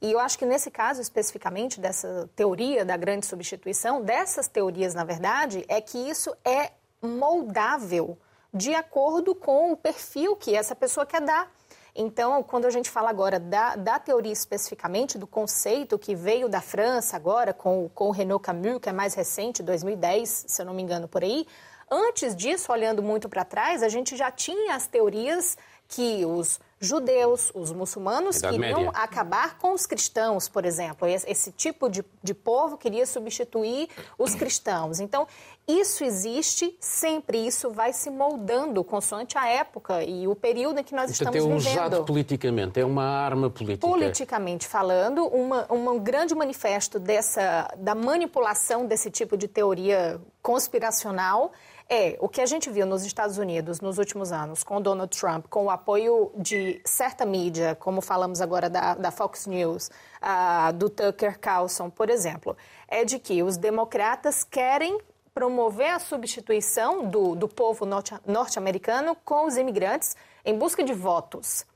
E 0.00 0.12
eu 0.12 0.18
acho 0.18 0.38
que 0.38 0.44
nesse 0.44 0.70
caso 0.70 1.00
especificamente 1.00 1.80
dessa 1.80 2.28
teoria 2.36 2.84
da 2.84 2.96
grande 2.96 3.24
substituição, 3.24 4.02
dessas 4.02 4.48
teorias, 4.48 4.92
na 4.92 5.04
verdade, 5.04 5.64
é 5.68 5.80
que 5.80 5.96
isso 5.96 6.34
é 6.44 6.72
moldável 7.00 8.18
de 8.52 8.74
acordo 8.74 9.34
com 9.34 9.72
o 9.72 9.76
perfil 9.76 10.36
que 10.36 10.54
essa 10.54 10.76
pessoa 10.76 11.06
quer 11.06 11.20
dar. 11.20 11.50
Então, 11.96 12.42
quando 12.42 12.64
a 12.64 12.70
gente 12.70 12.90
fala 12.90 13.08
agora 13.08 13.38
da, 13.38 13.76
da 13.76 13.98
teoria 14.00 14.32
especificamente, 14.32 15.16
do 15.16 15.28
conceito 15.28 15.96
que 15.96 16.12
veio 16.14 16.48
da 16.48 16.60
França 16.60 17.16
agora, 17.16 17.54
com, 17.54 17.88
com 17.94 18.08
o 18.08 18.10
Renaud 18.10 18.42
Camus, 18.42 18.80
que 18.80 18.88
é 18.88 18.92
mais 18.92 19.14
recente, 19.14 19.62
2010, 19.62 20.46
se 20.48 20.60
eu 20.60 20.66
não 20.66 20.74
me 20.74 20.82
engano, 20.82 21.06
por 21.06 21.22
aí, 21.22 21.46
antes 21.88 22.34
disso, 22.34 22.72
olhando 22.72 23.00
muito 23.00 23.28
para 23.28 23.44
trás, 23.44 23.80
a 23.80 23.88
gente 23.88 24.16
já 24.16 24.28
tinha 24.30 24.74
as 24.74 24.88
teorias 24.88 25.56
que 25.86 26.24
os 26.24 26.58
judeus, 26.80 27.50
os 27.54 27.72
muçulmanos 27.72 28.38
Idade 28.38 28.58
queriam 28.58 28.84
média. 28.84 28.92
acabar 28.94 29.58
com 29.58 29.72
os 29.72 29.86
cristãos, 29.86 30.48
por 30.48 30.64
exemplo. 30.64 31.06
Esse 31.08 31.50
tipo 31.52 31.88
de, 31.88 32.04
de 32.22 32.34
povo 32.34 32.76
queria 32.76 33.06
substituir 33.06 33.88
os 34.18 34.34
cristãos. 34.34 35.00
Então, 35.00 35.26
isso 35.66 36.04
existe 36.04 36.76
sempre, 36.78 37.38
isso 37.38 37.70
vai 37.70 37.92
se 37.92 38.10
moldando 38.10 38.84
consoante 38.84 39.38
a 39.38 39.48
época 39.48 40.04
e 40.04 40.28
o 40.28 40.34
período 40.34 40.80
em 40.80 40.84
que 40.84 40.94
nós 40.94 41.10
estamos 41.10 41.34
vivendo. 41.34 41.66
é 41.66 41.70
usado 41.70 42.04
politicamente, 42.04 42.80
é 42.80 42.84
uma 42.84 43.04
arma 43.04 43.48
política. 43.48 43.86
Politicamente 43.86 44.66
falando, 44.66 45.26
uma, 45.26 45.66
um 45.72 45.98
grande 45.98 46.34
manifesto 46.34 46.98
dessa, 46.98 47.72
da 47.78 47.94
manipulação 47.94 48.84
desse 48.84 49.10
tipo 49.10 49.38
de 49.38 49.48
teoria 49.48 50.20
conspiracional 50.42 51.52
é 51.88 52.16
o 52.20 52.28
que 52.28 52.40
a 52.40 52.46
gente 52.46 52.70
viu 52.70 52.86
nos 52.86 53.04
Estados 53.04 53.38
Unidos 53.38 53.80
nos 53.80 53.98
últimos 53.98 54.32
anos, 54.32 54.64
com 54.64 54.80
Donald 54.80 55.16
Trump, 55.16 55.46
com 55.48 55.66
o 55.66 55.70
apoio 55.70 56.32
de 56.36 56.80
certa 56.84 57.26
mídia, 57.26 57.74
como 57.74 58.00
falamos 58.00 58.40
agora 58.40 58.70
da, 58.70 58.94
da 58.94 59.10
Fox 59.10 59.46
News, 59.46 59.90
uh, 60.22 60.72
do 60.72 60.88
Tucker 60.88 61.38
Carlson, 61.38 61.90
por 61.90 62.08
exemplo, 62.08 62.56
é 62.88 63.04
de 63.04 63.18
que 63.18 63.42
os 63.42 63.56
democratas 63.56 64.44
querem 64.44 64.98
promover 65.34 65.90
a 65.90 65.98
substituição 65.98 67.06
do, 67.06 67.34
do 67.34 67.48
povo 67.48 67.84
norte-americano 67.84 69.16
com 69.24 69.46
os 69.46 69.56
imigrantes 69.56 70.16
em 70.44 70.56
busca 70.56 70.82
de 70.84 70.94
votos. 70.94 71.66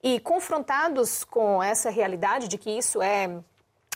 E 0.00 0.20
confrontados 0.20 1.24
com 1.24 1.60
essa 1.60 1.90
realidade 1.90 2.46
de 2.46 2.56
que 2.56 2.70
isso 2.70 3.02
é 3.02 3.40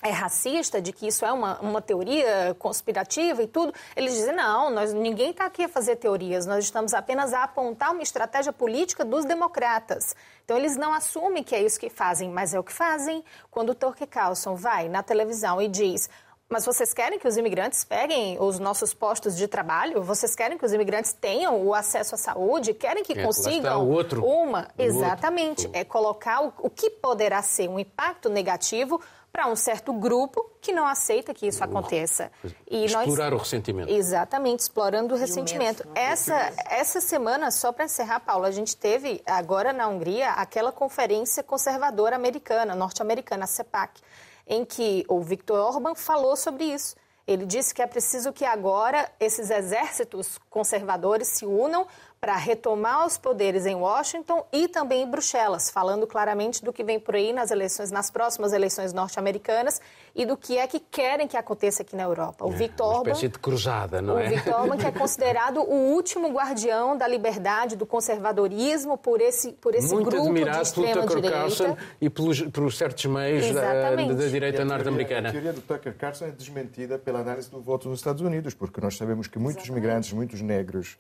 é 0.02 0.10
racista, 0.10 0.82
de 0.82 0.92
que 0.92 1.06
isso 1.06 1.24
é 1.24 1.32
uma, 1.32 1.60
uma 1.60 1.80
teoria 1.80 2.56
conspirativa 2.58 3.42
e 3.42 3.46
tudo, 3.46 3.72
eles 3.94 4.14
dizem, 4.14 4.34
não, 4.34 4.68
nós, 4.68 4.92
ninguém 4.92 5.30
está 5.30 5.46
aqui 5.46 5.64
a 5.64 5.68
fazer 5.68 5.96
teorias, 5.96 6.44
nós 6.44 6.64
estamos 6.64 6.92
apenas 6.92 7.32
a 7.32 7.44
apontar 7.44 7.92
uma 7.92 8.02
estratégia 8.02 8.52
política 8.52 9.04
dos 9.04 9.24
democratas. 9.24 10.16
Então, 10.44 10.56
eles 10.56 10.76
não 10.76 10.92
assumem 10.92 11.44
que 11.44 11.54
é 11.54 11.62
isso 11.62 11.78
que 11.78 11.88
fazem, 11.88 12.28
mas 12.28 12.52
é 12.52 12.58
o 12.58 12.64
que 12.64 12.72
fazem. 12.72 13.24
Quando 13.50 13.70
o 13.70 13.74
Torque 13.74 14.06
Carlson 14.06 14.56
vai 14.56 14.88
na 14.88 15.02
televisão 15.02 15.62
e 15.62 15.68
diz, 15.68 16.10
mas 16.52 16.66
vocês 16.66 16.92
querem 16.92 17.18
que 17.18 17.26
os 17.26 17.38
imigrantes 17.38 17.82
peguem 17.82 18.36
os 18.38 18.58
nossos 18.58 18.92
postos 18.92 19.34
de 19.34 19.48
trabalho? 19.48 20.02
Vocês 20.02 20.34
querem 20.36 20.58
que 20.58 20.66
os 20.66 20.72
imigrantes 20.74 21.14
tenham 21.14 21.64
o 21.64 21.72
acesso 21.72 22.14
à 22.14 22.18
saúde? 22.18 22.74
Querem 22.74 23.02
que 23.02 23.18
é, 23.18 23.22
consigam 23.22 23.88
outro, 23.88 24.22
uma? 24.22 24.68
Exatamente. 24.76 25.64
Outro. 25.64 25.80
É 25.80 25.82
colocar 25.82 26.42
o, 26.42 26.52
o 26.58 26.68
que 26.68 26.90
poderá 26.90 27.40
ser 27.40 27.70
um 27.70 27.78
impacto 27.78 28.28
negativo 28.28 29.00
para 29.32 29.48
um 29.48 29.56
certo 29.56 29.94
grupo 29.94 30.44
que 30.60 30.72
não 30.72 30.86
aceita 30.86 31.32
que 31.32 31.46
isso 31.46 31.64
aconteça. 31.64 32.30
E 32.70 32.84
Explorar 32.84 33.30
nós... 33.30 33.40
o 33.40 33.42
ressentimento. 33.42 33.90
Exatamente, 33.90 34.60
explorando 34.60 35.14
o 35.14 35.18
ressentimento. 35.18 35.88
O 35.88 35.92
essa, 35.94 36.52
essa 36.68 37.00
semana, 37.00 37.50
só 37.50 37.72
para 37.72 37.86
encerrar, 37.86 38.20
Paulo, 38.20 38.44
a 38.44 38.50
gente 38.50 38.76
teve 38.76 39.22
agora 39.26 39.72
na 39.72 39.88
Hungria 39.88 40.30
aquela 40.32 40.70
conferência 40.70 41.42
conservadora 41.42 42.14
americana, 42.14 42.74
norte-americana, 42.74 43.44
a 43.44 43.46
CEPAC, 43.46 44.02
em 44.46 44.64
que 44.66 45.04
o 45.08 45.20
Viktor 45.22 45.58
Orban 45.58 45.94
falou 45.94 46.36
sobre 46.36 46.64
isso. 46.64 46.94
Ele 47.26 47.46
disse 47.46 47.72
que 47.72 47.80
é 47.80 47.86
preciso 47.86 48.32
que 48.32 48.44
agora 48.44 49.10
esses 49.18 49.48
exércitos 49.48 50.38
conservadores 50.50 51.28
se 51.28 51.46
unam 51.46 51.86
para 52.22 52.36
retomar 52.36 53.04
os 53.04 53.18
poderes 53.18 53.66
em 53.66 53.74
Washington 53.74 54.46
e 54.52 54.68
também 54.68 55.02
em 55.02 55.10
Bruxelas, 55.10 55.68
falando 55.68 56.06
claramente 56.06 56.64
do 56.64 56.72
que 56.72 56.84
vem 56.84 57.00
por 57.00 57.16
aí 57.16 57.32
nas 57.32 57.50
eleições, 57.50 57.90
nas 57.90 58.12
próximas 58.12 58.52
eleições 58.52 58.92
norte-americanas 58.92 59.80
e 60.14 60.24
do 60.24 60.36
que 60.36 60.56
é 60.56 60.68
que 60.68 60.78
querem 60.78 61.26
que 61.26 61.36
aconteça 61.36 61.82
aqui 61.82 61.96
na 61.96 62.04
Europa. 62.04 62.46
O 62.46 62.52
é, 62.52 62.56
Victor 62.56 62.86
uma 62.86 62.98
espécie 62.98 63.28
de 63.28 63.40
cruzada, 63.40 64.00
não 64.00 64.14
o 64.14 64.18
é? 64.20 64.28
O 64.28 64.30
Victor 64.36 64.54
Orban 64.54 64.76
que 64.76 64.86
é 64.86 64.92
considerado 64.96 65.62
o 65.62 65.74
último 65.74 66.28
guardião 66.28 66.96
da 66.96 67.08
liberdade, 67.08 67.74
do 67.74 67.84
conservadorismo 67.84 68.96
por 68.96 69.20
esse 69.20 69.50
por 69.54 69.74
esse 69.74 69.92
Muito 69.92 70.08
grupo 70.08 70.26
admirado 70.26 70.58
de 70.58 70.62
extrema 70.62 70.92
pelo 70.92 71.02
Tucker 71.02 71.22
direita. 71.22 71.38
Carlson 71.38 71.76
e 72.00 72.08
pelos, 72.08 72.40
por 72.42 72.72
certos 72.72 73.04
meios 73.06 73.52
da, 73.52 73.96
da, 73.96 74.28
direita 74.28 74.64
norte-americana. 74.64 75.30
A 75.30 75.32
teoria 75.32 75.52
do 75.52 75.60
Tucker 75.60 75.96
Carlson 75.96 76.26
é 76.26 76.30
desmentida 76.30 77.00
pela 77.00 77.18
análise 77.18 77.50
do 77.50 77.60
voto 77.60 77.88
nos 77.88 77.98
Estados 77.98 78.22
Unidos, 78.22 78.54
porque 78.54 78.80
nós 78.80 78.96
sabemos 78.96 79.26
que 79.26 79.40
muitos 79.40 79.64
Exatamente. 79.64 79.84
migrantes, 79.84 80.12
muitos 80.12 80.40
negros 80.40 80.96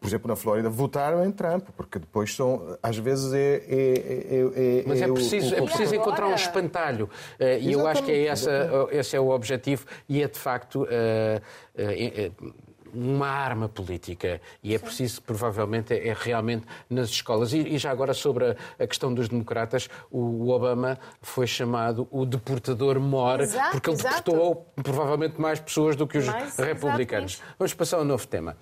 por 0.00 0.06
exemplo, 0.06 0.28
na 0.28 0.36
Flórida, 0.36 0.70
votaram 0.70 1.24
em 1.24 1.30
Trump, 1.30 1.68
porque 1.76 1.98
depois 1.98 2.34
são, 2.34 2.78
às 2.82 2.96
vezes 2.96 3.32
é. 3.32 3.38
é, 3.38 3.62
é, 3.68 4.80
é 4.80 4.84
Mas 4.86 5.02
é 5.02 5.08
preciso, 5.08 5.54
o, 5.54 5.58
o... 5.58 5.62
é 5.62 5.66
preciso 5.66 5.94
encontrar 5.94 6.26
um 6.28 6.34
espantalho. 6.34 7.06
Uh, 7.38 7.58
e 7.60 7.72
eu 7.72 7.86
acho 7.86 8.02
que 8.02 8.12
é 8.12 8.26
essa, 8.26 8.68
esse 8.90 9.16
é 9.16 9.20
o 9.20 9.28
objetivo, 9.30 9.84
e 10.08 10.22
é 10.22 10.28
de 10.28 10.38
facto. 10.38 10.82
Uh, 10.84 11.40
uh, 11.76 12.68
uma 12.92 13.28
arma 13.28 13.68
política 13.68 14.40
e 14.62 14.74
é 14.74 14.78
preciso, 14.78 15.22
provavelmente, 15.22 15.92
é, 15.92 16.08
é 16.08 16.16
realmente 16.18 16.66
nas 16.88 17.10
escolas. 17.10 17.52
E, 17.52 17.58
e, 17.58 17.78
já 17.78 17.90
agora 17.90 18.14
sobre 18.14 18.46
a, 18.46 18.56
a, 18.78 18.86
questão 18.86 19.12
dos 19.12 19.28
democratas, 19.28 19.88
o 20.10 20.48
Obama 20.48 20.98
foi 21.20 21.46
chamado 21.46 22.08
o 22.10 22.24
deportador 22.24 22.98
mor, 22.98 23.40
exato, 23.40 23.72
porque 23.72 23.90
ele 23.90 23.98
exato. 23.98 24.16
deportou 24.24 24.72
provavelmente 24.82 25.40
mais 25.40 25.60
pessoas 25.60 25.96
do 25.96 26.06
que 26.06 26.18
os 26.18 26.26
mais, 26.26 26.56
republicanos. 26.56 27.34
Exatamente. 27.34 27.56
Vamos 27.58 27.74
passar 27.74 27.98
a 27.98 28.00
um 28.00 28.04
novo 28.04 28.26
tema. 28.26 28.56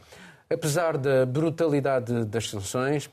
Apesar 0.49 0.97
da 0.97 1.27
brutalidade 1.27 2.25
das 2.25 2.49
sanções, 2.49 3.11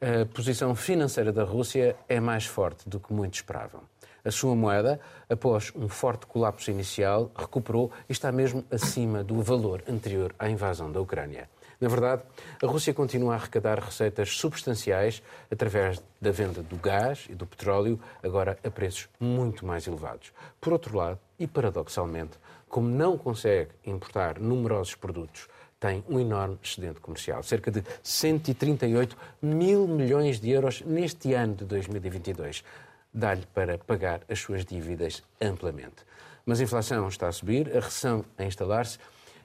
a 0.00 0.24
posição 0.32 0.76
financeira 0.76 1.32
da 1.32 1.42
Rússia 1.42 1.96
é 2.08 2.20
mais 2.20 2.46
forte 2.46 2.88
do 2.88 3.00
que 3.00 3.12
muitos 3.12 3.40
esperavam. 3.40 3.80
A 4.24 4.30
sua 4.30 4.54
moeda, 4.54 5.00
após 5.28 5.72
um 5.74 5.88
forte 5.88 6.26
colapso 6.26 6.70
inicial, 6.70 7.32
recuperou 7.36 7.90
e 8.08 8.12
está 8.12 8.30
mesmo 8.30 8.64
acima 8.70 9.24
do 9.24 9.42
valor 9.42 9.82
anterior 9.88 10.32
à 10.38 10.48
invasão 10.48 10.92
da 10.92 11.00
Ucrânia. 11.00 11.50
Na 11.80 11.88
verdade, 11.88 12.22
a 12.62 12.66
Rússia 12.66 12.94
continua 12.94 13.32
a 13.32 13.36
arrecadar 13.36 13.80
receitas 13.80 14.36
substanciais 14.36 15.20
através 15.50 16.00
da 16.20 16.30
venda 16.30 16.62
do 16.62 16.76
gás 16.76 17.26
e 17.28 17.34
do 17.34 17.46
petróleo, 17.46 17.98
agora 18.22 18.56
a 18.62 18.70
preços 18.70 19.08
muito 19.18 19.66
mais 19.66 19.84
elevados. 19.88 20.32
Por 20.60 20.72
outro 20.72 20.96
lado, 20.96 21.18
e 21.40 21.46
paradoxalmente, 21.46 22.38
como 22.68 22.88
não 22.88 23.18
consegue 23.18 23.70
importar 23.84 24.38
numerosos 24.38 24.94
produtos 24.94 25.48
tem 25.80 26.04
um 26.08 26.18
enorme 26.18 26.58
excedente 26.62 27.00
comercial, 27.00 27.42
cerca 27.42 27.70
de 27.70 27.82
138 28.02 29.16
mil 29.40 29.86
milhões 29.86 30.40
de 30.40 30.50
euros 30.50 30.82
neste 30.82 31.34
ano 31.34 31.54
de 31.54 31.64
2022. 31.64 32.64
Dá-lhe 33.12 33.46
para 33.54 33.78
pagar 33.78 34.20
as 34.28 34.40
suas 34.40 34.64
dívidas 34.64 35.22
amplamente. 35.40 36.06
Mas 36.44 36.60
a 36.60 36.64
inflação 36.64 37.08
está 37.08 37.28
a 37.28 37.32
subir, 37.32 37.68
a 37.76 37.80
recessão 37.80 38.24
a 38.36 38.44
instalar-se 38.44 38.98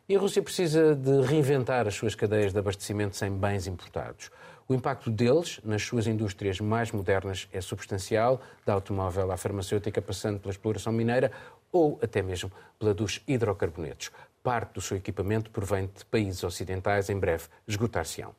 e 0.08 0.16
a 0.16 0.20
Rússia 0.20 0.42
precisa 0.42 0.96
de 0.96 1.22
reinventar 1.22 1.88
as 1.88 1.96
suas 1.96 2.16
cadeias 2.16 2.52
de 2.52 2.60
abastecimento 2.60 3.16
sem 3.16 3.32
bens 3.32 3.68
importados. 3.68 4.30
O 4.68 4.74
impacto 4.74 5.10
deles 5.10 5.60
nas 5.64 5.82
suas 5.82 6.08
indústrias 6.08 6.60
mais 6.60 6.92
modernas 6.92 7.48
é 7.52 7.62
substancial, 7.62 8.42
da 8.66 8.74
automóvel 8.74 9.32
à 9.32 9.38
farmacêutica, 9.38 10.02
passando 10.02 10.40
pela 10.40 10.52
exploração 10.52 10.92
mineira 10.92 11.32
ou 11.72 12.00
até 12.02 12.22
mesmo 12.22 12.52
pela 12.80 12.94
dos 12.94 13.22
hidrocarbonetos. 13.28 14.12
Parte 14.44 14.74
do 14.74 14.82
seu 14.82 14.98
equipamento 14.98 15.50
provém 15.50 15.86
de 15.86 16.04
países 16.04 16.44
ocidentais, 16.44 17.10
em 17.10 17.18
breve 17.18 17.46
esgotar-se-ão. 17.66 18.36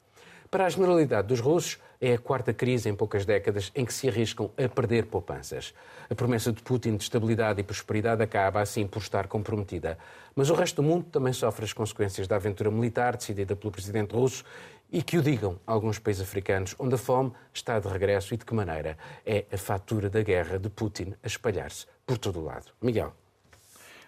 Para 0.51 0.67
a 0.67 0.69
generalidade 0.69 1.27
dos 1.27 1.41
russos, 1.41 1.81
é 2.01 2.13
a 2.13 2.19
quarta 2.19 2.53
crise 2.53 2.89
em 2.89 2.95
poucas 2.95 3.25
décadas 3.25 3.73
em 3.75 3.85
que 3.85 3.93
se 3.93 4.09
arriscam 4.09 4.51
a 4.57 4.69
perder 4.69 5.07
poupanças. 5.07 5.75
A 6.09 6.15
promessa 6.15 6.53
de 6.53 6.63
Putin 6.63 6.97
de 6.97 7.03
estabilidade 7.03 7.61
e 7.61 7.65
prosperidade 7.65 8.23
acaba, 8.23 8.61
assim, 8.61 8.87
por 8.87 9.01
estar 9.01 9.27
comprometida. 9.27 9.99
Mas 10.37 10.51
o 10.51 10.55
resto 10.55 10.83
do 10.83 10.83
mundo 10.83 11.07
também 11.11 11.33
sofre 11.33 11.65
as 11.65 11.73
consequências 11.73 12.29
da 12.29 12.37
aventura 12.37 12.71
militar 12.71 13.17
decidida 13.17 13.57
pelo 13.57 13.73
presidente 13.73 14.15
russo 14.15 14.45
e 14.93 15.03
que 15.03 15.17
o 15.17 15.23
digam 15.23 15.59
alguns 15.67 15.99
países 15.99 16.23
africanos 16.23 16.77
onde 16.79 16.95
a 16.95 16.99
fome 16.99 17.33
está 17.53 17.81
de 17.81 17.89
regresso 17.89 18.35
e 18.35 18.37
de 18.37 18.45
que 18.45 18.55
maneira 18.55 18.99
é 19.25 19.47
a 19.51 19.57
fatura 19.57 20.11
da 20.11 20.23
guerra 20.23 20.59
de 20.59 20.69
Putin 20.69 21.15
a 21.23 21.27
espalhar-se 21.27 21.87
por 22.07 22.19
todo 22.19 22.39
o 22.39 22.45
lado. 22.45 22.71
Miguel. 22.81 23.24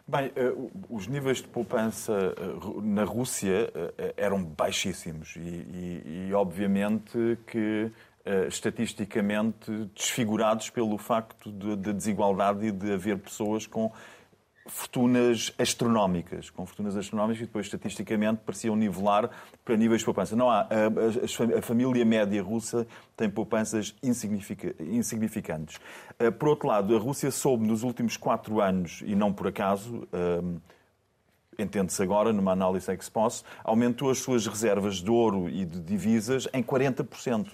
Bem, 0.08 0.30
eh, 0.36 0.52
os 0.88 1.08
níveis 1.08 1.38
de 1.38 1.48
poupança 1.48 2.12
eh, 2.12 2.80
na 2.80 3.02
Rússia 3.02 3.72
eh, 3.98 4.14
eram 4.16 4.40
baixíssimos 4.44 5.34
e, 5.34 5.40
e, 5.40 6.26
e 6.28 6.34
obviamente 6.34 7.36
que 7.44 7.90
estatisticamente 8.48 9.70
desfigurados 9.94 10.68
pelo 10.68 10.98
facto 10.98 11.50
de, 11.52 11.76
de 11.76 11.92
desigualdade 11.92 12.66
e 12.66 12.72
de 12.72 12.92
haver 12.92 13.18
pessoas 13.18 13.68
com 13.68 13.92
fortunas 14.68 15.52
astronómicas, 15.58 16.50
com 16.50 16.66
fortunas 16.66 16.96
astronómicas 16.96 17.42
e 17.42 17.46
depois 17.46 17.66
estatisticamente 17.66 18.40
pareciam 18.44 18.76
nivelar 18.76 19.30
para 19.64 19.76
níveis 19.76 20.00
de 20.00 20.04
poupança. 20.04 20.34
Não 20.34 20.50
há. 20.50 20.60
A, 20.62 21.56
a, 21.56 21.58
a 21.58 21.62
família 21.62 22.04
média 22.04 22.42
russa 22.42 22.86
tem 23.16 23.30
poupanças 23.30 23.94
insignificantes. 24.02 25.78
Eh, 26.18 26.30
por 26.30 26.48
outro 26.48 26.68
lado, 26.68 26.94
a 26.94 26.98
Rússia 26.98 27.30
soube 27.30 27.66
nos 27.66 27.82
últimos 27.82 28.16
quatro 28.16 28.60
anos, 28.60 29.02
e 29.04 29.14
não 29.14 29.32
por 29.32 29.48
acaso, 29.48 30.08
um, 30.12 30.56
eh, 31.58 31.62
entende-se 31.62 32.02
agora, 32.02 32.32
numa 32.32 32.52
análise 32.52 32.90
ex 32.90 33.08
post, 33.08 33.44
aumentou 33.64 34.10
as 34.10 34.18
suas 34.18 34.46
reservas 34.46 34.96
de 34.96 35.10
ouro 35.10 35.48
e 35.48 35.64
de 35.64 35.80
divisas 35.80 36.48
em 36.52 36.62
40%. 36.62 37.50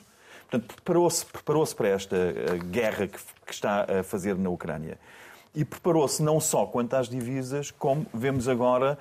Portanto, 0.50 0.74
preparou-se 0.74 1.24
preparou 1.24 1.66
para 1.74 1.88
esta 1.88 2.16
eh, 2.16 2.58
guerra 2.70 3.06
que, 3.06 3.18
que 3.46 3.52
está 3.52 3.86
a 4.00 4.02
fazer 4.02 4.36
na 4.36 4.50
Ucrânia 4.50 4.98
e 5.54 5.64
preparou-se 5.64 6.22
não 6.22 6.40
só 6.40 6.64
quanto 6.66 6.94
às 6.94 7.08
divisas, 7.08 7.70
como 7.70 8.06
vemos 8.12 8.48
agora 8.48 8.98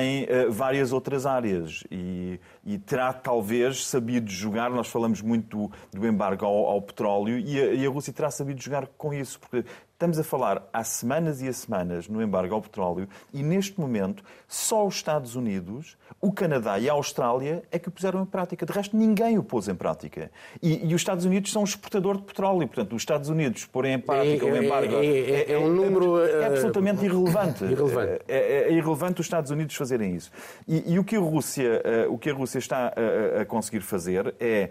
em 0.00 0.24
uh, 0.24 0.52
várias 0.52 0.92
outras 0.92 1.26
áreas. 1.26 1.84
E, 1.90 2.38
e, 2.64 2.78
terá 2.78 3.12
talvez 3.12 3.86
sabido 3.86 4.30
jogar, 4.30 4.70
nós 4.70 4.88
falamos 4.88 5.20
muito 5.20 5.68
do, 5.92 6.00
do 6.00 6.06
embargo 6.06 6.44
ao, 6.44 6.66
ao 6.66 6.82
petróleo, 6.82 7.38
e 7.38 7.60
a, 7.60 7.74
e 7.74 7.86
a 7.86 7.90
Rússia 7.90 8.12
terá 8.12 8.30
sabido 8.30 8.62
jogar 8.62 8.86
com 8.98 9.12
isso, 9.12 9.40
porque 9.40 9.64
Estamos 9.94 10.18
a 10.18 10.24
falar 10.24 10.68
há 10.72 10.82
semanas 10.82 11.40
e 11.40 11.46
há 11.46 11.52
semanas 11.52 12.08
no 12.08 12.20
embargo 12.20 12.52
ao 12.52 12.60
petróleo 12.60 13.08
e, 13.32 13.44
neste 13.44 13.78
momento, 13.78 14.24
só 14.48 14.84
os 14.84 14.96
Estados 14.96 15.36
Unidos, 15.36 15.96
o 16.20 16.32
Canadá 16.32 16.80
e 16.80 16.90
a 16.90 16.92
Austrália 16.94 17.62
é 17.70 17.78
que 17.78 17.88
o 17.88 17.92
puseram 17.92 18.20
em 18.20 18.26
prática. 18.26 18.66
De 18.66 18.72
resto, 18.72 18.96
ninguém 18.96 19.38
o 19.38 19.44
pôs 19.44 19.68
em 19.68 19.74
prática. 19.74 20.32
E, 20.60 20.84
e 20.84 20.94
os 20.96 21.00
Estados 21.00 21.24
Unidos 21.24 21.52
são 21.52 21.62
um 21.62 21.64
exportador 21.64 22.16
de 22.16 22.24
petróleo. 22.24 22.66
Portanto, 22.66 22.96
os 22.96 23.02
Estados 23.02 23.28
Unidos 23.28 23.66
porem 23.66 23.94
em 23.94 24.00
prática 24.00 24.44
é, 24.44 24.52
o 24.52 24.64
embargo... 24.64 24.96
É, 24.96 25.06
é, 25.06 25.52
é 25.52 25.58
um 25.58 25.72
número... 25.72 26.18
É, 26.18 26.42
é 26.42 26.46
absolutamente 26.46 27.04
irrelevante. 27.04 27.62
irrelevante. 27.62 28.24
É, 28.26 28.72
irrelevante 28.72 29.20
os 29.20 29.26
Estados 29.26 29.52
Unidos 29.52 29.76
fazerem 29.76 30.16
isso. 30.16 30.32
E, 30.66 30.92
e 30.92 30.98
o, 30.98 31.04
que 31.04 31.14
a 31.14 31.20
Rússia, 31.20 31.80
o 32.10 32.18
que 32.18 32.30
a 32.30 32.34
Rússia 32.34 32.58
está 32.58 32.92
a, 32.96 33.42
a 33.42 33.46
conseguir 33.46 33.80
fazer 33.80 34.34
é 34.40 34.70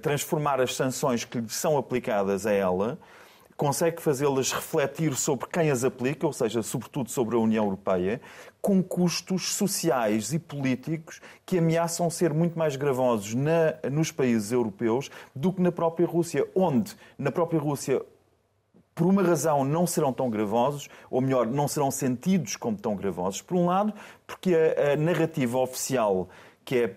transformar 0.00 0.60
as 0.60 0.76
sanções 0.76 1.24
que 1.24 1.40
lhe 1.40 1.48
são 1.48 1.76
aplicadas 1.76 2.46
a 2.46 2.52
ela 2.52 3.00
consegue 3.60 4.00
fazê-las 4.00 4.52
refletir 4.52 5.14
sobre 5.14 5.46
quem 5.46 5.70
as 5.70 5.84
aplica, 5.84 6.26
ou 6.26 6.32
seja, 6.32 6.62
sobretudo 6.62 7.10
sobre 7.10 7.36
a 7.36 7.38
União 7.38 7.66
Europeia, 7.66 8.18
com 8.58 8.82
custos 8.82 9.52
sociais 9.52 10.32
e 10.32 10.38
políticos 10.38 11.20
que 11.44 11.58
ameaçam 11.58 12.08
ser 12.08 12.32
muito 12.32 12.58
mais 12.58 12.74
gravosos 12.74 13.34
na, 13.34 13.74
nos 13.92 14.10
países 14.10 14.50
europeus 14.50 15.10
do 15.36 15.52
que 15.52 15.60
na 15.60 15.70
própria 15.70 16.06
Rússia, 16.06 16.48
onde, 16.54 16.96
na 17.18 17.30
própria 17.30 17.60
Rússia, 17.60 18.00
por 18.94 19.06
uma 19.06 19.22
razão 19.22 19.62
não 19.62 19.86
serão 19.86 20.10
tão 20.10 20.30
gravosos, 20.30 20.88
ou 21.10 21.20
melhor, 21.20 21.46
não 21.46 21.68
serão 21.68 21.90
sentidos 21.90 22.56
como 22.56 22.78
tão 22.78 22.96
gravosos. 22.96 23.42
Por 23.42 23.58
um 23.58 23.66
lado, 23.66 23.92
porque 24.26 24.54
a, 24.54 24.94
a 24.94 24.96
narrativa 24.96 25.58
oficial, 25.58 26.30
que 26.64 26.78
é 26.78 26.96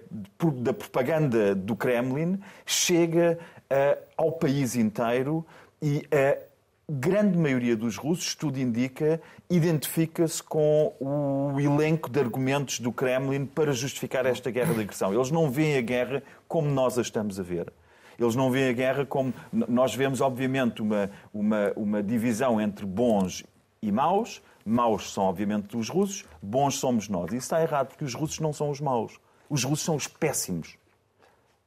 da 0.62 0.72
propaganda 0.72 1.54
do 1.54 1.76
Kremlin, 1.76 2.40
chega 2.66 3.38
uh, 3.64 4.02
ao 4.16 4.32
país 4.32 4.78
inteiro 4.78 5.46
e 5.82 6.08
uh, 6.08 6.53
grande 6.90 7.38
maioria 7.38 7.76
dos 7.76 7.98
russos, 7.98 8.36
tudo 8.36 8.60
indica, 8.60 9.22
identifica-se 9.50 10.44
com 10.44 10.94
o 11.00 11.60
elenco 11.60 12.10
de 12.10 12.20
argumentos 12.20 12.80
do 12.80 12.92
Kremlin 12.92 13.46
para 13.46 13.72
justificar 13.72 14.26
esta 14.26 14.52
guerra 14.52 14.74
de 14.74 14.82
agressão. 14.82 15.14
Eles 15.14 15.32
não 15.32 15.50
veem 15.50 15.78
a 15.78 15.82
guerra 15.82 16.24
como 16.48 16.70
nós 16.70 16.98
a 16.98 17.02
estamos 17.02 17.40
a 17.40 17.44
ver. 17.44 17.72
Eles 18.20 18.36
não 18.36 18.52
veem 18.52 18.70
a 18.70 18.74
guerra 18.74 19.06
como. 19.06 19.34
Nós 19.52 19.96
vemos, 19.96 20.22
obviamente, 20.22 20.82
uma, 20.82 21.10
uma, 21.34 21.74
uma 21.76 22.04
divisão 22.04 22.62
entre 22.62 22.86
bons 22.86 23.44
e 23.82 23.92
maus. 23.92 24.42
Maus 24.66 25.12
são, 25.12 25.26
obviamente, 25.26 25.76
os 25.76 25.90
russos, 25.90 26.26
bons 26.42 26.76
somos 26.76 27.10
nós. 27.10 27.28
Isso 27.28 27.38
está 27.38 27.62
errado, 27.62 27.88
porque 27.88 28.06
os 28.06 28.14
russos 28.14 28.40
não 28.40 28.54
são 28.54 28.70
os 28.70 28.80
maus. 28.80 29.20
Os 29.50 29.64
russos 29.64 29.84
são 29.84 29.96
os 29.96 30.08
péssimos. 30.08 30.78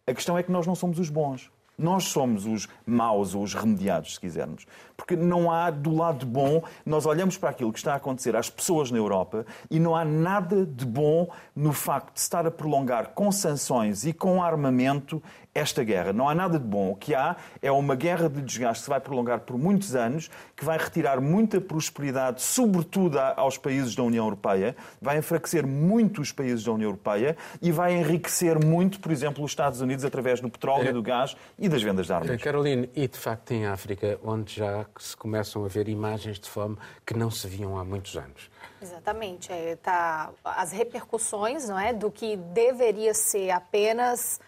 A 0.07 0.15
questão 0.15 0.39
é 0.39 0.43
que 0.43 0.53
nós 0.53 0.67
não 0.67 0.75
somos 0.75 0.99
os 0.99 1.11
bons. 1.11 1.51
Nós 1.79 2.05
somos 2.05 2.47
os 2.47 2.69
maus 2.87 3.35
ou 3.35 3.43
os 3.43 3.55
remediados, 3.55 4.15
se 4.15 4.21
quisermos. 4.21 4.67
Porque 4.97 5.15
não 5.15 5.51
há 5.51 5.71
do 5.71 5.95
lado 5.95 6.25
bom, 6.25 6.63
nós 6.85 7.05
olhamos 7.05 7.37
para 7.37 7.51
aquilo 7.51 7.73
que 7.73 7.79
está 7.79 7.93
a 7.93 7.97
acontecer 7.97 8.35
às 8.35 8.49
pessoas 8.49 8.91
na 8.91 8.97
Europa 8.97 9.45
e 9.71 9.79
não 9.79 9.95
há 9.95 10.05
nada 10.05 10.65
de 10.65 10.87
bom 10.87 11.29
no 11.55 11.73
facto 11.73 12.15
de 12.15 12.21
estar 12.21 12.47
a 12.47 12.51
prolongar 12.51 13.09
com 13.09 13.31
sanções 13.31 14.07
e 14.07 14.13
com 14.13 14.43
armamento 14.43 15.23
esta 15.57 15.83
guerra. 15.83 16.13
Não 16.13 16.29
há 16.29 16.35
nada 16.35 16.59
de 16.59 16.65
bom. 16.65 16.91
O 16.91 16.97
que 16.97 17.15
há 17.15 17.37
é 17.63 17.73
uma 17.73 17.95
guerra 17.95 18.29
de 18.29 18.43
desgaste 18.43 18.81
que 18.81 18.85
se 18.85 18.91
vai 18.91 19.01
prolongar 19.01 19.41
por 19.41 19.57
muitos 19.57 19.97
anos, 19.97 20.31
que 20.55 20.65
vai 20.65 20.77
retirar 20.77 21.21
muita 21.21 21.61
prosperidade, 21.61 22.43
sobretudo 22.43 23.19
aos 23.19 23.57
países 23.57 23.95
da 23.95 24.03
União 24.03 24.25
Europeia, 24.25 24.77
vai 25.01 25.19
enfraquecer 25.19 25.67
muito 25.67 26.21
os 26.21 26.31
países 26.31 26.65
da 26.65 26.73
União 26.73 26.89
Europeia 26.89 27.37
e 27.63 27.73
vai 27.73 27.95
enriquecer 27.95 28.63
muito, 28.63 29.01
por 29.01 29.11
exemplo, 29.11 29.43
os 29.45 29.51
Estados 29.51 29.81
Unidos 29.81 30.05
através 30.05 30.41
do 30.41 30.51
petróleo, 30.51 30.89
é. 30.89 30.93
do 30.93 31.03
gás 31.03 31.37
e 31.59 31.69
das 31.69 31.83
vendas 31.83 32.07
de 32.07 32.13
armas. 32.13 32.31
Eh, 32.31 32.37
Caroline, 32.37 32.91
e 32.95 33.09
de 33.09 33.19
facto 33.19 33.53
em 33.53 33.67
África, 33.67 34.19
onde 34.23 34.57
já 34.57 34.85
se 34.99 35.17
começam 35.17 35.65
a 35.65 35.69
ver 35.69 35.89
imagens 35.89 36.39
de 36.39 36.49
fome 36.49 36.77
que 37.05 37.15
não 37.15 37.31
se 37.31 37.49
viam 37.49 37.79
há 37.79 37.85
muitos 37.85 38.17
anos. 38.17 38.51
Exatamente. 38.81 39.53
É, 39.53 39.77
tá, 39.77 40.31
as 40.45 40.73
repercussões 40.73 41.69
não 41.69 41.79
é, 41.79 41.93
do 41.93 42.11
que 42.11 42.37
deveria 42.37 43.15
ser 43.15 43.51
apenas 43.51 44.39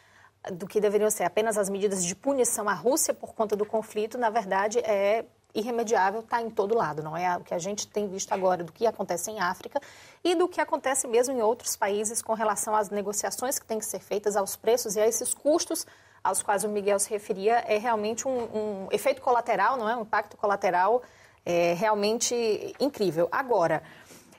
do 0.53 0.67
que 0.67 0.81
deveriam 0.81 1.11
ser 1.11 1.25
apenas 1.25 1.59
as 1.59 1.69
medidas 1.69 2.05
de 2.05 2.15
punição 2.15 2.69
à 2.69 2.75
Rússia 2.75 3.13
por 3.13 3.35
conta 3.35 3.57
do 3.57 3.67
conflito, 3.67 4.17
na 4.17 4.31
verdade, 4.31 4.79
é 4.79 5.25
irremediável, 5.55 6.21
está 6.21 6.41
em 6.41 6.51
todo 6.51 6.75
lado, 6.75 7.03
não 7.03 7.17
é 7.17 7.37
o 7.37 7.41
que 7.41 7.55
a 7.55 7.59
gente 7.59 7.89
tem 7.89 8.07
visto 8.07 8.33
agora 8.33 8.63
do 8.63 8.73
que 8.73 8.87
acontece 8.87 9.31
em 9.31 9.41
África 9.41 9.81
e 10.23 10.35
do 10.35 10.47
que 10.47 10.61
acontece 10.61 11.09
mesmo 11.09 11.35
em 11.35 11.43
outros 11.43 11.75
países 11.75 12.23
com 12.23 12.35
relação 12.35 12.77
às 12.77 12.91
negociações 12.91 13.59
que 13.59 13.67
têm 13.67 13.79
que 13.79 13.87
ser 13.87 13.99
feitas, 13.99 14.37
aos 14.37 14.57
preços 14.57 14.95
e 14.95 15.01
a 15.01 15.07
esses 15.07 15.35
custos 15.35 15.87
aos 16.23 16.43
quais 16.43 16.65
o 16.65 16.69
Miguel 16.69 16.99
se 16.99 17.09
referia, 17.11 17.65
é 17.67 17.79
realmente 17.79 18.27
um, 18.27 18.85
um 18.85 18.89
efeito 18.91 19.23
colateral, 19.23 19.77
não 19.77 19.89
é? 19.89 19.97
Um 19.97 20.03
impacto 20.03 20.37
colateral 20.37 21.03
é, 21.45 21.75
realmente 21.75 22.75
incrível. 22.79 23.29
Agora, 23.31 23.83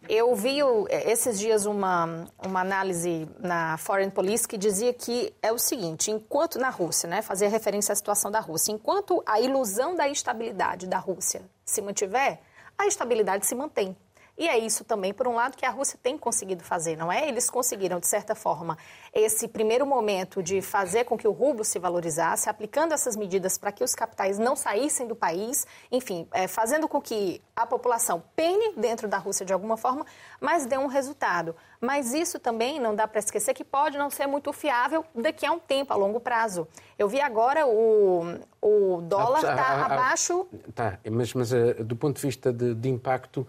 eu 0.08 0.34
vi 0.36 0.60
esses 0.90 1.40
dias 1.40 1.66
uma, 1.66 2.28
uma 2.46 2.62
análise 2.62 3.28
na 3.40 3.78
Foreign 3.78 4.12
Police 4.12 4.48
que 4.48 4.58
dizia 4.58 4.94
que 4.94 5.34
é 5.42 5.52
o 5.52 5.58
seguinte, 5.58 6.12
enquanto 6.12 6.58
na 6.58 6.70
Rússia, 6.70 7.10
né, 7.10 7.22
fazia 7.22 7.50
referência 7.50 7.92
à 7.92 7.96
situação 7.96 8.32
da 8.32 8.40
Rússia, 8.40 8.72
enquanto 8.72 9.22
a 9.26 9.40
ilusão 9.40 9.96
da 9.96 10.08
estabilidade 10.08 10.88
da 10.88 10.98
Rússia 10.98 11.42
se 11.66 11.82
mantiver, 11.82 12.40
a 12.78 12.88
estabilidade 12.88 13.46
se 13.46 13.54
mantém. 13.54 13.96
E 14.40 14.48
é 14.48 14.58
isso 14.58 14.86
também, 14.86 15.14
por 15.14 15.28
um 15.28 15.36
lado, 15.36 15.58
que 15.58 15.66
a 15.66 15.70
Rússia 15.70 16.00
tem 16.02 16.18
conseguido 16.18 16.64
fazer, 16.64 16.96
não 16.96 17.12
é? 17.12 17.28
Eles 17.28 17.50
conseguiram, 17.50 18.00
de 18.00 18.08
certa 18.08 18.34
forma, 18.34 18.78
esse 19.14 19.50
primeiro 19.50 19.86
momento 19.86 20.42
de 20.42 20.62
fazer 20.62 21.04
com 21.04 21.18
que 21.18 21.28
o 21.28 21.32
rublo 21.34 21.66
se 21.66 21.78
valorizasse, 21.78 22.50
aplicando 22.50 22.94
essas 22.94 23.18
medidas 23.18 23.58
para 23.58 23.70
que 23.74 23.84
os 23.84 23.94
capitais 23.94 24.40
não 24.40 24.56
saíssem 24.56 25.06
do 25.08 25.16
país, 25.16 25.68
enfim, 25.92 26.26
é, 26.32 26.48
fazendo 26.48 26.88
com 26.88 27.02
que 27.02 27.42
a 27.54 27.66
população 27.66 28.24
pene 28.34 28.76
dentro 28.78 29.10
da 29.10 29.18
Rússia 29.18 29.46
de 29.46 29.52
alguma 29.52 29.76
forma, 29.76 30.06
mas 30.40 30.66
dê 30.66 30.78
um 30.78 30.88
resultado. 30.88 31.54
Mas 31.82 32.14
isso 32.14 32.40
também 32.40 32.80
não 32.80 32.96
dá 32.96 33.10
para 33.10 33.20
esquecer 33.20 33.54
que 33.54 33.66
pode 33.66 33.98
não 33.98 34.10
ser 34.10 34.26
muito 34.26 34.54
fiável 34.54 35.04
daqui 35.14 35.46
a 35.46 35.52
um 35.52 35.60
tempo, 35.60 35.92
a 35.92 35.98
longo 35.98 36.22
prazo. 36.22 36.66
Eu 36.98 37.10
vi 37.10 37.20
agora 37.20 37.68
o, 37.68 38.40
o 38.62 39.02
dólar 39.02 39.40
está 39.40 39.54
ah, 39.54 39.58
ah, 39.58 39.82
ah, 39.82 39.94
abaixo. 39.94 40.48
Tá, 40.74 40.98
mas, 41.12 41.34
mas 41.34 41.52
uh, 41.52 41.84
do 41.84 41.98
ponto 41.98 42.16
de 42.16 42.22
vista 42.22 42.54
de, 42.54 42.74
de 42.74 42.90
impacto 42.90 43.46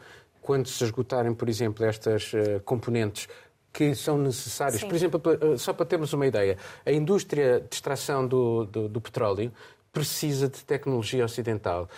quando 0.50 0.66
se 0.66 0.82
esgotarem, 0.82 1.32
por 1.32 1.48
exemplo, 1.48 1.84
estas 1.84 2.32
uh, 2.32 2.60
componentes 2.64 3.28
que 3.72 3.94
são 3.94 4.18
necessárias. 4.18 4.80
Sim. 4.80 4.88
Por 4.88 4.96
exemplo, 4.96 5.22
eh, 5.24 5.56
só 5.56 5.72
para 5.72 5.86
termos 5.86 6.12
uma 6.12 6.26
ideia, 6.26 6.58
a 6.84 6.90
indústria 6.90 7.60
de 7.60 7.72
extração 7.72 8.26
do, 8.26 8.64
do, 8.64 8.88
do 8.88 9.00
petróleo 9.00 9.52
precisa 9.92 10.48
de 10.48 10.64
tecnologia 10.64 11.24
ocidental. 11.24 11.88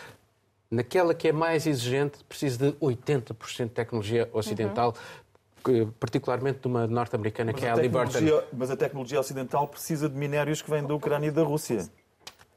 Naquela 0.71 1.15
que 1.15 1.29
é 1.29 1.33
mais 1.33 1.67
exigente, 1.67 2.23
precisa 2.29 2.59
de 2.59 2.73
80% 2.79 3.65
de 3.65 3.71
tecnologia 3.71 4.29
ocidental. 4.35 4.91
Uhum 4.91 5.23
particularmente 6.01 6.59
de 6.59 6.67
uma 6.67 6.89
norte-americana 6.89 7.53
que 7.53 7.65
é 7.65 7.71
a 7.71 7.77
Liberty. 7.77 8.19
Mas 8.53 8.69
a 8.69 8.77
tecnologia 8.77 9.21
ocidental 9.21 9.69
precisa 9.69 10.09
de 10.09 10.17
minérios 10.17 10.61
que 10.61 10.69
vêm 10.69 10.85
da 10.85 10.93
Ucrânia 10.93 11.29
e 11.29 11.31
da 11.31 11.45
Rússia. 11.45 11.89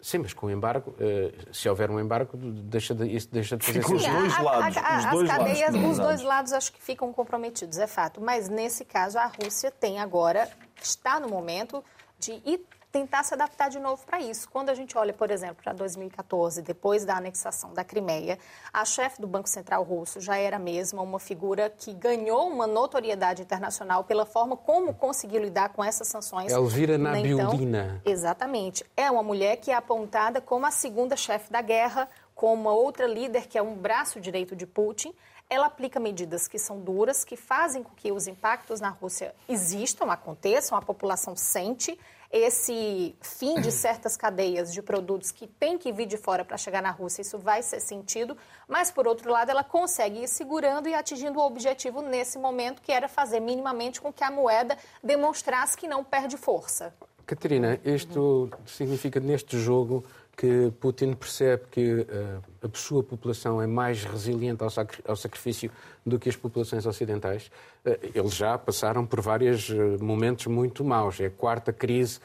Sim, 0.05 0.19
mas 0.19 0.33
com 0.33 0.45
o 0.45 0.51
embargo, 0.51 0.95
eh, 0.99 1.33
se 1.51 1.67
houver 1.67 1.89
um 1.89 1.99
embargo, 1.99 2.37
deixa 2.37 2.93
de, 2.93 3.07
isso 3.07 3.27
deixa 3.31 3.57
de 3.57 3.65
fazer 3.65 3.81
sentido. 3.81 3.95
Os 3.95 4.13
dois 4.13 4.39
lados. 4.39 4.77
A, 4.77 4.93
a, 4.93 4.97
os 4.99 5.05
dois 5.05 5.27
cadeias, 5.31 5.73
lados. 5.73 5.89
Os 5.89 5.97
dois 5.97 6.21
lados 6.21 6.53
acho 6.53 6.73
que 6.73 6.79
ficam 6.79 7.11
comprometidos, 7.11 7.79
é 7.79 7.87
fato. 7.87 8.21
Mas 8.21 8.47
nesse 8.47 8.85
caso, 8.85 9.17
a 9.17 9.25
Rússia 9.25 9.71
tem 9.71 9.97
agora, 9.97 10.47
está 10.79 11.19
no 11.19 11.27
momento 11.27 11.83
de 12.19 12.33
ir 12.45 12.67
tentar 12.95 13.23
se 13.23 13.34
adaptar 13.34 13.69
de 13.69 13.77
novo 13.77 14.05
para 14.05 14.21
isso. 14.21 14.47
Quando 14.49 14.69
a 14.69 14.73
gente 14.73 14.97
olha, 14.97 15.12
por 15.12 15.29
exemplo, 15.29 15.58
para 15.62 15.73
2014, 15.73 16.62
depois 16.62 17.03
da 17.03 17.17
anexação 17.17 17.73
da 17.73 17.84
Crimeia, 17.84 18.39
a 18.71 18.86
chefe 18.86 19.19
do 19.19 19.27
Banco 19.27 19.49
Central 19.49 19.84
russo 19.84 20.21
já 20.21 20.38
era 20.38 20.58
mesma 20.58 21.01
uma 21.01 21.19
figura 21.19 21.69
que 21.69 21.93
ganhou 21.93 22.47
uma 22.47 22.65
notoriedade 22.65 23.41
internacional 23.41 24.05
pela 24.05 24.25
forma 24.25 24.55
como 24.55 24.93
conseguiu 24.93 25.41
lidar 25.41 25.73
com 25.73 25.84
essas 25.84 26.08
sanções. 26.08 26.49
Elvira 26.53 26.97
Nabiulina. 26.97 27.99
Então, 27.99 28.13
exatamente. 28.13 28.86
É 28.95 29.12
uma 29.12 29.21
mulher 29.21 29.58
que 29.58 29.71
é 29.71 29.75
apontada 29.75 30.39
como 30.39 30.65
a 30.65 30.71
segunda 30.71 31.17
chefe 31.17 31.51
da 31.51 31.62
guerra, 31.62 32.08
como 32.34 32.62
uma 32.62 32.71
outra 32.71 33.08
líder 33.08 33.47
que 33.47 33.58
é 33.58 33.62
um 33.62 33.75
braço 33.75 34.21
direito 34.21 34.55
de 34.55 34.65
Putin 34.65 35.13
ela 35.47 35.67
aplica 35.67 35.99
medidas 35.99 36.47
que 36.47 36.58
são 36.58 36.79
duras, 36.79 37.23
que 37.23 37.38
fazem 37.38 37.84
com 37.84 37.91
que 37.95 38.12
os 38.12 38.27
impactos 38.27 38.81
na 38.81 38.89
Rússia 38.89 39.36
existam, 39.47 40.05
aconteçam, 40.12 40.75
a 40.75 40.81
população 40.81 41.36
sente, 41.36 41.99
esse 42.31 43.15
fim 43.21 43.59
de 43.61 43.71
certas 43.71 44.17
cadeias 44.17 44.73
de 44.73 44.81
produtos 44.81 45.31
que 45.31 45.47
tem 45.47 45.77
que 45.77 45.91
vir 45.91 46.05
de 46.05 46.17
fora 46.17 46.43
para 46.43 46.57
chegar 46.57 46.81
na 46.81 46.91
Rússia, 46.91 47.21
isso 47.21 47.38
vai 47.38 47.61
ser 47.61 47.79
sentido, 47.79 48.38
mas 48.67 48.91
por 48.91 49.07
outro 49.07 49.31
lado 49.31 49.49
ela 49.49 49.63
consegue 49.63 50.23
ir 50.23 50.27
segurando 50.27 50.88
e 50.88 50.93
atingindo 50.93 51.39
o 51.39 51.45
objetivo 51.45 52.01
nesse 52.01 52.38
momento, 52.38 52.81
que 52.81 52.91
era 52.91 53.07
fazer 53.07 53.39
minimamente 53.39 54.01
com 54.01 54.11
que 54.11 54.23
a 54.23 54.31
moeda 54.31 54.77
demonstrasse 55.03 55.77
que 55.77 55.88
não 55.88 56.03
perde 56.03 56.38
força. 56.38 56.93
Catarina, 57.25 57.79
isto 57.83 58.51
significa 58.67 59.19
neste 59.19 59.57
jogo 59.57 60.05
que 60.36 60.71
Putin 60.80 61.13
percebe 61.13 61.63
que 61.71 61.93
uh, 62.02 62.41
a 62.62 62.78
sua 62.78 63.02
população 63.02 63.62
é 63.62 63.67
mais 63.67 64.04
resiliente 64.04 64.62
ao, 64.63 64.69
sacri 64.69 65.02
ao, 65.08 65.15
sacrifício 65.15 65.71
do 66.06 66.19
que 66.19 66.28
as 66.28 66.36
populações 66.36 66.86
ocidentais. 66.86 67.50
Uh, 67.86 67.98
eles 68.13 68.34
já 68.34 68.58
passaram 68.58 69.06
por 69.06 69.21
vários 69.21 69.69
uh, 69.69 69.98
momentos 70.02 70.48
muito 70.48 70.84
maus. 70.84 71.19
É 71.19 71.28
a 71.28 71.30
quarta 71.30 71.71
crise 71.71 72.19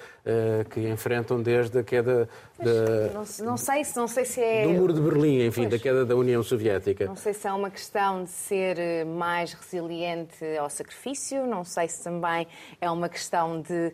que 0.68 0.80
enfrentam 0.88 1.42
desde 1.42 1.78
a 1.78 1.82
queda 1.82 2.28
da, 2.58 3.08
não, 3.12 3.24
não, 3.46 3.56
sei, 3.56 3.82
não 3.96 4.06
sei 4.06 4.24
se 4.24 4.40
é... 4.40 4.64
do 4.64 4.74
Muro 4.74 4.92
de 4.92 5.00
Berlim, 5.00 5.46
enfim, 5.46 5.62
pois. 5.62 5.72
da 5.72 5.78
queda 5.78 6.04
da 6.04 6.14
União 6.14 6.42
Soviética. 6.42 7.06
Não 7.06 7.16
sei 7.16 7.32
se 7.32 7.48
é 7.48 7.52
uma 7.52 7.70
questão 7.70 8.22
de 8.22 8.30
ser 8.30 9.04
mais 9.06 9.54
resiliente 9.54 10.44
ao 10.58 10.68
sacrifício, 10.68 11.46
não 11.46 11.64
sei 11.64 11.88
se 11.88 12.04
também 12.04 12.46
é 12.80 12.90
uma 12.90 13.08
questão 13.08 13.62
de 13.62 13.92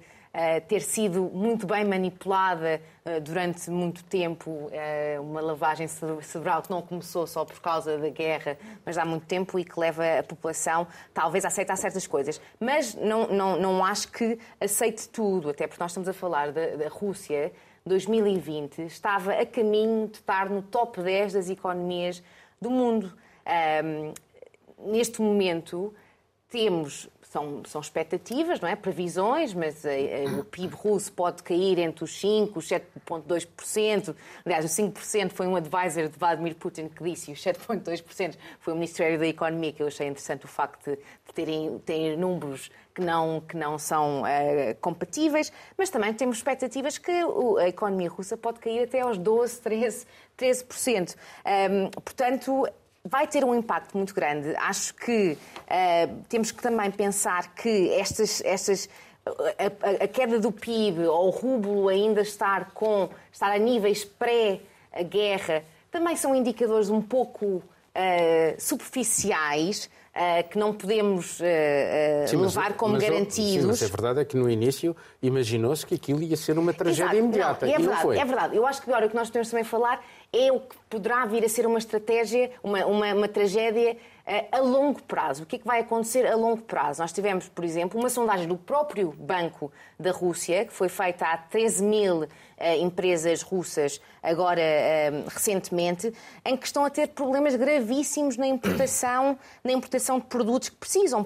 ter 0.68 0.82
sido 0.82 1.30
muito 1.32 1.66
bem 1.66 1.84
manipulada 1.84 2.80
uh, 3.04 3.20
durante 3.22 3.70
muito 3.70 4.04
tempo, 4.04 4.50
uh, 4.50 5.22
uma 5.22 5.40
lavagem 5.40 5.88
cerebral 5.88 6.60
que 6.60 6.70
não 6.70 6.82
começou 6.82 7.26
só 7.26 7.44
por 7.44 7.58
causa 7.60 7.96
da 7.96 8.10
guerra, 8.10 8.58
mas 8.84 8.98
há 8.98 9.04
muito 9.04 9.24
tempo 9.24 9.58
e 9.58 9.64
que 9.64 9.78
leva 9.80 10.18
a 10.18 10.22
população 10.22 10.86
talvez 11.14 11.44
a 11.44 11.48
aceitar 11.48 11.76
certas 11.76 12.06
coisas. 12.06 12.40
Mas 12.60 12.94
não, 12.94 13.28
não, 13.28 13.58
não 13.58 13.84
acho 13.84 14.12
que 14.12 14.38
aceite 14.60 15.08
tudo, 15.08 15.50
até 15.50 15.66
porque 15.66 15.82
nós 15.82 15.92
estamos 15.92 16.08
a 16.08 16.12
falar 16.12 16.52
da, 16.52 16.76
da 16.76 16.88
Rússia. 16.88 17.52
2020 17.86 18.82
estava 18.82 19.32
a 19.32 19.46
caminho 19.46 20.08
de 20.08 20.16
estar 20.16 20.50
no 20.50 20.60
top 20.60 21.00
10 21.00 21.34
das 21.34 21.48
economias 21.48 22.22
do 22.60 22.68
mundo. 22.68 23.12
Um, 23.84 24.90
neste 24.90 25.22
momento, 25.22 25.94
temos 26.48 27.08
são, 27.30 27.62
são 27.66 27.80
expectativas, 27.80 28.60
não 28.60 28.68
é? 28.68 28.76
Previsões, 28.76 29.52
mas 29.52 29.84
eh, 29.84 30.24
eh, 30.24 30.28
o 30.38 30.44
PIB 30.44 30.74
russo 30.74 31.12
pode 31.12 31.42
cair 31.42 31.78
entre 31.78 32.04
os 32.04 32.12
5% 32.22 32.52
e 32.54 32.58
os 32.58 32.68
7,2%. 32.68 34.14
Aliás, 34.44 34.64
o 34.64 34.68
5% 34.68 35.32
foi 35.32 35.46
um 35.46 35.56
advisor 35.56 36.08
de 36.08 36.18
Vladimir 36.18 36.54
Putin 36.54 36.88
que 36.88 37.02
disse, 37.02 37.30
e 37.30 37.34
os 37.34 37.42
7,2% 37.42 38.36
foi 38.60 38.72
o 38.72 38.76
Ministério 38.76 39.18
da 39.18 39.26
Economia, 39.26 39.72
que 39.72 39.82
eu 39.82 39.88
achei 39.88 40.06
interessante 40.06 40.44
o 40.44 40.48
facto 40.48 40.90
de, 40.90 40.96
de 40.96 41.34
terem, 41.34 41.78
terem 41.80 42.16
números 42.16 42.70
que 42.94 43.02
não, 43.02 43.42
que 43.42 43.56
não 43.56 43.78
são 43.78 44.22
uh, 44.22 44.74
compatíveis, 44.80 45.52
mas 45.76 45.90
também 45.90 46.14
temos 46.14 46.38
expectativas 46.38 46.96
que 46.96 47.10
a 47.10 47.68
economia 47.68 48.08
russa 48.08 48.38
pode 48.38 48.58
cair 48.58 48.84
até 48.84 49.00
aos 49.00 49.18
12, 49.18 49.60
13, 49.60 50.06
13%. 50.38 51.14
Um, 51.44 51.90
portanto, 51.90 52.66
vai 53.06 53.26
ter 53.26 53.44
um 53.44 53.54
impacto 53.54 53.96
muito 53.96 54.14
grande. 54.14 54.54
Acho 54.56 54.94
que 54.94 55.32
uh, 55.32 56.24
temos 56.28 56.50
que 56.50 56.62
também 56.62 56.90
pensar 56.90 57.54
que 57.54 57.90
estas, 57.90 58.42
estas 58.44 58.88
a, 59.26 60.04
a, 60.04 60.08
queda 60.08 60.38
do 60.38 60.52
PIB 60.52 61.06
ou 61.06 61.26
o 61.26 61.30
rublo 61.30 61.88
ainda 61.88 62.20
estar 62.20 62.70
com 62.72 63.08
estar 63.32 63.50
a 63.50 63.58
níveis 63.58 64.04
pré-guerra 64.04 65.64
também 65.90 66.14
são 66.14 66.34
indicadores 66.34 66.90
um 66.90 67.00
pouco 67.00 67.46
uh, 67.46 67.62
superficiais 68.58 69.88
uh, 70.14 70.48
que 70.48 70.58
não 70.58 70.72
podemos 70.72 71.38
sim, 72.26 72.36
levar 72.36 72.70
mas, 72.70 72.76
como 72.76 72.92
mas, 72.94 73.02
garantidos. 73.02 73.62
Sim, 73.62 73.66
mas 73.66 73.82
a 73.82 73.86
verdade 73.86 74.20
é 74.20 74.24
que 74.24 74.36
no 74.36 74.48
início 74.48 74.94
imaginou-se 75.22 75.86
que 75.86 75.94
aquilo 75.94 76.22
ia 76.22 76.36
ser 76.36 76.58
uma 76.58 76.72
tragédia 76.72 77.18
Exato. 77.18 77.24
imediata. 77.24 77.66
Não, 77.66 77.74
é 77.74 77.78
verdade, 77.78 78.04
não 78.04 78.12
é 78.12 78.24
verdade. 78.24 78.56
Eu 78.56 78.66
acho 78.66 78.82
que 78.82 78.90
agora 78.90 79.06
o 79.06 79.08
que 79.08 79.16
nós 79.16 79.28
podemos 79.28 79.50
também 79.50 79.64
falar 79.64 80.04
é 80.32 80.52
o 80.52 80.60
que 80.60 80.76
poderá 80.90 81.24
vir 81.26 81.44
a 81.44 81.48
ser 81.48 81.66
uma 81.66 81.78
estratégia, 81.78 82.50
uma, 82.62 82.84
uma, 82.84 83.14
uma 83.14 83.28
tragédia 83.28 83.96
eh, 84.26 84.48
a 84.50 84.58
longo 84.58 85.00
prazo. 85.02 85.44
O 85.44 85.46
que 85.46 85.56
é 85.56 85.58
que 85.58 85.66
vai 85.66 85.80
acontecer 85.80 86.26
a 86.26 86.34
longo 86.34 86.62
prazo? 86.62 87.00
Nós 87.00 87.12
tivemos, 87.12 87.48
por 87.48 87.64
exemplo, 87.64 87.98
uma 87.98 88.10
sondagem 88.10 88.48
do 88.48 88.56
próprio 88.56 89.12
Banco 89.12 89.70
da 89.98 90.10
Rússia, 90.10 90.64
que 90.64 90.72
foi 90.72 90.88
feita 90.88 91.26
a 91.26 91.36
13 91.38 91.84
mil 91.84 92.22
uh, 92.22 92.28
empresas 92.80 93.40
russas, 93.42 94.00
agora 94.20 94.60
uh, 94.60 95.28
recentemente, 95.28 96.12
em 96.44 96.56
que 96.56 96.66
estão 96.66 96.84
a 96.84 96.90
ter 96.90 97.08
problemas 97.08 97.54
gravíssimos 97.54 98.36
na 98.36 98.48
importação, 98.48 99.38
na 99.62 99.72
importação 99.72 100.18
de 100.18 100.26
produtos 100.26 100.70
que 100.70 100.76
precisam 100.76 101.24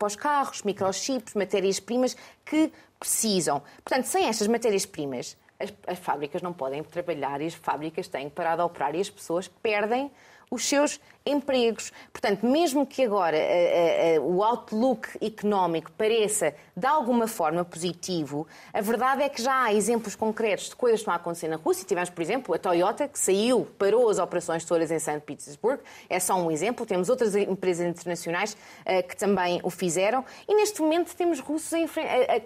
os 0.00 0.16
carros, 0.16 0.62
microchips, 0.62 1.34
matérias-primas 1.34 2.16
que 2.44 2.72
precisam. 3.00 3.62
Portanto, 3.84 4.04
sem 4.04 4.26
estas 4.26 4.46
matérias-primas, 4.46 5.36
as, 5.58 5.72
as, 5.86 5.98
fábricas 5.98 6.42
não 6.42 6.52
podem 6.52 6.82
trabalhar 6.82 7.40
e 7.40 7.46
as 7.46 7.54
fábricas 7.54 8.08
têm 8.08 8.28
que 8.28 8.34
parar 8.34 8.56
de 8.56 8.62
operar 8.62 8.94
e 8.94 9.00
as 9.00 9.10
pessoas 9.10 9.48
perdem 9.48 10.10
os 10.50 10.64
seus 10.64 11.00
empregos. 11.28 11.92
Portanto, 12.12 12.46
mesmo 12.46 12.86
que 12.86 13.04
agora 13.04 13.36
uh, 13.36 14.20
uh, 14.20 14.36
o 14.36 14.42
outlook 14.42 15.08
económico 15.20 15.90
pareça 15.92 16.54
de 16.76 16.86
alguma 16.86 17.26
forma 17.26 17.64
positivo, 17.64 18.46
a 18.72 18.80
verdade 18.80 19.22
é 19.22 19.28
que 19.28 19.42
já 19.42 19.64
há 19.64 19.74
exemplos 19.74 20.14
concretos 20.14 20.70
de 20.70 20.76
coisas 20.76 21.00
que 21.00 21.02
estão 21.02 21.12
a 21.12 21.16
acontecer 21.16 21.48
na 21.48 21.56
Rússia. 21.56 21.84
Tivemos, 21.84 22.08
por 22.08 22.22
exemplo, 22.22 22.54
a 22.54 22.58
Toyota, 22.58 23.08
que 23.08 23.18
saiu, 23.18 23.66
parou 23.78 24.08
as 24.08 24.18
operações 24.18 24.64
todas 24.64 24.90
em 24.90 24.98
São 24.98 25.18
Petersburgo. 25.20 25.82
É 26.08 26.18
só 26.18 26.34
um 26.34 26.50
exemplo. 26.50 26.86
Temos 26.86 27.08
outras 27.08 27.34
empresas 27.34 27.86
internacionais 27.86 28.54
uh, 28.54 29.06
que 29.06 29.16
também 29.16 29.60
o 29.62 29.70
fizeram. 29.70 30.24
E 30.46 30.54
neste 30.54 30.80
momento 30.80 31.14
temos 31.14 31.40
russos 31.40 31.68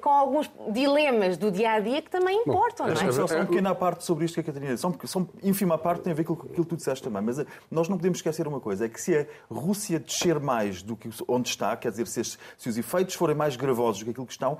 com 0.00 0.10
alguns 0.10 0.50
dilemas 0.70 1.36
do 1.36 1.50
dia 1.50 1.72
a 1.72 1.80
dia 1.80 2.02
que 2.02 2.10
também 2.10 2.40
importam. 2.40 2.86
Bom, 2.86 2.94
não 2.94 3.00
é? 3.00 3.12
Só, 3.12 3.26
só 3.26 3.36
uma 3.36 3.46
pequena 3.46 3.74
parte 3.74 4.04
sobre 4.04 4.24
isto 4.24 4.34
que 4.34 4.40
a 4.40 4.44
Catarina 4.44 4.72
disse. 4.72 4.82
Só, 4.82 4.92
só 5.04 5.26
ínfima 5.42 5.78
parte 5.78 6.02
tem 6.02 6.12
a 6.12 6.16
ver 6.16 6.24
com 6.24 6.32
aquilo 6.32 6.64
que 6.64 6.70
tu 6.70 6.76
disseste 6.76 7.04
também. 7.04 7.22
Mas 7.22 7.44
nós 7.70 7.88
não 7.92 7.98
podemos 7.98 8.18
esquecer 8.18 8.48
uma 8.48 8.60
coisa: 8.60 8.86
é 8.86 8.88
que 8.88 9.00
se 9.00 9.16
a 9.16 9.26
Rússia 9.50 10.00
descer 10.00 10.40
mais 10.40 10.82
do 10.82 10.96
que 10.96 11.08
onde 11.28 11.48
está, 11.48 11.76
quer 11.76 11.90
dizer, 11.90 12.06
se, 12.06 12.24
se 12.24 12.68
os 12.68 12.76
efeitos 12.76 13.14
forem 13.14 13.36
mais 13.36 13.54
gravosos 13.54 14.00
do 14.00 14.06
que 14.06 14.10
aquilo 14.10 14.26
que 14.26 14.32
estão, 14.32 14.58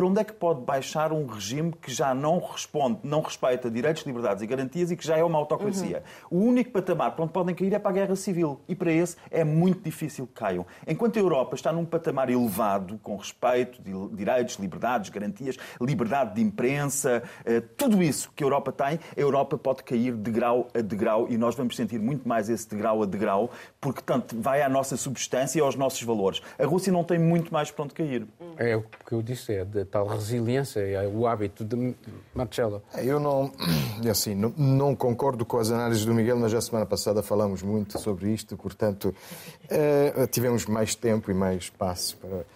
para 0.00 0.06
onde 0.06 0.18
é 0.18 0.24
que 0.24 0.32
pode 0.32 0.62
baixar 0.62 1.12
um 1.12 1.26
regime 1.26 1.72
que 1.72 1.92
já 1.92 2.14
não 2.14 2.38
responde, 2.38 3.00
não 3.02 3.20
respeita 3.20 3.70
direitos, 3.70 4.02
liberdades 4.04 4.42
e 4.42 4.46
garantias 4.46 4.90
e 4.90 4.96
que 4.96 5.06
já 5.06 5.18
é 5.18 5.22
uma 5.22 5.38
autocracia? 5.38 6.02
Uhum. 6.30 6.38
O 6.38 6.44
único 6.46 6.70
patamar 6.70 7.14
para 7.14 7.24
onde 7.24 7.34
podem 7.34 7.54
cair 7.54 7.74
é 7.74 7.78
para 7.78 7.90
a 7.90 7.92
guerra 7.92 8.16
civil. 8.16 8.62
E 8.66 8.74
para 8.74 8.90
esse 8.90 9.18
é 9.30 9.44
muito 9.44 9.82
difícil 9.82 10.26
que 10.26 10.32
caiam. 10.32 10.64
Enquanto 10.86 11.18
a 11.18 11.20
Europa 11.20 11.54
está 11.54 11.70
num 11.70 11.84
patamar 11.84 12.30
elevado, 12.30 12.98
com 13.02 13.14
respeito 13.14 13.82
de 13.82 14.16
direitos, 14.16 14.54
liberdades, 14.54 15.10
garantias, 15.10 15.58
liberdade 15.78 16.34
de 16.34 16.40
imprensa, 16.40 17.22
eh, 17.44 17.60
tudo 17.60 18.02
isso 18.02 18.32
que 18.34 18.42
a 18.42 18.46
Europa 18.46 18.72
tem, 18.72 18.98
a 19.14 19.20
Europa 19.20 19.58
pode 19.58 19.82
cair 19.82 20.16
de 20.16 20.30
grau 20.30 20.68
a 20.74 20.80
degrau 20.80 21.26
e 21.28 21.36
nós 21.36 21.54
vamos 21.54 21.76
sentir 21.76 21.98
muito 21.98 22.26
mais 22.26 22.48
esse 22.48 22.66
degrau 22.66 23.02
a 23.02 23.06
degrau, 23.06 23.50
porque 23.78 24.00
tanto 24.00 24.40
vai 24.40 24.62
à 24.62 24.68
nossa 24.70 24.96
substância 24.96 25.58
e 25.58 25.60
aos 25.60 25.76
nossos 25.76 26.02
valores. 26.02 26.40
A 26.58 26.64
Rússia 26.64 26.90
não 26.90 27.04
tem 27.04 27.18
muito 27.18 27.52
mais 27.52 27.70
para 27.70 27.84
onde 27.84 27.92
cair. 27.92 28.26
É 28.56 28.74
o 28.74 28.82
que 28.82 29.12
eu 29.12 29.20
disse, 29.20 29.52
é 29.52 29.62
da 29.62 29.89
tal 29.90 30.06
resiliência, 30.06 30.80
é 30.80 31.06
o 31.08 31.26
hábito 31.26 31.64
de 31.64 31.94
Marcelo. 32.34 32.82
Eu 32.96 33.18
não, 33.18 33.52
assim, 34.10 34.34
não, 34.34 34.50
não, 34.56 34.96
concordo 34.96 35.44
com 35.44 35.58
as 35.58 35.70
análises 35.70 36.04
do 36.04 36.14
Miguel, 36.14 36.38
mas 36.38 36.52
já 36.52 36.60
semana 36.60 36.86
passada 36.86 37.22
falamos 37.22 37.62
muito 37.62 37.98
sobre 37.98 38.32
isto, 38.32 38.56
portanto, 38.56 39.14
uh, 39.64 40.26
tivemos 40.28 40.66
mais 40.66 40.94
tempo 40.94 41.30
e 41.30 41.34
mais 41.34 41.64
espaço 41.64 42.16
para. 42.18 42.46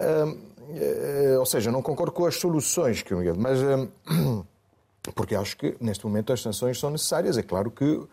Uh, 0.00 0.28
uh, 0.28 1.38
ou 1.40 1.46
seja, 1.46 1.72
não 1.72 1.82
concordo 1.82 2.12
com 2.12 2.26
as 2.26 2.36
soluções 2.36 3.02
que 3.02 3.14
o 3.14 3.18
Miguel, 3.18 3.36
mas 3.38 3.58
porque 5.14 5.34
acho 5.34 5.56
que 5.56 5.76
neste 5.80 6.04
momento 6.04 6.32
as 6.32 6.40
sanções 6.42 6.78
são 6.78 6.90
necessárias. 6.90 7.38
É 7.38 7.42
claro 7.42 7.70
que 7.70 8.06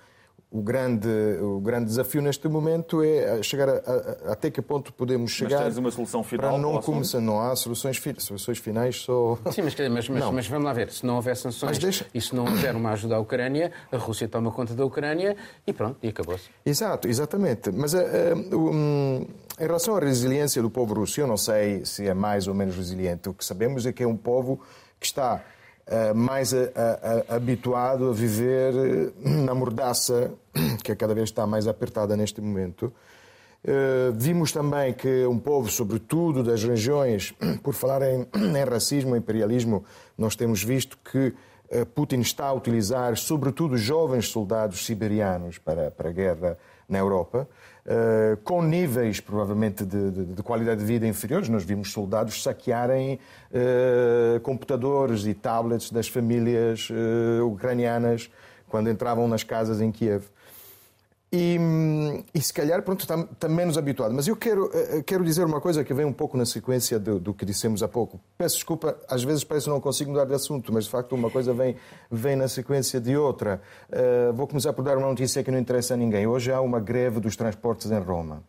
o 0.56 0.62
grande, 0.62 1.10
o 1.42 1.60
grande 1.60 1.88
desafio 1.88 2.22
neste 2.22 2.48
momento 2.48 3.04
é 3.04 3.44
chegar 3.44 3.68
a, 3.68 3.74
a, 3.74 4.32
até 4.32 4.50
que 4.50 4.62
ponto 4.62 4.94
podemos 4.94 5.32
chegar. 5.32 5.58
Mas 5.58 5.66
tens 5.66 5.78
uma 5.78 5.92
solução 5.92 6.24
final? 6.24 6.52
Para 6.52 6.62
não 6.62 6.82
começar, 6.82 7.20
não 7.20 7.42
há 7.42 7.54
soluções, 7.58 8.02
soluções 8.20 8.58
finais 8.58 8.96
só. 9.02 9.38
Sim, 9.52 9.64
mas, 9.64 9.76
mas, 9.76 10.08
mas, 10.08 10.32
mas, 10.32 10.48
vamos 10.48 10.64
lá 10.64 10.72
ver. 10.72 10.90
Se 10.92 11.06
não 11.06 11.18
houver 11.18 11.36
sanções 11.36 11.78
deixa... 11.78 12.06
e 12.14 12.22
se 12.22 12.34
não 12.34 12.46
houver 12.46 12.74
uma 12.74 12.92
ajuda 12.92 13.18
à 13.18 13.20
Ucrânia, 13.20 13.70
a 13.92 13.98
Rússia 13.98 14.30
toma 14.30 14.50
conta 14.50 14.74
da 14.74 14.86
Ucrânia 14.86 15.36
e 15.68 15.74
pronto, 15.74 15.98
e 16.02 16.08
acabou-se. 16.08 16.50
Exato, 16.66 17.10
exatamente. 17.10 17.70
Mas 17.72 17.94
uh, 17.94 18.00
um, 18.54 19.28
em 19.60 19.66
relação 19.66 19.98
à 19.98 20.00
resiliência 20.00 20.62
do 20.62 20.70
povo 20.70 20.94
russo, 20.94 21.20
eu 21.20 21.28
não 21.28 21.36
sei 21.36 21.84
se 21.84 22.08
é 22.08 22.14
mais 22.14 22.48
ou 22.48 22.54
menos 22.54 22.78
resiliente. 22.78 23.28
O 23.28 23.34
que 23.34 23.44
sabemos 23.44 23.86
é 23.86 23.92
que 23.92 24.04
é 24.04 24.08
um 24.08 24.16
povo 24.16 24.62
que 24.98 25.06
está 25.06 25.42
eh, 25.42 25.55
mais 26.16 26.54
a, 26.54 26.58
a, 26.76 27.34
a, 27.34 27.36
habituado 27.36 28.10
a 28.10 28.14
viver 28.14 28.74
eh, 28.74 29.12
na 29.24 29.54
mordaça, 29.54 30.32
que 30.84 30.92
é 30.92 30.96
cada 30.96 31.14
vez 31.14 31.30
está 31.30 31.46
mais 31.46 31.68
apertada 31.68 32.18
neste 32.18 32.42
momento. 32.42 32.92
Uh, 33.64 34.14
vimos 34.14 34.52
também 34.52 34.94
que 34.94 35.26
um 35.26 35.40
povo, 35.40 35.72
sobretudo 35.72 36.44
das 36.44 36.64
regiões, 36.64 37.34
por 37.64 37.74
falar 37.74 38.02
em, 38.04 38.28
em 38.34 38.64
racismo 38.64 39.16
imperialismo, 39.16 39.84
nós 40.18 40.36
temos 40.36 40.64
visto 40.64 40.98
que 40.98 41.34
Putin 41.96 42.20
está 42.20 42.46
a 42.46 42.54
utilizar, 42.54 43.18
sobretudo, 43.18 43.76
jovens 43.76 44.28
soldados 44.28 44.86
siberianos 44.86 45.58
para, 45.58 45.90
para 45.90 46.10
a 46.10 46.12
guerra 46.12 46.58
na 46.88 47.00
Europa. 47.00 47.48
Uh, 47.86 48.36
com 48.38 48.64
níveis 48.64 49.20
provavelmente 49.20 49.86
de, 49.86 50.10
de, 50.10 50.26
de, 50.34 50.42
qualidade 50.42 50.80
de 50.80 50.88
vida 50.88 51.06
inferiores. 51.06 51.48
Nós 51.50 51.64
vimos 51.64 51.92
soldados 51.92 52.42
saquearem 52.42 53.20
uh, 53.52 54.40
computadores 54.40 55.28
e 55.28 55.36
tablets 55.36 55.92
das 55.92 56.08
famílias 56.08 56.90
uh, 56.90 57.46
ucranianas 57.46 58.32
quando 58.68 58.90
entravam 58.90 59.28
nas 59.28 59.44
casas 59.44 59.82
em 59.82 59.92
Kiev. 59.92 60.24
E, 61.38 62.24
e 62.34 62.42
se 62.42 62.54
calhar, 62.54 62.82
pronto, 62.82 63.02
está, 63.02 63.20
está, 63.20 63.50
menos 63.50 63.78
habituado. 63.78 64.14
Mas 64.14 64.26
eu 64.26 64.38
quero, 64.38 64.72
eh, 64.74 65.04
quero 65.06 65.22
dizer 65.22 65.44
uma 65.44 65.60
coisa 65.60 65.84
que 65.84 65.94
vem 65.94 66.06
um 66.06 66.14
pouco 66.14 66.38
na 66.38 66.46
sequência 66.46 66.98
do, 66.98 67.20
do, 67.20 67.34
que 67.34 67.44
dissemos 67.44 67.84
há 67.84 67.90
pouco. 67.90 68.22
Peço 68.38 68.56
desculpa, 68.56 68.98
às 69.10 69.22
vezes 69.22 69.44
parece 69.44 69.66
que 69.66 69.70
não 69.70 69.82
consigo 69.82 70.12
mudar 70.12 70.24
de 70.24 70.34
assunto, 70.34 70.72
mas 70.72 70.86
de 70.86 70.90
facto 70.90 71.14
uma 71.14 71.30
coisa 71.30 71.54
vem, 71.54 71.76
vem 72.10 72.38
na 72.38 72.48
sequência 72.48 73.02
de 73.02 73.18
outra. 73.18 73.62
Uh, 73.90 74.32
vou 74.34 74.48
começar 74.48 74.72
por 74.72 74.86
dar 74.86 74.98
uma 74.98 75.10
notícia 75.10 75.44
que 75.44 75.52
não 75.52 75.60
interessa 75.60 75.96
a 75.96 75.98
ninguém. 75.98 76.26
Hoje 76.26 76.54
há 76.54 76.62
uma 76.62 76.80
greve 76.80 77.20
dos 77.20 77.36
transportes 77.36 77.92
em 77.92 78.00
Roma. 78.00 78.42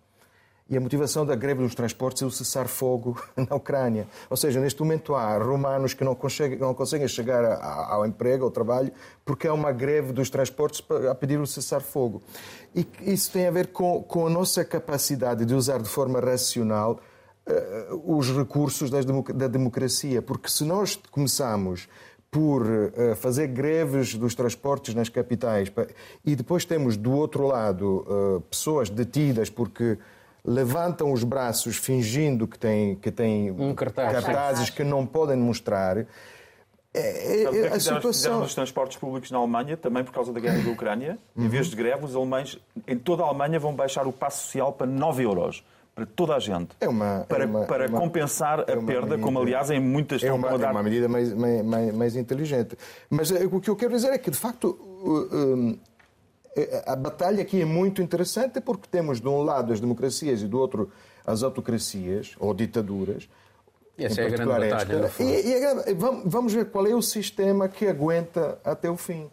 E 0.68 0.76
a 0.76 0.80
motivação 0.80 1.24
da 1.24 1.36
greve 1.36 1.62
dos 1.62 1.76
transportes 1.76 2.22
é 2.22 2.26
o 2.26 2.30
cessar-fogo 2.30 3.20
na 3.36 3.54
Ucrânia. 3.54 4.08
Ou 4.28 4.36
seja, 4.36 4.60
neste 4.60 4.80
momento 4.80 5.14
há 5.14 5.38
romanos 5.38 5.94
que 5.94 6.02
não 6.02 6.14
conseguem, 6.14 6.58
não 6.58 6.74
conseguem 6.74 7.06
chegar 7.06 7.44
ao 7.62 8.04
emprego, 8.04 8.44
ao 8.44 8.50
trabalho, 8.50 8.90
porque 9.24 9.46
há 9.46 9.54
uma 9.54 9.70
greve 9.70 10.12
dos 10.12 10.28
transportes 10.28 10.82
a 11.08 11.14
pedir 11.14 11.38
o 11.38 11.46
cessar-fogo. 11.46 12.20
E 12.74 12.84
isso 13.02 13.30
tem 13.30 13.46
a 13.46 13.50
ver 13.52 13.68
com, 13.68 14.02
com 14.02 14.26
a 14.26 14.30
nossa 14.30 14.64
capacidade 14.64 15.44
de 15.44 15.54
usar 15.54 15.80
de 15.80 15.88
forma 15.88 16.18
racional 16.18 16.98
uh, 17.46 18.16
os 18.16 18.36
recursos 18.36 18.90
da 18.90 19.46
democracia. 19.46 20.20
Porque 20.20 20.48
se 20.48 20.64
nós 20.64 20.98
começamos 21.12 21.88
por 22.28 22.62
uh, 22.62 23.14
fazer 23.14 23.46
greves 23.46 24.16
dos 24.16 24.34
transportes 24.34 24.96
nas 24.96 25.08
capitais 25.08 25.72
e 26.24 26.34
depois 26.34 26.64
temos 26.64 26.96
do 26.96 27.12
outro 27.12 27.46
lado 27.46 28.04
uh, 28.08 28.40
pessoas 28.50 28.90
detidas 28.90 29.48
porque 29.48 29.96
levantam 30.46 31.12
os 31.12 31.24
braços 31.24 31.76
fingindo 31.76 32.46
que 32.46 32.58
têm, 32.58 32.94
que 32.94 33.10
têm 33.10 33.50
um 33.50 33.74
cartaz. 33.74 34.24
cartazes 34.24 34.70
que 34.70 34.84
não 34.84 35.04
podem 35.04 35.36
mostrar. 35.36 35.98
É, 35.98 36.06
é, 36.94 37.42
é 37.42 37.68
a 37.68 37.80
situação... 37.80 38.40
nos 38.40 38.54
transportes 38.54 38.96
públicos 38.96 39.30
na 39.30 39.38
Alemanha, 39.38 39.76
também 39.76 40.02
por 40.02 40.12
causa 40.12 40.32
da 40.32 40.40
guerra 40.40 40.62
da 40.62 40.70
Ucrânia, 40.70 41.18
uhum. 41.36 41.44
em 41.44 41.48
vez 41.48 41.66
de 41.66 41.76
greve, 41.76 42.04
os 42.04 42.16
alemães 42.16 42.58
em 42.86 42.96
toda 42.96 43.22
a 43.22 43.26
Alemanha 43.26 43.58
vão 43.58 43.74
baixar 43.74 44.06
o 44.06 44.12
passo 44.12 44.44
social 44.44 44.72
para 44.72 44.86
9 44.86 45.24
euros 45.24 45.64
para 45.94 46.04
toda 46.04 46.36
a 46.36 46.38
gente. 46.38 46.76
É 46.78 46.86
uma, 46.86 47.24
para, 47.26 47.44
é 47.44 47.46
uma, 47.46 47.64
para 47.64 47.88
uma, 47.88 47.98
compensar 47.98 48.60
a 48.60 48.64
perda, 48.64 48.82
medida, 48.82 49.18
como 49.18 49.40
aliás 49.40 49.70
em 49.70 49.80
muitas 49.80 50.22
é 50.22 50.30
uma, 50.30 50.48
é 50.48 50.70
uma 50.70 50.82
medida 50.82 51.08
mais, 51.08 51.32
mais, 51.32 51.94
mais, 51.94 52.16
inteligente. 52.16 52.76
Mas 53.08 53.30
eh, 53.30 53.46
o 53.50 53.58
que 53.58 53.70
eu 53.70 53.76
quero 53.76 53.92
dizer 53.92 54.08
é 54.08 54.18
que, 54.18 54.30
de 54.30 54.36
facto, 54.36 54.78
a 56.86 56.96
batalha 56.96 57.42
aqui 57.42 57.60
é 57.60 57.64
muito 57.64 58.00
interessante 58.00 58.60
porque 58.60 58.88
temos 58.90 59.20
de 59.20 59.28
um 59.28 59.42
lado 59.42 59.72
as 59.72 59.80
democracias 59.80 60.42
e 60.42 60.46
do 60.46 60.58
outro 60.58 60.90
as 61.26 61.42
autocracias 61.42 62.34
ou 62.38 62.54
ditaduras. 62.54 63.28
E 63.98 64.04
essa 64.04 64.20
é 64.20 64.26
a 64.26 64.28
grande 64.28 64.46
batalha. 64.46 65.06
Esta, 65.06 65.22
e, 65.22 65.90
e 65.90 65.94
vamos 66.24 66.52
ver 66.52 66.66
qual 66.66 66.86
é 66.86 66.94
o 66.94 67.02
sistema 67.02 67.68
que 67.68 67.86
aguenta 67.86 68.58
até 68.64 68.90
o 68.90 68.96
fim. 68.96 69.30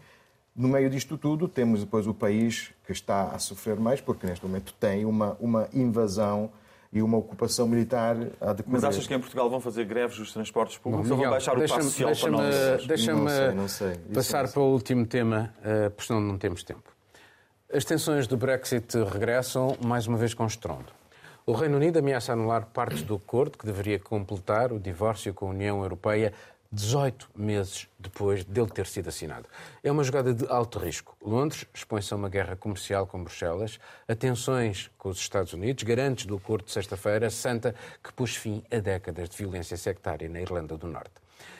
No 0.55 0.67
meio 0.67 0.89
disto 0.89 1.17
tudo, 1.17 1.47
temos 1.47 1.81
depois 1.81 2.07
o 2.07 2.13
país 2.13 2.71
que 2.85 2.91
está 2.91 3.29
a 3.29 3.39
sofrer 3.39 3.79
mais, 3.79 3.99
porque 3.99 4.27
neste 4.27 4.45
momento 4.45 4.73
tem 4.79 5.03
uma, 5.03 5.35
uma 5.39 5.67
invasão 5.73 6.51
e 6.93 7.01
uma 7.01 7.17
ocupação 7.17 7.67
militar 7.67 8.15
a 8.39 8.53
decorrer. 8.53 8.67
Mas 8.67 8.83
achas 8.83 9.07
que 9.07 9.13
em 9.13 9.19
Portugal 9.19 9.49
vão 9.49 9.59
fazer 9.59 9.83
greves 9.83 10.17
dos 10.17 10.31
transportes 10.31 10.77
públicos 10.77 11.09
ou 11.09 11.17
vão 11.17 11.29
baixar 11.29 11.57
o 11.57 11.61
passo 11.61 11.81
social 11.89 12.11
deixa 12.11 12.29
para 12.29 12.37
nós? 12.37 12.85
Deixa-me 12.85 13.97
passar 14.13 14.47
para 14.51 14.61
o 14.61 14.71
último 14.71 15.05
tema, 15.07 15.51
eh, 15.63 15.89
porque 15.89 16.05
senão 16.05 16.21
não 16.21 16.37
temos 16.37 16.63
tempo. 16.63 16.92
As 17.75 17.83
tensões 17.83 18.27
do 18.27 18.37
Brexit 18.37 18.99
regressam 19.11 19.75
mais 19.83 20.05
uma 20.05 20.15
vez 20.15 20.35
com 20.35 20.45
estrondo. 20.45 20.93
O 21.43 21.53
Reino 21.53 21.77
Unido 21.77 21.97
ameaça 21.97 22.31
anular 22.31 22.67
partes 22.67 23.01
do 23.01 23.15
acordo 23.15 23.57
que 23.57 23.65
deveria 23.65 23.97
completar 23.97 24.71
o 24.71 24.79
divórcio 24.79 25.33
com 25.33 25.47
a 25.47 25.49
União 25.49 25.81
Europeia 25.81 26.31
18 26.71 27.31
meses 27.35 27.87
depois 27.97 28.43
dele 28.43 28.69
ter 28.69 28.85
sido 28.85 29.09
assinado. 29.09 29.49
É 29.83 29.91
uma 29.91 30.03
jogada 30.03 30.35
de 30.35 30.45
alto 30.49 30.77
risco. 30.77 31.17
Londres 31.19 31.65
expõe-se 31.73 32.13
a 32.13 32.15
uma 32.15 32.29
guerra 32.29 32.55
comercial 32.55 33.07
com 33.07 33.23
Bruxelas, 33.23 33.79
a 34.07 34.13
tensões 34.13 34.91
com 34.95 35.09
os 35.09 35.17
Estados 35.17 35.53
Unidos, 35.53 35.83
garantes 35.83 36.27
do 36.27 36.35
acordo 36.35 36.65
de 36.65 36.71
sexta-feira 36.71 37.31
santa 37.31 37.73
que 38.03 38.13
pôs 38.13 38.35
fim 38.35 38.61
a 38.71 38.77
décadas 38.77 39.29
de 39.29 39.37
violência 39.37 39.77
sectária 39.77 40.29
na 40.29 40.39
Irlanda 40.39 40.77
do 40.77 40.85
Norte. 40.85 41.15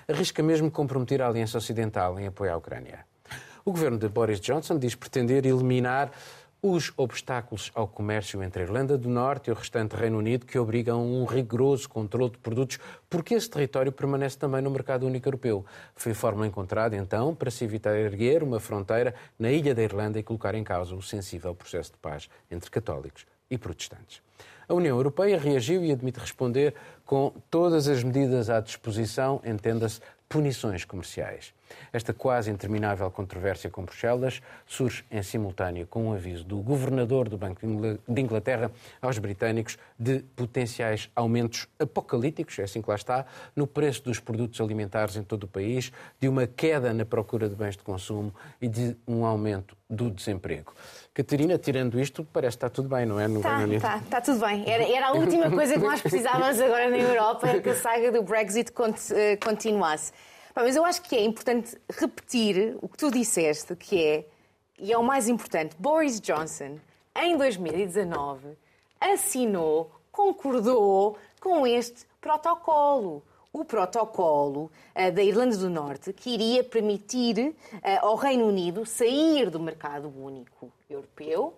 Arrisca 0.07 0.43
mesmo 0.43 0.69
comprometer 0.69 1.23
a 1.23 1.27
Aliança 1.27 1.57
Ocidental 1.57 2.19
em 2.19 2.27
apoio 2.27 2.53
à 2.53 2.57
Ucrânia. 2.57 3.03
O 3.65 3.71
governo 3.71 3.97
de 3.97 4.09
Boris 4.09 4.41
Johnson 4.41 4.77
diz 4.77 4.93
pretender 4.93 5.45
eliminar 5.45 6.11
os 6.61 6.91
obstáculos 6.97 7.71
ao 7.73 7.87
comércio 7.87 8.43
entre 8.43 8.61
a 8.61 8.65
Irlanda 8.65 8.97
do 8.97 9.07
Norte 9.07 9.47
e 9.47 9.51
o 9.51 9.55
restante 9.55 9.95
Reino 9.95 10.17
Unido 10.17 10.45
que 10.45 10.59
obrigam 10.59 10.99
a 10.99 11.01
um 11.01 11.23
rigoroso 11.23 11.87
controle 11.87 12.31
de 12.31 12.39
produtos, 12.39 12.77
porque 13.09 13.33
esse 13.33 13.49
território 13.49 13.89
permanece 13.89 14.37
também 14.37 14.61
no 14.61 14.69
mercado 14.69 15.07
único 15.07 15.29
europeu. 15.29 15.65
Foi 15.95 16.11
a 16.11 16.15
fórmula 16.15 16.45
encontrada, 16.45 16.97
então, 16.97 17.33
para 17.33 17.49
se 17.49 17.63
evitar 17.63 17.95
erguer 17.95 18.43
uma 18.43 18.59
fronteira 18.59 19.15
na 19.39 19.49
ilha 19.49 19.73
da 19.73 19.81
Irlanda 19.81 20.19
e 20.19 20.23
colocar 20.23 20.55
em 20.55 20.63
causa 20.63 20.93
o 20.93 21.01
sensível 21.01 21.55
processo 21.55 21.93
de 21.93 21.97
paz 21.99 22.29
entre 22.51 22.69
católicos 22.69 23.25
e 23.49 23.57
protestantes. 23.57 24.21
A 24.67 24.73
União 24.73 24.97
Europeia 24.97 25.39
reagiu 25.39 25.85
e 25.85 25.91
admite 25.93 26.19
responder 26.19 26.73
com 27.05 27.33
todas 27.49 27.87
as 27.87 28.03
medidas 28.03 28.49
à 28.49 28.59
disposição, 28.59 29.41
entenda-se, 29.45 30.01
punições 30.27 30.83
comerciais. 30.83 31.53
Esta 31.91 32.13
quase 32.13 32.51
interminável 32.51 33.09
controvérsia 33.11 33.69
com 33.69 33.83
Bruxelas 33.83 34.41
surge 34.65 35.03
em 35.11 35.21
simultâneo 35.21 35.85
com 35.87 36.07
um 36.07 36.13
aviso 36.13 36.43
do 36.43 36.57
governador 36.57 37.29
do 37.29 37.37
Banco 37.37 37.61
de 38.07 38.21
Inglaterra 38.21 38.71
aos 39.01 39.17
britânicos 39.17 39.77
de 39.97 40.19
potenciais 40.35 41.09
aumentos 41.15 41.67
apocalípticos, 41.79 42.59
é 42.59 42.63
assim 42.63 42.81
que 42.81 42.89
lá 42.89 42.95
está, 42.95 43.25
no 43.55 43.67
preço 43.67 44.03
dos 44.03 44.19
produtos 44.19 44.59
alimentares 44.59 45.15
em 45.15 45.23
todo 45.23 45.43
o 45.43 45.47
país, 45.47 45.91
de 46.19 46.27
uma 46.27 46.47
queda 46.47 46.93
na 46.93 47.05
procura 47.05 47.49
de 47.49 47.55
bens 47.55 47.77
de 47.77 47.83
consumo 47.83 48.33
e 48.61 48.67
de 48.67 48.95
um 49.07 49.25
aumento 49.25 49.75
do 49.89 50.09
desemprego. 50.09 50.73
Catarina, 51.13 51.57
tirando 51.57 51.99
isto, 51.99 52.25
parece 52.33 52.57
que 52.57 52.65
está 52.65 52.69
tudo 52.69 52.89
bem, 52.89 53.05
não 53.05 53.19
é? 53.19 53.27
No 53.27 53.37
está, 53.37 53.49
Reino 53.49 53.63
Unido. 53.65 53.77
Está, 53.77 53.97
está 53.97 54.21
tudo 54.21 54.39
bem. 54.39 54.63
Era, 54.67 54.83
era, 54.83 55.07
a 55.07 55.11
última 55.11 55.49
coisa 55.51 55.75
que 55.75 55.79
nós 55.85 56.01
precisávamos 56.01 56.59
agora 56.59 56.89
na 56.89 56.97
Europa, 56.97 57.59
que 57.59 57.69
a 57.69 57.75
saga 57.75 58.11
do 58.11 58.23
Brexit 58.23 58.71
eh, 59.11 59.37
continuasse. 59.37 60.11
Mas 60.55 60.75
eu 60.75 60.85
acho 60.85 61.01
que 61.01 61.15
é 61.15 61.23
importante 61.23 61.75
repetir 61.89 62.77
o 62.81 62.87
que 62.87 62.97
tu 62.97 63.09
disseste, 63.09 63.75
que 63.75 64.03
é, 64.03 64.25
e 64.77 64.91
é 64.91 64.97
o 64.97 65.03
mais 65.03 65.27
importante, 65.27 65.75
Boris 65.79 66.19
Johnson, 66.19 66.79
em 67.15 67.37
2019, 67.37 68.57
assinou, 68.99 69.91
concordou 70.11 71.17
com 71.39 71.65
este 71.65 72.05
protocolo 72.21 73.23
o 73.53 73.63
protocolo 73.63 74.71
uh, 74.95 75.11
da 75.11 75.21
Irlanda 75.23 75.55
do 75.55 75.69
Norte 75.69 76.11
que 76.11 76.31
iria 76.31 76.63
permitir 76.63 77.37
uh, 77.39 77.79
ao 78.01 78.15
Reino 78.15 78.47
Unido 78.47 78.83
sair 78.83 79.51
do 79.51 79.59
mercado 79.59 80.11
único 80.17 80.71
europeu, 80.89 81.53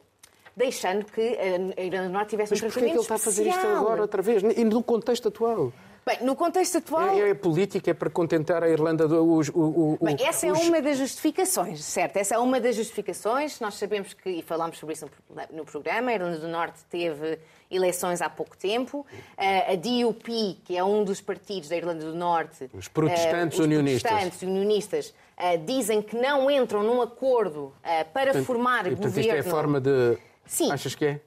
deixando 0.56 1.06
que 1.06 1.22
uh, 1.22 1.74
a 1.78 1.82
Irlanda 1.82 2.08
do 2.08 2.14
Norte 2.14 2.32
tivesse 2.32 2.52
Mas 2.52 2.62
um 2.62 2.66
porquê 2.66 2.80
é 2.80 2.84
que 2.90 2.92
ele 2.92 3.00
está 3.00 3.16
a 3.16 3.18
fazer 3.18 3.48
isto 3.48 3.66
agora 3.66 4.02
outra 4.02 4.22
vez? 4.22 4.44
E 4.44 4.64
no 4.66 4.84
contexto 4.84 5.30
atual? 5.30 5.72
Bem, 6.06 6.20
no 6.22 6.36
contexto 6.36 6.78
atual. 6.78 7.18
É, 7.18 7.32
é 7.32 7.34
política, 7.34 7.90
é 7.90 7.94
para 7.94 8.12
contentar 8.12 8.64
a 8.64 8.70
Irlanda 8.70 9.08
do. 9.08 9.38
Os, 9.38 9.50
o, 9.50 9.98
Bem, 10.00 10.16
essa 10.20 10.46
os... 10.46 10.60
é 10.60 10.64
uma 10.68 10.80
das 10.80 11.00
justificações, 11.00 11.84
certo? 11.84 12.18
Essa 12.18 12.36
é 12.36 12.38
uma 12.38 12.60
das 12.60 12.76
justificações. 12.76 13.60
Nós 13.60 13.74
sabemos 13.74 14.14
que, 14.14 14.30
e 14.30 14.42
falámos 14.44 14.78
sobre 14.78 14.94
isso 14.94 15.10
no, 15.52 15.66
programa, 15.66 16.12
a 16.12 16.14
Irlanda 16.14 16.38
do 16.38 16.48
Norte 16.48 16.80
teve 16.92 17.40
eleições 17.72 18.22
há 18.22 18.30
pouco 18.30 18.56
tempo. 18.56 19.00
Uh, 19.00 19.72
a 19.72 19.76
DUP, 19.76 20.62
que 20.64 20.78
é 20.78 20.84
um 20.84 21.04
dos 21.04 21.22
partidos 21.22 21.70
da 21.70 21.76
Irlanda 21.76 22.06
do 22.06 22.14
Norte. 22.14 22.70
Os 22.72 22.88
protestantes 22.88 23.58
uh, 23.58 23.62
os 23.62 23.66
unionistas. 23.66 24.04
protestantes 24.04 24.42
unionistas 24.44 25.10
uh, 25.10 25.58
dizem 25.66 26.04
que 26.04 26.16
não 26.16 26.52
entram 26.52 26.84
num 26.84 27.02
acordo 27.02 27.74
para 28.14 28.26
portanto, 28.26 28.46
formar 28.46 28.86
e, 28.86 28.90
portanto, 28.92 29.06
governo. 29.08 29.40
Isto 29.40 29.48
é 29.48 29.50
forma 29.50 29.82
de. 29.82 30.20
Sim. 30.46 30.72
Achas 30.72 30.94
que 30.94 31.06
é? 31.06 31.20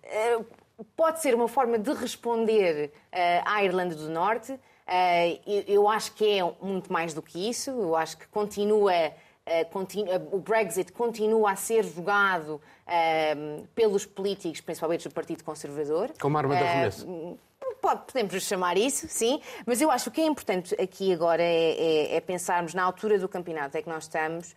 pode 0.96 1.20
ser 1.20 1.34
uma 1.34 1.48
forma 1.48 1.76
de 1.76 1.92
responder 1.92 2.92
à 3.44 3.64
Irlanda 3.64 3.96
do 3.96 4.08
Norte. 4.08 4.56
Uh, 4.88 5.64
eu 5.66 5.86
acho 5.86 6.12
que 6.14 6.38
é 6.38 6.54
muito 6.62 6.90
mais 6.90 7.12
do 7.12 7.20
que 7.20 7.48
isso. 7.48 7.70
Eu 7.70 7.94
acho 7.94 8.16
que 8.16 8.26
continua, 8.28 8.92
uh, 8.92 9.70
continua 9.70 10.16
o 10.32 10.38
Brexit 10.38 10.92
continua 10.92 11.52
a 11.52 11.56
ser 11.56 11.84
jogado 11.84 12.54
uh, 12.54 13.66
pelos 13.74 14.06
políticos, 14.06 14.62
principalmente 14.62 15.06
do 15.06 15.12
Partido 15.12 15.44
Conservador. 15.44 16.10
Como 16.18 16.38
arma 16.38 16.56
de 16.56 16.62
arremesso. 16.62 17.06
Pode, 17.82 18.06
podemos 18.06 18.42
chamar 18.42 18.76
isso, 18.76 19.06
sim, 19.08 19.40
mas 19.64 19.80
eu 19.80 19.88
acho 19.88 20.04
que 20.04 20.10
o 20.10 20.12
que 20.14 20.20
é 20.22 20.26
importante 20.26 20.74
aqui 20.80 21.12
agora 21.12 21.42
é, 21.42 22.14
é, 22.14 22.16
é 22.16 22.20
pensarmos 22.20 22.74
na 22.74 22.82
altura 22.82 23.20
do 23.20 23.28
campeonato 23.28 23.78
em 23.78 23.82
que 23.82 23.88
nós 23.88 24.04
estamos. 24.04 24.56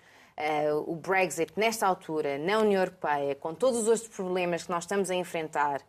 o 0.88 0.96
Brexit, 0.96 1.54
nesta 1.56 1.86
altura, 1.86 2.40
na 2.40 2.58
União 2.58 2.82
Europeia, 2.82 3.36
com 3.36 3.54
todos 3.54 3.88
os 3.88 4.08
problemas 4.08 4.64
que 4.64 4.72
nós 4.72 4.86
estamos 4.86 5.12
a 5.12 5.14
enfrentar, 5.14 5.82
eh, 5.82 5.86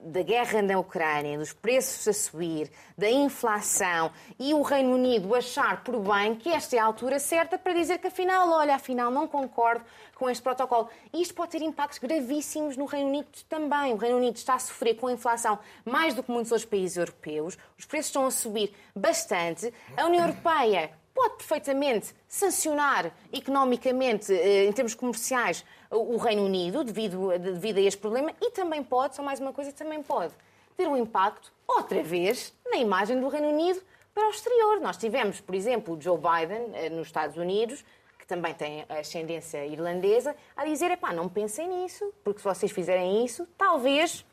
da 0.00 0.22
guerra 0.22 0.60
na 0.60 0.78
Ucrânia, 0.78 1.38
dos 1.38 1.52
preços 1.52 2.08
a 2.08 2.12
subir, 2.12 2.70
da 2.98 3.08
inflação 3.08 4.10
e 4.38 4.52
o 4.52 4.62
Reino 4.62 4.94
Unido 4.94 5.34
achar 5.34 5.84
por 5.84 5.98
bem 6.00 6.34
que 6.34 6.48
esta 6.48 6.74
é 6.74 6.78
a 6.78 6.84
altura 6.84 7.18
certa 7.18 7.56
para 7.56 7.72
dizer 7.72 7.98
que 7.98 8.08
afinal, 8.08 8.50
olha, 8.50 8.74
afinal 8.74 9.10
não 9.10 9.28
concordo 9.28 9.84
com 10.16 10.28
este 10.28 10.42
protocolo. 10.42 10.88
Isto 11.12 11.34
pode 11.34 11.52
ter 11.52 11.62
impactos 11.62 11.98
gravíssimos 11.98 12.76
no 12.76 12.86
Reino 12.86 13.08
Unido 13.08 13.28
também. 13.48 13.92
O 13.92 13.96
Reino 13.96 14.16
Unido 14.16 14.36
está 14.36 14.54
a 14.54 14.58
sofrer 14.58 14.94
com 14.94 15.06
a 15.06 15.12
inflação 15.12 15.58
mais 15.84 16.14
do 16.14 16.22
que 16.22 16.30
muitos 16.30 16.50
outros 16.50 16.68
países 16.68 16.96
europeus. 16.96 17.56
Os 17.78 17.84
preços 17.84 18.06
estão 18.06 18.26
a 18.26 18.30
subir 18.30 18.74
bastante. 18.94 19.72
A 19.96 20.06
União 20.06 20.24
Europeia 20.24 20.90
pode 21.16 21.36
perfeitamente 21.36 22.14
sancionar 22.28 23.10
economicamente, 23.32 24.32
eh, 24.32 24.66
em 24.66 24.72
termos 24.72 24.94
comerciais, 24.94 25.64
o 25.90 26.16
Reino 26.16 26.44
Unido 26.44 26.82
devido, 26.84 27.38
devido 27.38 27.78
a 27.78 27.82
este 27.82 28.00
problema 28.00 28.32
e 28.40 28.50
também 28.50 28.82
pode, 28.82 29.16
só 29.16 29.22
mais 29.22 29.40
uma 29.40 29.52
coisa, 29.52 29.72
também 29.72 30.02
pode 30.02 30.34
ter 30.76 30.86
um 30.86 30.96
impacto, 30.96 31.52
outra 31.66 32.02
vez, 32.02 32.52
na 32.70 32.76
imagem 32.76 33.18
do 33.18 33.28
Reino 33.28 33.48
Unido 33.48 33.80
para 34.14 34.26
o 34.26 34.30
exterior. 34.30 34.80
Nós 34.80 34.96
tivemos, 34.96 35.40
por 35.40 35.54
exemplo, 35.54 35.96
o 35.96 36.00
Joe 36.00 36.18
Biden 36.18 36.70
eh, 36.74 36.90
nos 36.90 37.06
Estados 37.06 37.36
Unidos, 37.36 37.84
que 38.18 38.26
também 38.26 38.52
tem 38.54 38.84
ascendência 38.88 39.64
irlandesa, 39.66 40.36
a 40.56 40.64
dizer, 40.64 40.90
epá, 40.90 41.12
não 41.12 41.28
pensem 41.28 41.68
nisso, 41.68 42.12
porque 42.22 42.40
se 42.40 42.44
vocês 42.44 42.72
fizerem 42.72 43.24
isso, 43.24 43.46
talvez 43.56 44.24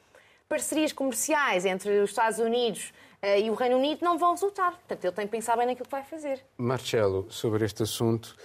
parcerias 0.49 0.91
comerciais 0.91 1.65
entre 1.65 1.99
os 1.99 2.09
Estados 2.09 2.39
Unidos 2.39 2.93
uh, 3.21 3.39
e 3.39 3.49
o 3.49 3.53
Reino 3.53 3.77
Unido 3.77 4.03
não 4.03 4.17
vão 4.17 4.31
resultar. 4.31 4.71
Portanto, 4.71 5.05
ele 5.05 5.13
tem 5.13 5.25
que 5.25 5.31
pensar 5.31 5.57
bem 5.57 5.65
naquilo 5.65 5.85
que 5.85 5.91
vai 5.91 6.03
fazer. 6.03 6.43
Marcelo, 6.57 7.31
sobre 7.31 7.65
este 7.65 7.83
assunto. 7.83 8.35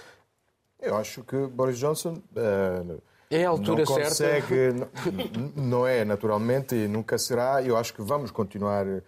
Eu 0.81 0.97
acho 0.97 1.23
que 1.25 1.47
Boris 1.47 1.79
Johnson. 1.79 2.23
Uh, 2.35 3.01
é 3.31 3.45
a 3.45 3.51
altura 3.51 3.85
não 3.85 3.85
consegue, 3.85 4.47
certa? 4.47 4.91
Não, 5.57 5.65
não 5.65 5.87
é, 5.87 6.05
naturalmente, 6.05 6.75
e 6.75 6.89
nunca 6.89 7.19
será. 7.19 7.63
Eu 7.63 7.77
acho 7.77 7.93
que 7.93 8.03
vamos 8.03 8.31
continuar. 8.31 8.87
Uh, 8.87 9.03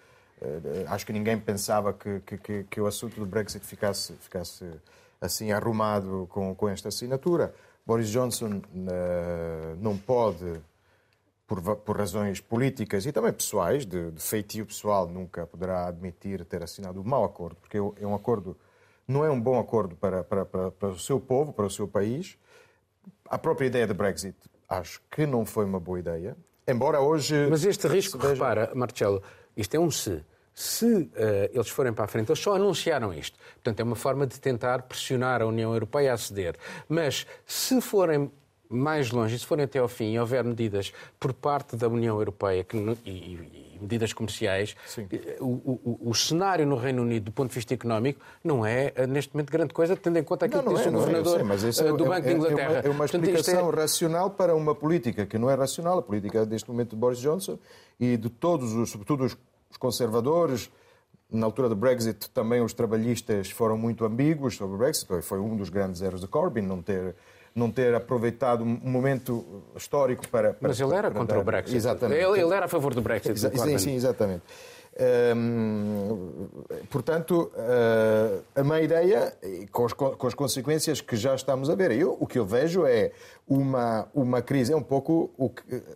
acho 0.89 1.07
que 1.07 1.13
ninguém 1.13 1.39
pensava 1.39 1.93
que, 1.93 2.21
que, 2.21 2.65
que, 2.65 2.81
o 2.81 2.87
assunto 2.87 3.19
do 3.19 3.27
Brexit 3.27 3.65
ficasse, 3.65 4.13
ficasse 4.15 4.65
assim 5.21 5.53
arrumado 5.53 6.27
com, 6.31 6.55
com 6.55 6.69
esta 6.69 6.89
assinatura. 6.89 7.55
Boris 7.87 8.09
Johnson 8.09 8.63
não 9.81 9.97
pode 9.97 10.61
por, 11.51 11.77
por, 11.79 11.99
razões 11.99 12.41
políticas 12.41 13.05
e 13.07 13.11
também 13.11 13.33
pessoais, 13.33 13.85
de, 13.85 14.13
de, 14.13 14.23
feitio 14.23 14.65
pessoal, 14.65 15.09
nunca 15.09 15.45
poderá 15.49 15.89
admitir 15.89 16.45
ter 16.45 16.63
assinado 16.63 17.01
um 17.01 17.05
mau 17.05 17.25
acordo, 17.25 17.57
porque 17.57 17.77
é, 17.77 17.81
é 17.81 18.07
um 18.07 18.15
acordo, 18.15 18.57
não 19.11 19.25
é 19.25 19.31
um 19.31 19.41
bom 19.41 19.59
acordo 19.59 19.97
para, 19.97 20.23
para, 20.23 20.47
para, 20.47 20.71
para, 20.71 20.89
o 20.91 20.99
seu 20.99 21.19
povo, 21.19 21.53
para 21.53 21.67
o 21.67 21.71
seu 21.71 21.89
país. 21.89 22.39
A 23.29 23.37
própria 23.37 23.67
ideia 23.67 23.87
de 23.87 23.93
Brexit 23.93 24.37
acho 24.69 25.03
que 25.11 25.27
não 25.27 25.45
foi 25.45 25.65
uma 25.65 25.81
boa 25.81 25.99
ideia, 25.99 26.37
embora 26.67 27.01
hoje. 27.01 27.49
Mas 27.51 27.65
este 27.65 27.89
risco, 27.89 28.17
veja... 28.17 28.33
repara, 28.33 28.71
Marcelo, 28.75 29.23
isto 29.57 29.75
é 29.75 29.81
um 29.81 29.91
se. 29.91 30.25
Se 30.53 30.85
uh, 30.85 31.11
eles 31.53 31.69
forem 31.69 31.93
para 31.93 32.05
a 32.05 32.09
frente, 32.09 32.29
eles 32.29 32.39
só 32.39 32.55
anunciaram 32.55 33.15
isto. 33.15 33.39
Portanto, 33.55 33.81
é 33.81 33.83
uma 33.83 33.97
forma 33.97 34.27
de 34.27 34.39
tentar 34.39 34.83
pressionar 34.83 35.41
a 35.41 35.47
União 35.47 35.73
Europeia 35.73 36.13
a 36.13 36.19
ceder. 36.19 36.57
Mas 36.89 37.27
se 37.47 37.81
forem 37.81 38.31
mais 38.71 39.11
longe, 39.11 39.35
e 39.35 39.39
se 39.39 39.45
forem 39.45 39.65
até 39.65 39.81
ao 39.81 39.89
fim 39.89 40.13
e 40.13 40.19
houver 40.19 40.45
medidas 40.45 40.93
por 41.19 41.33
parte 41.33 41.77
da 41.77 41.89
União 41.89 42.17
Europeia 42.19 42.63
que, 42.63 42.77
e, 43.05 43.11
e, 43.11 43.79
medidas 43.81 44.13
comerciais, 44.13 44.77
eh, 44.97 45.37
o, 45.41 45.47
o, 45.47 46.11
o, 46.11 46.15
cenário 46.15 46.65
no 46.65 46.77
Reino 46.77 47.03
Unido, 47.03 47.25
do 47.25 47.33
ponto 47.33 47.49
de 47.49 47.55
vista 47.57 47.75
económico, 47.75 48.21
não 48.45 48.65
é 48.65 48.93
eh, 48.95 49.07
neste 49.07 49.35
momento 49.35 49.51
grande 49.51 49.75
coisa, 49.75 49.97
tendo 49.97 50.19
em 50.19 50.23
conta 50.23 50.47
aquilo 50.47 50.63
não, 50.63 50.73
que 50.73 50.77
disse 50.77 50.89
é, 50.89 50.91
o 50.91 50.95
governador 50.95 51.41
é, 51.41 51.73
sei, 51.73 51.89
é, 51.89 51.93
do 51.93 52.05
Banco 52.05 52.27
de 52.29 52.33
Inglaterra. 52.33 52.63
É 52.63 52.69
uma, 52.69 52.79
é 52.79 52.91
uma 52.91 53.05
explicação 53.05 53.55
Portanto, 53.55 53.79
é... 53.79 53.83
racional 53.83 54.31
para 54.31 54.55
uma 54.55 54.75
política 54.75 55.27
que 55.27 55.37
não 55.37 55.51
é 55.51 55.55
racional, 55.55 55.99
a 55.99 56.03
política 56.03 56.47
deste 56.47 56.71
momento 56.71 56.91
de 56.91 56.97
Boris 56.97 57.19
Johnson 57.19 57.59
e 57.99 58.17
de 58.17 58.31
todos, 58.31 58.73
os, 58.73 58.91
sobretudo 58.91 59.25
os 59.25 59.37
conservadores, 59.79 60.71
na 61.31 61.47
altura 61.47 61.69
do 61.69 61.77
Brexit, 61.77 62.29
também 62.31 62.61
os 62.61 62.73
trabalhistas 62.73 63.51
foram 63.51 63.79
muito 63.79 64.05
ambíguos 64.05 64.57
sobre 64.57 64.75
o 64.75 64.79
Brexit. 64.79 65.07
Foi 65.23 65.39
um 65.39 65.57
dos 65.57 65.69
grandes 65.69 66.03
erros 66.03 66.21
de 66.21 66.27
Corbyn 66.27 66.63
não 66.63 66.83
ter 66.83 67.15
não 67.55 67.71
ter 67.71 67.95
aproveitado 67.95 68.63
um 68.63 68.79
momento 68.83 69.65
histórico 69.77 70.27
para. 70.29 70.55
para 70.55 70.69
Mas 70.69 70.81
ele 70.81 70.95
era 70.95 71.11
contra 71.11 71.37
dar... 71.37 71.43
o 71.43 71.45
Brexit. 71.45 71.77
Exatamente. 71.77 72.23
Ele, 72.23 72.41
ele, 72.41 72.55
era 72.55 72.67
a 72.67 72.69
favor 72.69 72.95
do 72.95 73.03
Brexit. 73.03 73.33
Exa 73.33 73.51
sim, 73.57 73.79
sim, 73.79 73.95
exatamente. 73.95 74.43
Hum, 75.35 76.49
portanto, 76.91 77.51
uh, 77.55 78.43
a 78.55 78.65
má 78.65 78.81
ideia, 78.81 79.33
com 79.71 79.87
as, 79.87 79.93
com 79.93 80.27
as, 80.27 80.35
consequências 80.35 81.01
que 81.01 81.17
já 81.17 81.35
estamos 81.35 81.71
a 81.71 81.75
ver. 81.75 81.93
Eu, 81.93 82.17
o 82.21 82.27
que 82.27 82.39
eu 82.39 82.45
vejo 82.45 82.85
é 82.85 83.13
uma, 83.49 84.09
uma 84.13 84.43
crise, 84.43 84.73
é 84.73 84.77
um 84.77 84.83
pouco 84.83 85.31
o, 85.39 85.51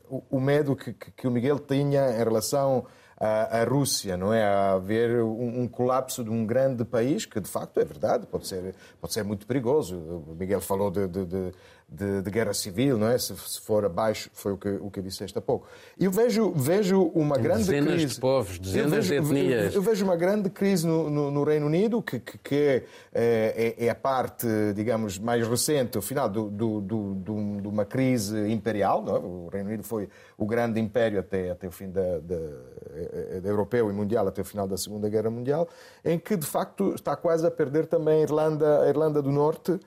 o, 0.08 0.22
o 0.30 0.40
medo 0.40 0.74
que, 0.76 0.92
que 0.92 1.26
o 1.26 1.30
Miguel 1.30 1.58
tinha 1.58 2.10
em 2.10 2.18
relação 2.18 2.86
à, 3.24 3.60
à 3.60 3.64
Rússia, 3.64 4.16
não 4.16 4.32
é? 4.32 4.44
A 4.44 4.72
haver 4.72 5.22
um, 5.22 5.62
um, 5.62 5.68
colapso 5.68 6.22
de 6.22 6.30
um 6.30 6.44
grande 6.44 6.84
país, 6.84 7.24
que 7.24 7.40
de 7.40 7.48
facto 7.48 7.80
é 7.80 7.84
verdade, 7.84 8.26
pode 8.26 8.46
ser, 8.46 8.74
pode 9.00 9.14
ser 9.14 9.24
muito 9.24 9.46
perigoso. 9.46 9.96
O 9.96 10.36
Miguel 10.38 10.60
falou 10.60 10.90
de, 10.90 11.08
de, 11.08 11.24
de 11.24 11.52
de, 11.94 12.22
de, 12.22 12.30
guerra 12.30 12.52
civil, 12.52 12.98
não 12.98 13.08
é? 13.08 13.16
Se, 13.18 13.34
se, 13.36 13.60
for 13.60 13.84
abaixo, 13.84 14.30
foi 14.32 14.52
o 14.52 14.56
que, 14.56 14.68
o 14.68 14.90
que 14.90 15.00
disseste 15.00 15.36
há 15.38 15.40
pouco. 15.40 15.66
Eu 15.98 16.10
vejo, 16.10 16.52
vejo 16.52 17.02
uma 17.14 17.38
grande 17.38 17.64
dezenas 17.64 17.94
crise. 17.94 18.14
de 18.14 18.20
povos, 18.20 18.58
dezenas 18.58 19.06
vejo, 19.06 19.08
de 19.08 19.34
etnias. 19.34 19.74
Eu, 19.74 19.82
vejo 19.82 20.04
uma 20.04 20.16
grande 20.16 20.50
crise 20.50 20.86
no, 20.86 21.08
no, 21.08 21.30
no 21.30 21.44
Reino 21.44 21.66
Unido, 21.66 22.02
que, 22.02 22.18
que, 22.18 22.38
que 22.38 22.54
é, 22.54 22.84
é, 23.12 23.86
é, 23.86 23.90
a 23.90 23.94
parte, 23.94 24.46
digamos, 24.74 25.18
mais 25.18 25.46
recente, 25.46 25.96
o 25.96 26.02
final 26.02 26.28
do, 26.28 26.50
do, 26.50 26.80
do, 26.80 27.14
do, 27.14 27.60
de 27.62 27.68
uma 27.68 27.84
crise 27.84 28.50
imperial. 28.50 29.02
Não 29.02 29.16
é? 29.16 29.18
O 29.18 29.48
Reino 29.52 29.68
Unido 29.68 29.84
foi 29.84 30.08
o 30.36 30.46
grande 30.46 30.80
império 30.80 31.20
até, 31.20 31.50
até 31.50 31.66
o 31.68 31.70
fim 31.70 31.90
da, 31.90 32.18
da 32.18 32.34
eh, 32.34 33.40
europeu 33.44 33.90
e 33.90 33.92
mundial 33.92 34.26
até 34.26 34.42
o 34.42 34.44
final 34.44 34.66
da 34.66 34.76
Segunda 34.76 35.08
Guerra 35.08 35.30
Mundial, 35.30 35.68
em 36.04 36.18
que 36.18 36.36
de 36.36 36.46
facto 36.46 36.94
está 36.94 37.16
quase 37.16 37.46
a 37.46 37.50
perder 37.50 37.86
também 37.86 38.20
a 38.20 38.22
Irlanda, 38.22 38.82
a 38.82 38.88
Irlanda 38.88 39.22
do 39.22 39.30
Norte. 39.30 39.78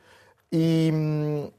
E, 0.52 0.92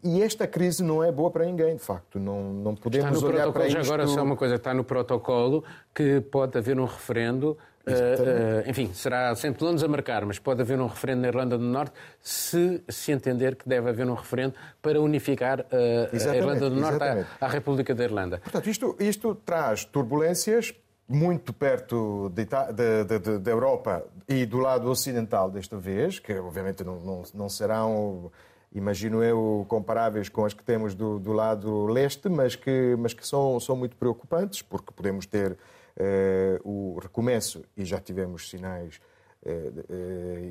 e, 0.03 0.23
esta 0.23 0.47
crise 0.47 0.83
não 0.83 1.05
é 1.05 1.13
boa 1.13 1.31
para 1.31 1.45
ninguém, 1.45 1.77
de 1.77 1.83
facto. 1.83 2.19
Não, 2.19 2.55
não 2.55 2.75
podemos 2.75 3.23
olhar 3.23 3.53
para 3.53 3.67
isto... 3.67 3.79
Agora 3.79 4.07
só 4.07 4.23
uma 4.23 4.37
coisa, 4.37 4.55
está 4.55 4.73
no 4.73 4.83
protocolo 4.83 5.63
que 5.95 6.21
pode 6.23 6.57
haver 6.57 6.79
um 6.79 6.87
referendo 6.87 7.57
Uh, 7.89 8.67
uh, 8.67 8.71
enfim, 8.71 8.93
será 8.93 9.35
sempre 9.35 9.61
planos 9.61 9.83
a 9.83 9.89
marcar, 9.89 10.25
mas 10.27 10.39
pode 10.39 10.61
haver 10.61 10.79
um 10.79 10.87
referendo 10.87 11.23
na 11.23 11.29
Irlanda 11.29 11.57
do 11.57 11.65
Norte 11.65 11.95
se 12.21 12.83
se 12.87 13.13
entender 13.13 13.57
que 13.57 13.67
deve 13.67 13.89
haver 13.89 14.07
um 14.07 14.15
referendo 14.15 14.55
para 14.83 15.01
unificar 15.01 15.61
uh, 15.61 16.31
a 16.31 16.37
Irlanda 16.37 16.69
do 16.69 16.77
Norte 16.77 17.03
à, 17.03 17.27
à, 17.41 17.49
República 17.49 17.95
da 17.95 18.05
Irlanda. 18.05 18.41
Portanto, 18.41 18.69
isto, 18.69 18.95
isto 19.01 19.35
traz 19.35 19.87
turbulências 19.87 20.75
muito 21.09 21.55
perto 21.55 22.31
da 22.31 23.51
Europa 23.51 24.05
e 24.29 24.45
do 24.45 24.59
lado 24.59 24.91
ocidental 24.91 25.51
desta 25.51 25.79
vez, 25.79 26.19
que 26.19 26.35
obviamente 26.35 26.85
não, 26.85 27.01
não, 27.01 27.23
não, 27.33 27.49
serão, 27.49 28.31
imagino 28.73 29.23
eu, 29.23 29.65
comparáveis 29.69 30.29
com 30.29 30.45
as 30.45 30.55
que 30.55 30.63
temos 30.63 30.95
do, 30.95 31.19
do 31.19 31.33
lado 31.33 31.87
leste, 31.87 32.29
mas 32.29 32.55
que, 32.55 32.97
mas 32.99 33.15
que 33.15 33.27
são, 33.27 33.59
são 33.61 33.77
muito 33.77 33.97
preocupantes, 33.97 34.63
porque 34.63 34.93
podemos 34.93 35.27
ter 35.27 35.57
eh, 35.97 36.61
o 36.65 36.99
recomeço, 37.01 37.65
e 37.77 37.85
já 37.85 37.99
tivemos 37.99 38.49
sinais 38.49 39.01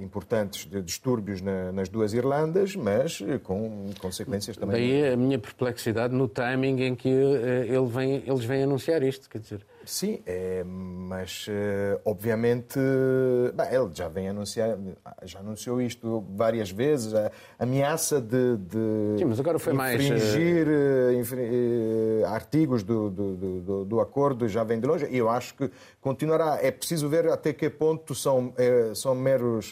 importantes 0.02 0.66
de 0.66 0.82
distúrbios 0.82 1.42
nas 1.42 1.90
duas 1.90 2.14
Irlandas, 2.14 2.76
mas 2.76 3.20
com 3.44 3.90
consequências 4.00 4.58
também. 4.58 4.76
Daí 4.76 5.14
a 5.14 5.18
minha 5.18 5.40
perplexidade 5.40 6.14
no 6.14 6.28
timing 6.28 6.82
em 6.82 6.96
que 6.96 7.10
ele 7.10 7.88
vem, 7.88 8.24
eles 8.26 8.44
vêm 8.44 8.64
anunciar 8.64 9.04
isto, 9.04 9.30
quer 9.30 9.40
dizer. 9.40 9.66
Sim, 9.88 10.20
é, 10.26 10.66
mas 10.66 11.46
eh, 11.50 11.98
obviamente 12.04 12.78
bem, 13.54 13.68
ele 13.72 13.90
já 13.94 14.10
vem 14.10 14.28
anunciar, 14.28 14.78
já 15.24 15.40
anunciou 15.40 15.82
isto 15.82 16.26
várias 16.36 16.70
vezes, 16.70 17.14
a 17.16 17.32
ameaça 17.58 18.20
de, 18.20 18.58
de 18.58 19.18
Sim, 19.18 19.26
mas 19.26 19.40
agora 19.40 19.58
foi 19.58 19.74
infringir 19.74 20.66
mais... 20.68 21.32
Eh, 21.32 21.48
artigos 22.38 22.84
do, 22.84 23.10
do, 23.10 23.36
do, 23.36 23.86
do, 23.86 24.00
acordo 24.00 24.48
já 24.48 24.64
vem 24.64 24.80
de 24.80 24.88
longe 24.88 25.08
e 25.10 25.18
eu 25.18 25.30
acho 25.30 25.56
que 25.56 25.70
continuará. 26.00 26.60
É 26.62 26.72
preciso 26.72 27.10
ver 27.10 27.28
até 27.28 27.52
que 27.52 27.70
ponto 27.70 28.16
são, 28.16 28.54
é, 28.58 28.94
são 28.96 29.14
meros 29.14 29.72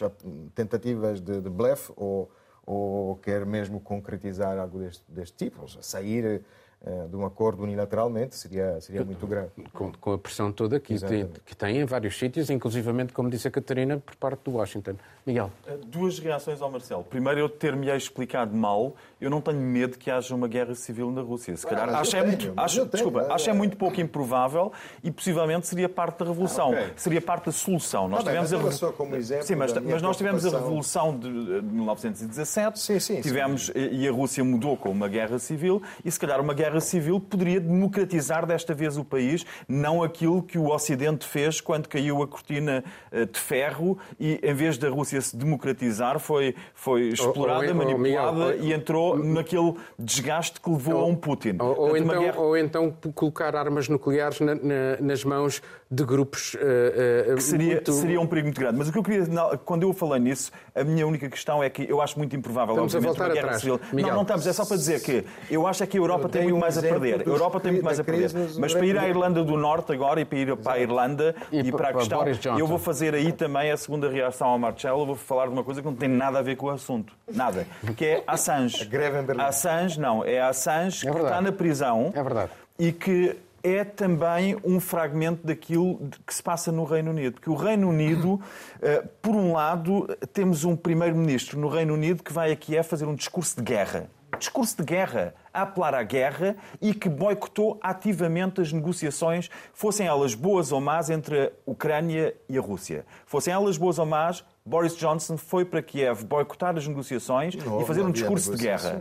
tentativas 0.54 1.20
de, 1.20 1.40
de 1.40 1.48
blefe 1.48 1.92
ou, 1.96 2.30
ou 2.66 3.16
quer 3.16 3.46
mesmo 3.46 3.80
concretizar 3.80 4.58
algo 4.58 4.78
deste, 4.78 5.04
deste 5.08 5.36
tipo, 5.36 5.66
sair 5.82 6.42
eh, 6.84 7.08
de 7.08 7.16
um 7.16 7.24
acordo 7.24 7.62
unilateralmente 7.62 8.36
seria, 8.36 8.80
seria 8.80 9.04
muito 9.04 9.26
grave. 9.26 9.48
Com, 9.72 9.90
com 9.92 10.12
a 10.12 10.18
pressão 10.18 10.52
toda 10.52 10.78
que 10.78 10.96
tem, 11.00 11.26
que 11.44 11.56
tem 11.56 11.78
em 11.78 11.84
vários 11.84 12.18
sítios, 12.18 12.50
inclusivamente, 12.50 13.12
como 13.12 13.30
disse 13.30 13.48
a 13.48 13.50
Catarina, 13.50 13.98
por 13.98 14.14
parte 14.14 14.42
do 14.44 14.52
Washington. 14.52 14.94
Miguel. 15.26 15.50
Eh, 15.66 15.78
duas 15.86 16.18
reações 16.18 16.60
ao 16.60 16.70
Marcelo. 16.70 17.02
Primeiro, 17.02 17.40
eu 17.40 17.48
ter-me 17.48 17.88
explicado 17.88 18.54
mal, 18.54 18.94
eu 19.18 19.30
não 19.30 19.40
tenho 19.40 19.58
medo 19.58 19.96
que 19.96 20.10
haja 20.10 20.34
uma 20.34 20.46
guerra 20.46 20.74
civil 20.74 21.10
na 21.10 21.22
Rússia. 21.22 21.56
Se 21.56 21.66
calhar, 21.66 21.88
ah, 21.88 22.00
acho, 22.00 22.16
é 22.16 22.22
muito, 22.22 22.52
acho, 22.54 22.84
desculpa, 22.84 23.26
acho 23.30 23.48
é 23.48 23.52
muito 23.52 23.76
pouco 23.76 23.98
improvável 23.98 24.70
e 25.02 25.10
possivelmente 25.10 25.66
seria 25.66 25.88
parte 25.88 26.18
da 26.18 26.26
revolução, 26.26 26.68
ah, 26.68 26.80
okay. 26.80 26.92
seria 26.96 27.22
parte 27.22 27.46
da 27.46 27.52
solução. 27.52 28.08
Nós 28.08 28.20
ah, 28.20 28.24
tivemos 28.24 28.50
bem, 28.50 28.68
a... 28.68 28.72
só 28.72 28.92
como 28.92 29.16
exemplo 29.16 29.46
sim, 29.46 29.54
mas, 29.54 29.72
mas 29.72 30.02
nós 30.02 30.16
tivemos 30.18 30.44
a 30.44 30.58
revolução 30.58 31.18
de 31.18 31.28
1917, 31.28 32.78
sim, 32.78 33.00
sim, 33.00 33.20
tivemos 33.22 33.66
sim. 33.66 33.72
e 33.74 34.06
a 34.06 34.12
Rússia 34.12 34.44
mudou 34.44 34.76
com 34.76 34.90
uma 34.90 35.08
guerra 35.08 35.38
civil 35.38 35.82
e 36.04 36.10
se 36.10 36.20
calhar 36.20 36.38
uma 36.38 36.52
guerra 36.52 36.80
civil 36.80 37.18
poderia 37.18 37.60
democratizar 37.60 38.44
desta 38.44 38.74
vez 38.74 38.98
o 38.98 39.04
país, 39.04 39.46
não 39.66 40.02
aquilo 40.02 40.42
que 40.42 40.58
o 40.58 40.68
Ocidente 40.68 41.26
fez 41.26 41.60
quando 41.60 41.88
caiu 41.88 42.22
a 42.22 42.28
cortina 42.28 42.84
eh, 43.10 43.24
de 43.24 43.38
ferro 43.38 43.98
e 44.20 44.38
em 44.42 44.54
vez 44.54 44.76
da 44.76 44.90
Rússia 44.90 45.20
se 45.22 45.34
democratizar, 45.34 46.18
foi, 46.18 46.54
foi 46.74 47.08
explorada, 47.08 47.64
ou, 47.64 47.68
ou, 47.68 47.74
manipulada 47.74 48.38
ou, 48.38 48.54
e 48.56 48.72
entrou 48.74 49.05
naquele 49.14 49.74
desgaste 49.98 50.60
que 50.60 50.70
levou 50.70 50.98
a 51.00 51.06
um 51.06 51.14
Putin. 51.14 51.56
Ou, 51.60 51.96
então, 51.96 52.20
guerra... 52.20 52.40
ou 52.40 52.56
então 52.56 52.90
colocar 53.14 53.54
armas 53.54 53.88
nucleares 53.88 54.40
na, 54.40 54.54
na, 54.54 54.96
nas 55.00 55.24
mãos 55.24 55.62
de 55.88 56.04
grupos 56.04 56.54
uh, 56.54 57.36
uh, 57.36 57.40
seria, 57.40 57.74
muito... 57.74 57.92
seria 57.92 58.20
um 58.20 58.26
perigo 58.26 58.46
muito 58.48 58.60
grande. 58.60 58.76
Mas 58.76 58.88
o 58.88 58.92
que 58.92 58.98
eu 58.98 59.02
queria, 59.04 59.24
quando 59.64 59.84
eu 59.84 59.92
falei 59.92 60.20
nisso, 60.20 60.50
a 60.74 60.82
minha 60.82 61.06
única 61.06 61.28
questão 61.28 61.62
é 61.62 61.70
que 61.70 61.88
eu 61.88 62.00
acho 62.00 62.18
muito 62.18 62.34
improvável, 62.34 62.74
estamos 62.74 62.94
obviamente, 62.94 63.20
uma 63.20 63.28
guerra 63.28 63.40
atrás. 63.46 63.60
civil. 63.60 63.80
Miguel. 63.92 64.08
Não, 64.08 64.16
não 64.16 64.22
estamos, 64.22 64.46
é 64.46 64.52
só 64.52 64.64
para 64.64 64.76
dizer 64.76 65.00
que 65.00 65.24
eu 65.48 65.66
acho 65.66 65.84
é 65.84 65.86
que 65.86 65.96
a 65.96 66.00
Europa 66.00 66.28
tem 66.28 66.42
muito 66.42 66.56
um 66.56 66.58
mais 66.58 66.76
a 66.76 66.82
perder. 66.82 67.20
A 67.20 67.30
Europa 67.30 67.60
tem 67.60 67.72
muito 67.72 67.84
mais 67.84 68.00
a 68.00 68.04
perder. 68.04 68.30
Mas 68.58 68.74
para 68.74 68.86
ir 68.86 68.98
à 68.98 69.08
Irlanda 69.08 69.44
do 69.44 69.56
Norte 69.56 69.92
agora 69.92 70.20
e 70.20 70.24
para 70.24 70.38
ir 70.38 70.56
para 70.56 70.72
a 70.72 70.80
Irlanda 70.80 71.34
e, 71.52 71.60
e 71.60 71.72
para 71.72 71.90
a 71.90 71.94
questão, 71.94 72.24
eu 72.58 72.66
vou 72.66 72.78
fazer 72.78 73.14
aí 73.14 73.32
também 73.32 73.70
a 73.70 73.76
segunda 73.76 74.10
reação 74.10 74.48
ao 74.48 74.58
Marcelo, 74.58 75.06
vou 75.06 75.14
falar 75.14 75.46
de 75.46 75.52
uma 75.52 75.62
coisa 75.62 75.80
que 75.80 75.86
não 75.86 75.94
tem 75.94 76.08
nada 76.08 76.40
a 76.40 76.42
ver 76.42 76.56
com 76.56 76.66
o 76.66 76.70
assunto. 76.70 77.12
Nada. 77.32 77.66
Que 77.96 78.04
é 78.04 78.24
Assange. 78.26 78.82
A 78.82 78.86
greve 78.86 79.18
em 79.20 79.22
Berlim. 79.22 79.42
Assange, 79.42 80.00
não, 80.00 80.24
é 80.24 80.40
Assange 80.40 81.06
é 81.06 81.12
que 81.12 81.18
está 81.18 81.40
na 81.40 81.52
prisão. 81.52 82.12
É 82.12 82.22
verdade. 82.22 82.50
E 82.78 82.92
que 82.92 83.36
é 83.74 83.84
também 83.84 84.56
um 84.64 84.78
fragmento 84.78 85.44
daquilo 85.44 86.08
que 86.24 86.32
se 86.32 86.42
passa 86.42 86.70
no 86.70 86.84
Reino 86.84 87.10
Unido. 87.10 87.34
Porque 87.34 87.50
o 87.50 87.54
Reino 87.54 87.88
Unido, 87.88 88.40
eh, 88.80 89.02
por 89.20 89.34
um 89.34 89.52
lado, 89.52 90.06
temos 90.32 90.64
um 90.64 90.76
primeiro-ministro 90.76 91.58
no 91.58 91.68
Reino 91.68 91.94
Unido 91.94 92.22
que 92.22 92.32
vai 92.32 92.52
aqui 92.52 92.78
a 92.78 92.84
fazer 92.84 93.06
um 93.06 93.14
discurso 93.14 93.56
de 93.56 93.62
guerra. 93.62 94.08
Discurso 94.38 94.76
de 94.76 94.84
guerra, 94.84 95.34
a 95.52 95.62
apelar 95.62 95.94
à 95.94 96.02
guerra 96.02 96.56
e 96.80 96.92
que 96.92 97.08
boicotou 97.08 97.78
ativamente 97.82 98.60
as 98.60 98.72
negociações, 98.72 99.50
fossem 99.72 100.06
elas 100.06 100.34
boas 100.34 100.70
ou 100.70 100.80
más, 100.80 101.10
entre 101.10 101.46
a 101.46 101.50
Ucrânia 101.64 102.34
e 102.48 102.58
a 102.58 102.60
Rússia. 102.60 103.06
Fossem 103.24 103.52
elas 103.52 103.78
boas 103.78 103.98
ou 103.98 104.06
más, 104.06 104.44
Boris 104.66 104.96
Johnson 104.96 105.36
foi 105.36 105.64
para 105.64 105.80
Kiev 105.80 106.24
boicotar 106.24 106.76
as 106.76 106.86
negociações 106.88 107.54
e 107.54 107.84
fazer 107.84 108.02
um 108.02 108.10
discurso 108.10 108.54
de 108.54 108.62
guerra. 108.64 109.00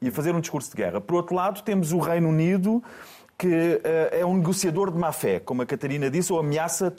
E 0.00 0.10
fazer 0.10 0.34
um 0.34 0.40
discurso 0.40 0.70
de 0.70 0.76
guerra. 0.76 0.98
Por 0.98 1.16
outro 1.16 1.36
lado, 1.36 1.62
temos 1.62 1.92
o 1.92 1.98
Reino 1.98 2.30
Unido 2.30 2.82
que 3.36 3.46
uh, 3.46 3.80
é 4.12 4.24
um 4.24 4.36
negociador 4.36 4.90
de 4.90 4.98
má 4.98 5.12
fé, 5.12 5.40
como 5.40 5.62
a 5.62 5.66
Catarina 5.66 6.10
disse, 6.10 6.32
ou 6.32 6.38
ameaça 6.38 6.92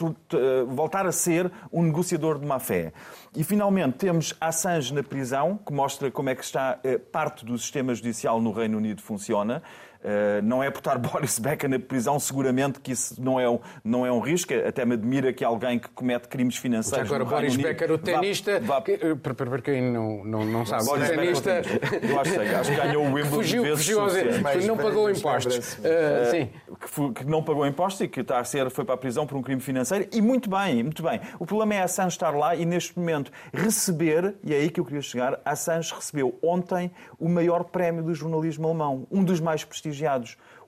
uh, 0.00 0.66
voltar 0.66 1.06
a 1.06 1.12
ser 1.12 1.50
um 1.72 1.82
negociador 1.82 2.38
de 2.38 2.46
má 2.46 2.58
fé. 2.58 2.92
E 3.36 3.44
finalmente 3.44 3.98
temos 3.98 4.34
Assange 4.40 4.92
na 4.94 5.02
prisão, 5.02 5.58
que 5.64 5.72
mostra 5.72 6.10
como 6.10 6.30
é 6.30 6.34
que 6.34 6.44
está 6.44 6.78
uh, 6.84 6.98
parte 6.98 7.44
do 7.44 7.58
sistema 7.58 7.94
judicial 7.94 8.40
no 8.40 8.52
Reino 8.52 8.78
Unido 8.78 9.02
funciona. 9.02 9.62
Eh, 10.04 10.42
não 10.42 10.62
é 10.62 10.70
por 10.70 10.80
estar 10.80 10.98
Boris 11.00 11.38
Becker 11.38 11.68
na 11.68 11.78
prisão, 11.78 12.20
seguramente 12.20 12.78
que 12.78 12.92
isso 12.92 13.20
não 13.20 13.40
é 13.40 13.48
um, 13.48 13.58
não 13.82 14.04
é 14.04 14.12
um 14.12 14.20
risco. 14.20 14.52
Até 14.52 14.84
me 14.84 14.94
admira 14.94 15.32
que 15.32 15.42
alguém 15.42 15.78
que 15.78 15.88
comete 15.88 16.28
crimes 16.28 16.56
financeiros. 16.56 17.10
agora, 17.10 17.24
Boris 17.24 17.56
Becker, 17.56 17.90
o 17.90 17.98
tenista. 17.98 18.60
Vá, 18.60 18.74
vá... 18.76 18.82
Que, 18.82 18.92
eh, 18.92 19.14
para, 19.14 19.62
quem 19.62 19.80
não, 19.80 20.22
não, 20.22 20.44
não 20.44 20.66
sabe, 20.66 20.84
Boris 20.84 21.08
o 21.08 21.14
tenista. 21.14 21.62
eu 22.02 22.20
acho, 22.20 22.40
acho 22.40 22.70
que 22.70 22.76
ganhou 22.76 23.02
o 23.02 23.06
Wimbledon 23.06 23.36
fugiu, 23.36 23.62
vezes 23.62 23.78
fugiu 23.78 24.00
aos 24.00 24.66
não 24.66 24.76
pagou 24.76 25.10
impostos. 25.10 25.74
Uh, 25.74 26.30
sim. 26.30 26.50
Que, 26.80 27.12
que, 27.14 27.24
não 27.24 27.42
pagou 27.42 27.66
impostos 27.66 28.02
e 28.02 28.08
que 28.08 28.20
está 28.20 28.38
a 28.38 28.44
ser, 28.44 28.70
foi 28.70 28.84
para 28.84 28.94
a 28.94 28.98
prisão 28.98 29.26
por 29.26 29.36
um 29.38 29.42
crime 29.42 29.60
financeiro. 29.60 30.06
E 30.12 30.20
muito 30.20 30.50
bem, 30.50 30.82
muito 30.82 31.02
bem. 31.02 31.20
O 31.38 31.46
problema 31.46 31.74
é 31.74 31.80
a 31.80 31.84
Assange 31.84 32.14
estar 32.14 32.30
lá 32.30 32.54
e 32.54 32.66
neste 32.66 32.98
momento 32.98 33.32
receber, 33.52 34.34
e 34.44 34.52
é 34.52 34.58
aí 34.58 34.70
que 34.70 34.80
eu 34.80 34.84
queria 34.84 35.00
chegar, 35.00 35.40
a 35.44 35.52
Assange 35.52 35.94
recebeu 35.94 36.38
ontem 36.42 36.90
o 37.18 37.28
maior 37.28 37.64
prémio 37.64 38.02
do 38.02 38.14
jornalismo 38.14 38.66
alemão, 38.66 39.06
um 39.10 39.24
dos 39.24 39.40
mais 39.40 39.64
prestigiados 39.64 39.93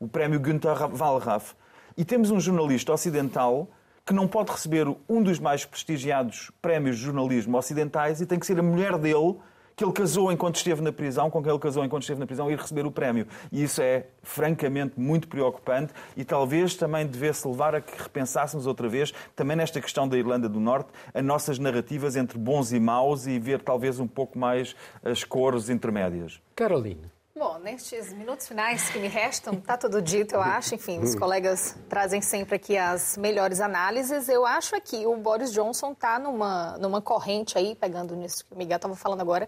o 0.01 0.07
prémio 0.07 0.41
Günther 0.41 0.77
Wallraff. 0.95 1.55
E 1.97 2.05
temos 2.05 2.31
um 2.31 2.39
jornalista 2.39 2.93
ocidental 2.93 3.69
que 4.05 4.13
não 4.13 4.29
pode 4.29 4.53
receber 4.53 4.87
um 5.09 5.23
dos 5.23 5.39
mais 5.39 5.65
prestigiados 5.65 6.53
prémios 6.63 6.97
de 6.97 7.03
jornalismo 7.03 7.59
ocidentais 7.59 8.21
e 8.21 8.27
tem 8.27 8.39
que 8.39 8.47
ser 8.47 8.59
a 8.59 8.63
mulher 8.63 8.97
dele 8.99 9.37
que 9.77 9.85
ele 9.85 9.93
casou 9.93 10.33
enquanto 10.33 10.57
esteve 10.57 10.81
na 10.81 10.91
prisão, 10.91 11.31
com 11.31 11.43
quem 11.43 11.53
ele 11.53 11.59
casou 11.59 11.85
enquanto 11.85 12.03
esteve 12.03 12.19
na 12.19 12.27
prisão, 12.27 12.51
ir 12.51 12.59
receber 12.59 12.87
o 12.87 12.91
prémio. 12.91 13.27
E 13.53 13.63
isso 13.63 13.83
é, 13.83 14.07
francamente, 14.23 14.99
muito 14.99 15.29
preocupante 15.29 15.93
e 16.17 16.25
talvez 16.25 16.75
também 16.75 17.07
devesse 17.07 17.47
levar 17.47 17.75
a 17.75 17.81
que 17.83 18.03
repensássemos 18.03 18.67
outra 18.67 18.89
vez, 18.89 19.13
também 19.35 19.55
nesta 19.55 19.79
questão 19.79 20.09
da 20.09 20.17
Irlanda 20.17 20.49
do 20.49 20.59
Norte, 20.59 20.89
as 21.13 21.23
nossas 21.23 21.59
narrativas 21.59 22.17
entre 22.17 22.39
bons 22.39 22.73
e 22.73 22.81
maus 22.81 23.27
e 23.27 23.39
ver 23.39 23.61
talvez 23.61 24.01
um 24.01 24.07
pouco 24.07 24.39
mais 24.39 24.75
as 25.05 25.23
cores 25.25 25.69
intermédias. 25.69 26.41
Carolina. 26.55 27.16
Bom, 27.39 27.59
nestes 27.59 28.15
minutos 28.15 28.49
finais 28.49 28.89
que 28.89 28.99
me 28.99 29.09
restam, 29.09 29.53
está 29.53 29.77
tudo 29.77 30.01
dito, 30.01 30.35
eu 30.35 30.41
acho. 30.41 30.75
Enfim, 30.75 31.01
os 31.01 31.15
colegas 31.15 31.77
trazem 31.87 32.23
sempre 32.23 32.57
aqui 32.57 32.79
as 32.79 33.19
melhores 33.19 33.61
análises. 33.61 34.27
Eu 34.31 34.47
acho 34.47 34.75
aqui 34.75 35.05
o 35.05 35.15
Boris 35.19 35.53
Johnson 35.53 35.93
está 35.93 36.19
numa, 36.19 36.79
numa 36.79 37.03
corrente 37.03 37.59
aí, 37.59 37.75
pegando 37.75 38.17
nisso 38.17 38.43
que 38.43 38.55
o 38.55 38.57
Miguel 38.57 38.77
estava 38.77 38.97
falando 38.97 39.21
agora, 39.21 39.47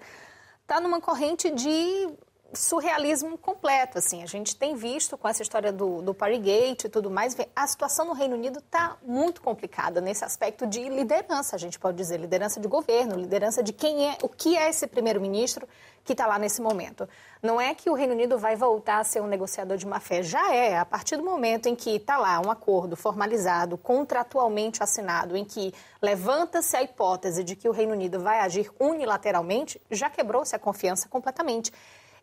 está 0.61 0.83
numa 0.83 1.01
corrente 1.01 1.49
de 1.51 2.11
surrealismo 2.53 3.37
completo, 3.37 3.99
assim. 3.99 4.23
A 4.23 4.27
gente 4.27 4.57
tem 4.57 4.75
visto 4.75 5.17
com 5.19 5.29
essa 5.29 5.43
história 5.43 5.73
do, 5.73 6.01
do 6.01 6.15
Parigate 6.15 6.87
e 6.87 6.91
tudo 6.91 7.11
mais, 7.11 7.37
a 7.55 7.67
situação 7.67 8.07
no 8.07 8.13
Reino 8.13 8.35
Unido 8.35 8.59
está 8.59 8.97
muito 9.03 9.41
complicada 9.41 10.01
nesse 10.01 10.25
aspecto 10.25 10.67
de 10.67 10.89
liderança, 10.89 11.57
a 11.57 11.59
gente 11.59 11.79
pode 11.79 11.97
dizer, 11.97 12.19
liderança 12.19 12.59
de 12.59 12.69
governo, 12.69 13.17
liderança 13.17 13.63
de 13.63 13.73
quem 13.73 14.09
é, 14.09 14.19
o 14.23 14.29
que 14.29 14.57
é 14.57 14.69
esse 14.71 14.87
primeiro-ministro 14.87 15.69
que 16.05 16.15
está 16.15 16.27
lá 16.27 16.39
nesse 16.39 16.63
momento. 16.63 17.07
Não 17.43 17.61
é 17.61 17.75
que 17.75 17.91
o 17.91 17.95
Reino 17.95 18.15
Unido 18.15 18.39
vai 18.39 18.57
voltar 18.57 18.99
a 18.99 19.05
ser 19.05 19.21
um 19.21 19.27
negociador 19.27 19.77
de 19.77 19.87
má 19.87 20.01
fé, 20.01 20.23
já 20.23 20.55
é, 20.55 20.79
a 20.79 20.85
partir 20.85 21.19
do 21.19 21.23
momento 21.23 21.67
em 21.67 21.77
que 21.77 21.97
está 21.97 22.17
lá 22.17 22.41
um 22.41 22.51
acordo 22.51 22.97
formalizado, 22.97 23.77
contratualmente 23.77 24.83
assinado, 24.83 25.37
em 25.37 25.45
que 25.45 25.73
levanta-se 26.01 26.75
a 26.79 26.83
hipótese 26.83 27.45
de 27.45 27.55
que 27.55 27.69
o 27.69 27.73
Reino 27.73 27.93
Unido 27.93 28.19
vai 28.21 28.41
agir 28.41 28.71
unilateralmente, 28.81 29.79
já 29.91 30.09
quebrou-se 30.09 30.57
a 30.57 30.59
confiança 30.59 31.09
completamente. 31.11 31.71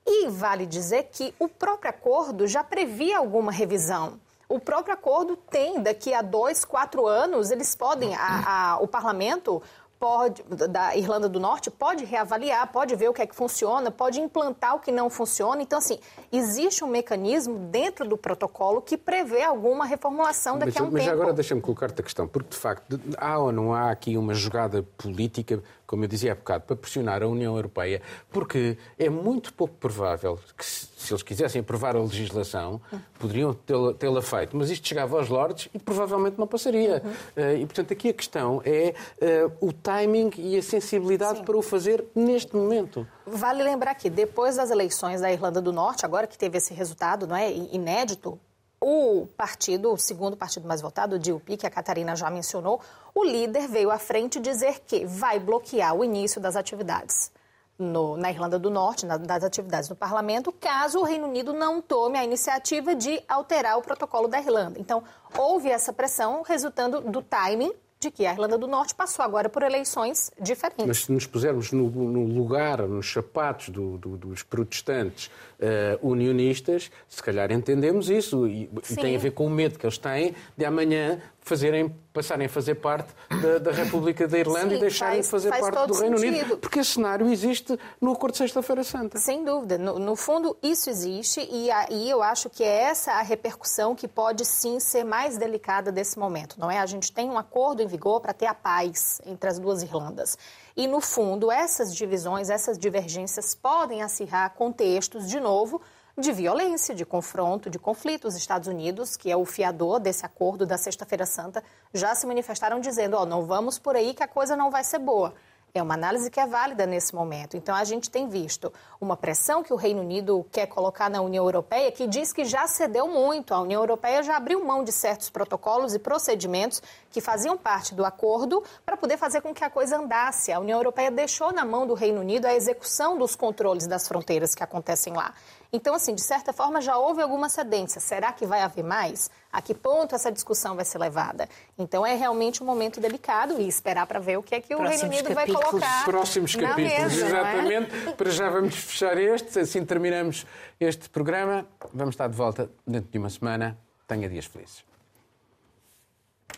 E 0.05 0.27
vale 0.27 0.65
dizer 0.65 1.09
que 1.11 1.33
o 1.39 1.47
próprio 1.47 1.89
acordo 1.89 2.47
já 2.47 2.63
previa 2.63 3.17
alguma 3.17 3.51
revisão. 3.51 4.19
O 4.47 4.59
próprio 4.59 4.93
acordo 4.93 5.35
tem, 5.35 5.81
daqui 5.81 6.13
a 6.13 6.21
dois, 6.21 6.63
quatro 6.63 7.07
anos, 7.07 7.49
eles 7.49 7.73
podem, 7.75 8.13
a, 8.15 8.73
a, 8.73 8.77
o 8.77 8.87
parlamento 8.87 9.61
pode, 9.99 10.43
da 10.43 10.95
Irlanda 10.95 11.27
do 11.27 11.39
Norte 11.39 11.71
pode 11.71 12.05
reavaliar, 12.05 12.71
pode 12.71 12.95
ver 12.95 13.09
o 13.09 13.13
que 13.13 13.23
é 13.23 13.25
que 13.27 13.35
funciona, 13.35 13.89
pode 13.89 14.19
implantar 14.19 14.75
o 14.75 14.79
que 14.79 14.91
não 14.91 15.09
funciona. 15.09 15.63
Então, 15.63 15.79
assim, 15.79 15.99
existe 16.37 16.83
um 16.83 16.87
mecanismo 16.87 17.57
dentro 17.69 18.07
do 18.07 18.17
protocolo 18.17 18.81
que 18.81 18.97
prevê 18.97 19.43
alguma 19.43 19.85
reformulação 19.85 20.57
daqui 20.57 20.73
mas, 20.73 20.81
a 20.81 20.83
um 20.83 20.91
mas 20.91 21.03
tempo. 21.03 21.11
Mas 21.11 21.21
agora 21.21 21.33
deixa-me 21.33 21.61
colocar-te 21.61 21.99
a 21.99 22.03
questão, 22.03 22.27
porque 22.27 22.49
de 22.49 22.57
facto 22.57 22.99
há 23.17 23.37
ou 23.37 23.51
não 23.51 23.73
há 23.73 23.91
aqui 23.91 24.17
uma 24.17 24.33
jogada 24.33 24.83
política 24.97 25.61
como 25.85 26.03
eu 26.03 26.07
dizia 26.07 26.31
há 26.31 26.35
bocado, 26.35 26.65
para 26.65 26.75
pressionar 26.75 27.21
a 27.21 27.27
União 27.27 27.55
Europeia, 27.55 28.01
porque 28.31 28.77
é 28.97 29.09
muito 29.09 29.53
pouco 29.53 29.75
provável 29.75 30.39
que, 30.57 30.65
se 30.65 31.13
eles 31.13 31.21
quisessem 31.21 31.61
aprovar 31.61 31.95
a 31.95 31.99
legislação, 31.99 32.81
poderiam 33.19 33.53
tê-la 33.97 34.21
feito. 34.21 34.57
Mas 34.57 34.69
isto 34.69 34.87
chegava 34.87 35.17
aos 35.17 35.29
Lordes 35.29 35.69
e 35.73 35.79
provavelmente 35.79 36.37
não 36.37 36.47
passaria. 36.47 37.03
Uhum. 37.05 37.61
E, 37.61 37.65
portanto, 37.65 37.93
aqui 37.93 38.09
a 38.09 38.13
questão 38.13 38.61
é 38.65 38.95
uh, 39.21 39.67
o 39.67 39.71
timing 39.71 40.31
e 40.37 40.57
a 40.57 40.61
sensibilidade 40.61 41.39
Sim. 41.39 41.45
para 41.45 41.57
o 41.57 41.61
fazer 41.61 42.03
neste 42.15 42.55
momento. 42.55 43.07
Vale 43.27 43.63
lembrar 43.63 43.95
que 43.95 44.09
depois 44.09 44.55
das 44.55 44.69
eleições 44.69 45.21
da 45.21 45.31
Irlanda 45.31 45.59
do 45.59 45.73
Norte, 45.73 46.05
agora 46.05 46.27
que 46.27 46.37
teve 46.37 46.57
esse 46.57 46.73
resultado 46.73 47.25
não 47.25 47.35
é, 47.35 47.51
inédito, 47.51 48.39
o 48.79 49.25
partido, 49.35 49.91
o 49.91 49.97
segundo 49.97 50.37
partido 50.37 50.67
mais 50.67 50.79
votado, 50.79 51.15
o 51.15 51.19
DUP, 51.19 51.57
que 51.57 51.65
a 51.65 51.71
Catarina 51.71 52.15
já 52.15 52.29
mencionou, 52.29 52.79
o 53.15 53.23
líder 53.23 53.67
veio 53.67 53.89
à 53.89 53.97
frente 53.97 54.39
dizer 54.39 54.81
que 54.85 55.05
vai 55.05 55.39
bloquear 55.39 55.95
o 55.95 56.03
início 56.03 56.39
das 56.39 56.55
atividades 56.55 57.31
no, 57.79 58.15
na 58.15 58.29
Irlanda 58.29 58.59
do 58.59 58.69
Norte, 58.69 59.05
na, 59.05 59.17
das 59.17 59.43
atividades 59.43 59.89
no 59.89 59.95
parlamento, 59.95 60.51
caso 60.51 60.99
o 60.99 61.03
Reino 61.03 61.27
Unido 61.27 61.51
não 61.51 61.81
tome 61.81 62.17
a 62.17 62.23
iniciativa 62.23 62.93
de 62.93 63.21
alterar 63.27 63.77
o 63.77 63.81
protocolo 63.81 64.27
da 64.27 64.39
Irlanda. 64.39 64.79
Então, 64.79 65.03
houve 65.37 65.69
essa 65.69 65.91
pressão 65.91 66.43
resultando 66.43 67.01
do 67.01 67.21
timing 67.21 67.73
de 67.99 68.11
que 68.11 68.25
a 68.25 68.33
Irlanda 68.33 68.57
do 68.57 68.67
Norte 68.67 68.93
passou 68.93 69.23
agora 69.23 69.49
por 69.49 69.63
eleições 69.63 70.31
diferentes. 70.39 70.85
Mas 70.85 71.05
se 71.05 71.11
nos 71.11 71.25
pusermos 71.25 71.71
no, 71.71 71.89
no 71.89 72.25
lugar, 72.25 72.81
nos 72.87 73.11
sapatos 73.11 73.69
do, 73.69 73.97
do, 73.97 74.17
dos 74.17 74.43
protestantes 74.43 75.31
uh, 75.59 76.07
unionistas, 76.07 76.91
se 77.07 77.21
calhar 77.21 77.51
entendemos 77.51 78.09
isso. 78.09 78.47
E, 78.47 78.69
e, 78.89 78.95
tem 78.95 79.15
a 79.15 79.19
ver 79.19 79.31
com 79.31 79.45
o 79.45 79.49
medo 79.49 79.77
que 79.77 79.85
eles 79.85 79.97
têm 79.97 80.35
de 80.57 80.65
amanhã 80.65 81.19
fazerem, 81.45 81.95
passarem 82.11 82.47
a 82.47 82.49
fazer 82.49 82.75
parte 82.75 83.13
da, 83.41 83.59
da 83.59 83.71
República 83.71 84.27
da 84.27 84.37
Irlanda 84.39 84.71
Sim, 84.71 84.75
e 84.75 84.79
deixarem 84.79 85.15
faz, 85.21 85.25
de 85.25 85.31
fazer 85.31 85.49
parte 85.51 85.87
do 85.87 85.93
Reino 85.93 86.17
sentido. 86.17 86.37
Unido. 86.37 86.57
Porque 86.57 86.79
esse 86.79 86.91
cenário 86.91 87.29
existe 87.29 87.77
no 88.01 88.13
Acordo 88.13 88.31
de 88.31 88.39
Sexta-feira 88.39 88.83
Santa. 88.83 89.19
Sem 89.19 89.45
dúvida. 89.45 89.77
No, 89.77 89.99
no, 89.99 90.15
fundo, 90.15 90.57
isso 90.63 90.89
existe 90.89 91.47
e 91.51 91.69
aí 91.69 92.09
eu 92.09 92.23
acho 92.23 92.49
que 92.49 92.63
é 92.63 92.83
essa 92.83 93.13
a 93.13 93.21
repercussão 93.21 93.93
que 93.93 94.07
pode 94.07 94.43
sim 94.43 94.79
ser 94.79 95.03
mais 95.03 95.37
delicada 95.37 95.91
desse 95.91 96.17
momento. 96.17 96.59
Não 96.59 96.71
é? 96.71 96.79
A 96.79 96.85
gente 96.87 97.11
tem 97.11 97.29
um 97.29 97.37
acordo 97.37 97.83
em 97.83 97.87
vigor 97.87 98.19
para 98.21 98.33
ter 98.33 98.47
a 98.47 98.53
paz 98.53 99.21
entre 99.25 99.47
as 99.47 99.59
duas 99.59 99.83
Irlandas. 99.83 100.37
E, 100.75 100.87
no 100.87 100.99
fundo, 100.99 101.51
essas 101.51 101.95
divisões, 101.95 102.49
essas 102.49 102.77
divergências 102.77 103.55
podem 103.55 104.03
acirrar 104.03 104.53
contextos, 104.55 105.29
de 105.29 105.39
novo, 105.39 105.81
de 106.17 106.31
violência, 106.33 106.93
de 106.93 107.05
confronto, 107.05 107.69
de 107.69 107.79
conflito. 107.79 108.27
Os 108.27 108.35
Estados 108.35 108.67
Unidos, 108.67 109.15
que 109.15 109.31
é 109.31 109.37
o 109.37 109.45
fiador 109.45 109.99
desse 109.99 110.25
acordo 110.25 110.65
da 110.65 110.77
Sexta-feira 110.77 111.25
Santa, 111.25 111.63
já 111.93 112.13
se 112.13 112.27
manifestaram 112.27 112.79
dizendo: 112.79 113.15
ó, 113.15 113.23
oh, 113.23 113.25
não 113.25 113.45
vamos 113.45 113.79
por 113.79 113.95
aí 113.95 114.13
que 114.13 114.23
a 114.23 114.27
coisa 114.27 114.55
não 114.55 114.69
vai 114.69 114.83
ser 114.83 114.99
boa. 114.99 115.33
É 115.77 115.83
uma 115.83 115.93
análise 115.93 116.31
que 116.31 116.39
é 116.39 116.47
válida 116.47 116.85
nesse 116.85 117.13
momento. 117.13 117.57
Então, 117.57 117.75
a 117.75 117.83
gente 117.83 118.09
tem 118.09 118.29
visto 118.29 118.71
uma 118.99 119.17
pressão 119.17 119.61
que 119.61 119.73
o 119.73 119.75
Reino 119.75 119.99
Unido 119.99 120.47
quer 120.49 120.67
colocar 120.67 121.09
na 121.09 121.21
União 121.21 121.43
Europeia, 121.43 121.91
que 121.91 122.07
diz 122.07 122.31
que 122.31 122.45
já 122.45 122.65
cedeu 122.65 123.09
muito. 123.09 123.53
A 123.53 123.59
União 123.59 123.81
Europeia 123.81 124.23
já 124.23 124.37
abriu 124.37 124.63
mão 124.63 124.85
de 124.85 124.93
certos 124.93 125.29
protocolos 125.29 125.93
e 125.93 125.99
procedimentos 125.99 126.81
que 127.11 127.19
faziam 127.19 127.57
parte 127.57 127.93
do 127.93 128.05
acordo 128.05 128.63
para 128.85 128.95
poder 128.95 129.17
fazer 129.17 129.41
com 129.41 129.53
que 129.53 129.65
a 129.65 129.69
coisa 129.69 129.97
andasse. 129.97 130.49
A 130.49 130.61
União 130.61 130.79
Europeia 130.79 131.11
deixou 131.11 131.51
na 131.51 131.65
mão 131.65 131.85
do 131.85 131.93
Reino 131.93 132.21
Unido 132.21 132.45
a 132.45 132.55
execução 132.55 133.17
dos 133.17 133.35
controles 133.35 133.85
das 133.85 134.07
fronteiras 134.07 134.55
que 134.55 134.63
acontecem 134.63 135.11
lá. 135.11 135.33
Então, 135.75 135.93
assim, 135.93 136.15
de 136.15 136.21
certa 136.21 136.53
forma 136.53 136.79
já 136.79 136.97
houve 136.97 137.21
alguma 137.21 137.49
cedência. 137.49 137.99
Será 137.99 138.31
que 138.31 138.45
vai 138.45 138.61
haver 138.61 138.81
mais? 138.81 139.29
A 139.51 139.61
que 139.61 139.73
ponto 139.73 140.15
essa 140.15 140.31
discussão 140.31 140.73
vai 140.73 140.85
ser 140.85 140.97
levada? 140.97 141.49
Então, 141.77 142.05
é 142.05 142.15
realmente 142.15 142.63
um 142.63 142.65
momento 142.65 143.01
delicado 143.01 143.59
e 143.59 143.67
esperar 143.67 144.07
para 144.07 144.17
ver 144.17 144.37
o 144.37 144.43
que 144.43 144.55
é 144.55 144.61
que 144.61 144.73
o 144.73 144.77
Próximos 144.77 145.01
Reino 145.01 145.15
Unido 145.15 145.35
vai 145.35 145.45
colocar. 145.45 146.05
Próximos 146.05 146.55
capítulos, 146.55 147.13
mesa, 147.13 147.25
é? 147.25 147.27
exatamente. 147.27 148.07
É? 148.07 148.11
Para 148.15 148.29
já 148.29 148.49
vamos 148.49 148.73
fechar 148.73 149.17
este, 149.17 149.59
assim 149.59 149.85
terminamos 149.85 150.45
este 150.79 151.09
programa. 151.09 151.67
Vamos 151.93 152.13
estar 152.13 152.29
de 152.29 152.37
volta 152.37 152.71
dentro 152.87 153.11
de 153.11 153.17
uma 153.17 153.29
semana. 153.29 153.77
Tenha 154.07 154.29
dias 154.29 154.45
felizes. 154.45 154.85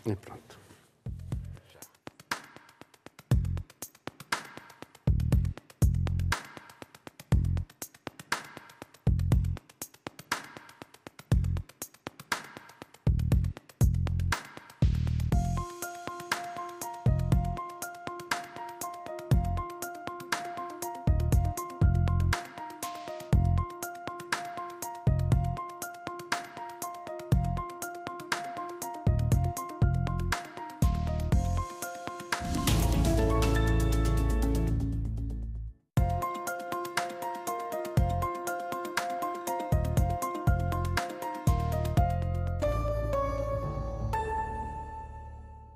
E 0.05 0.15
pronto. 0.15 0.59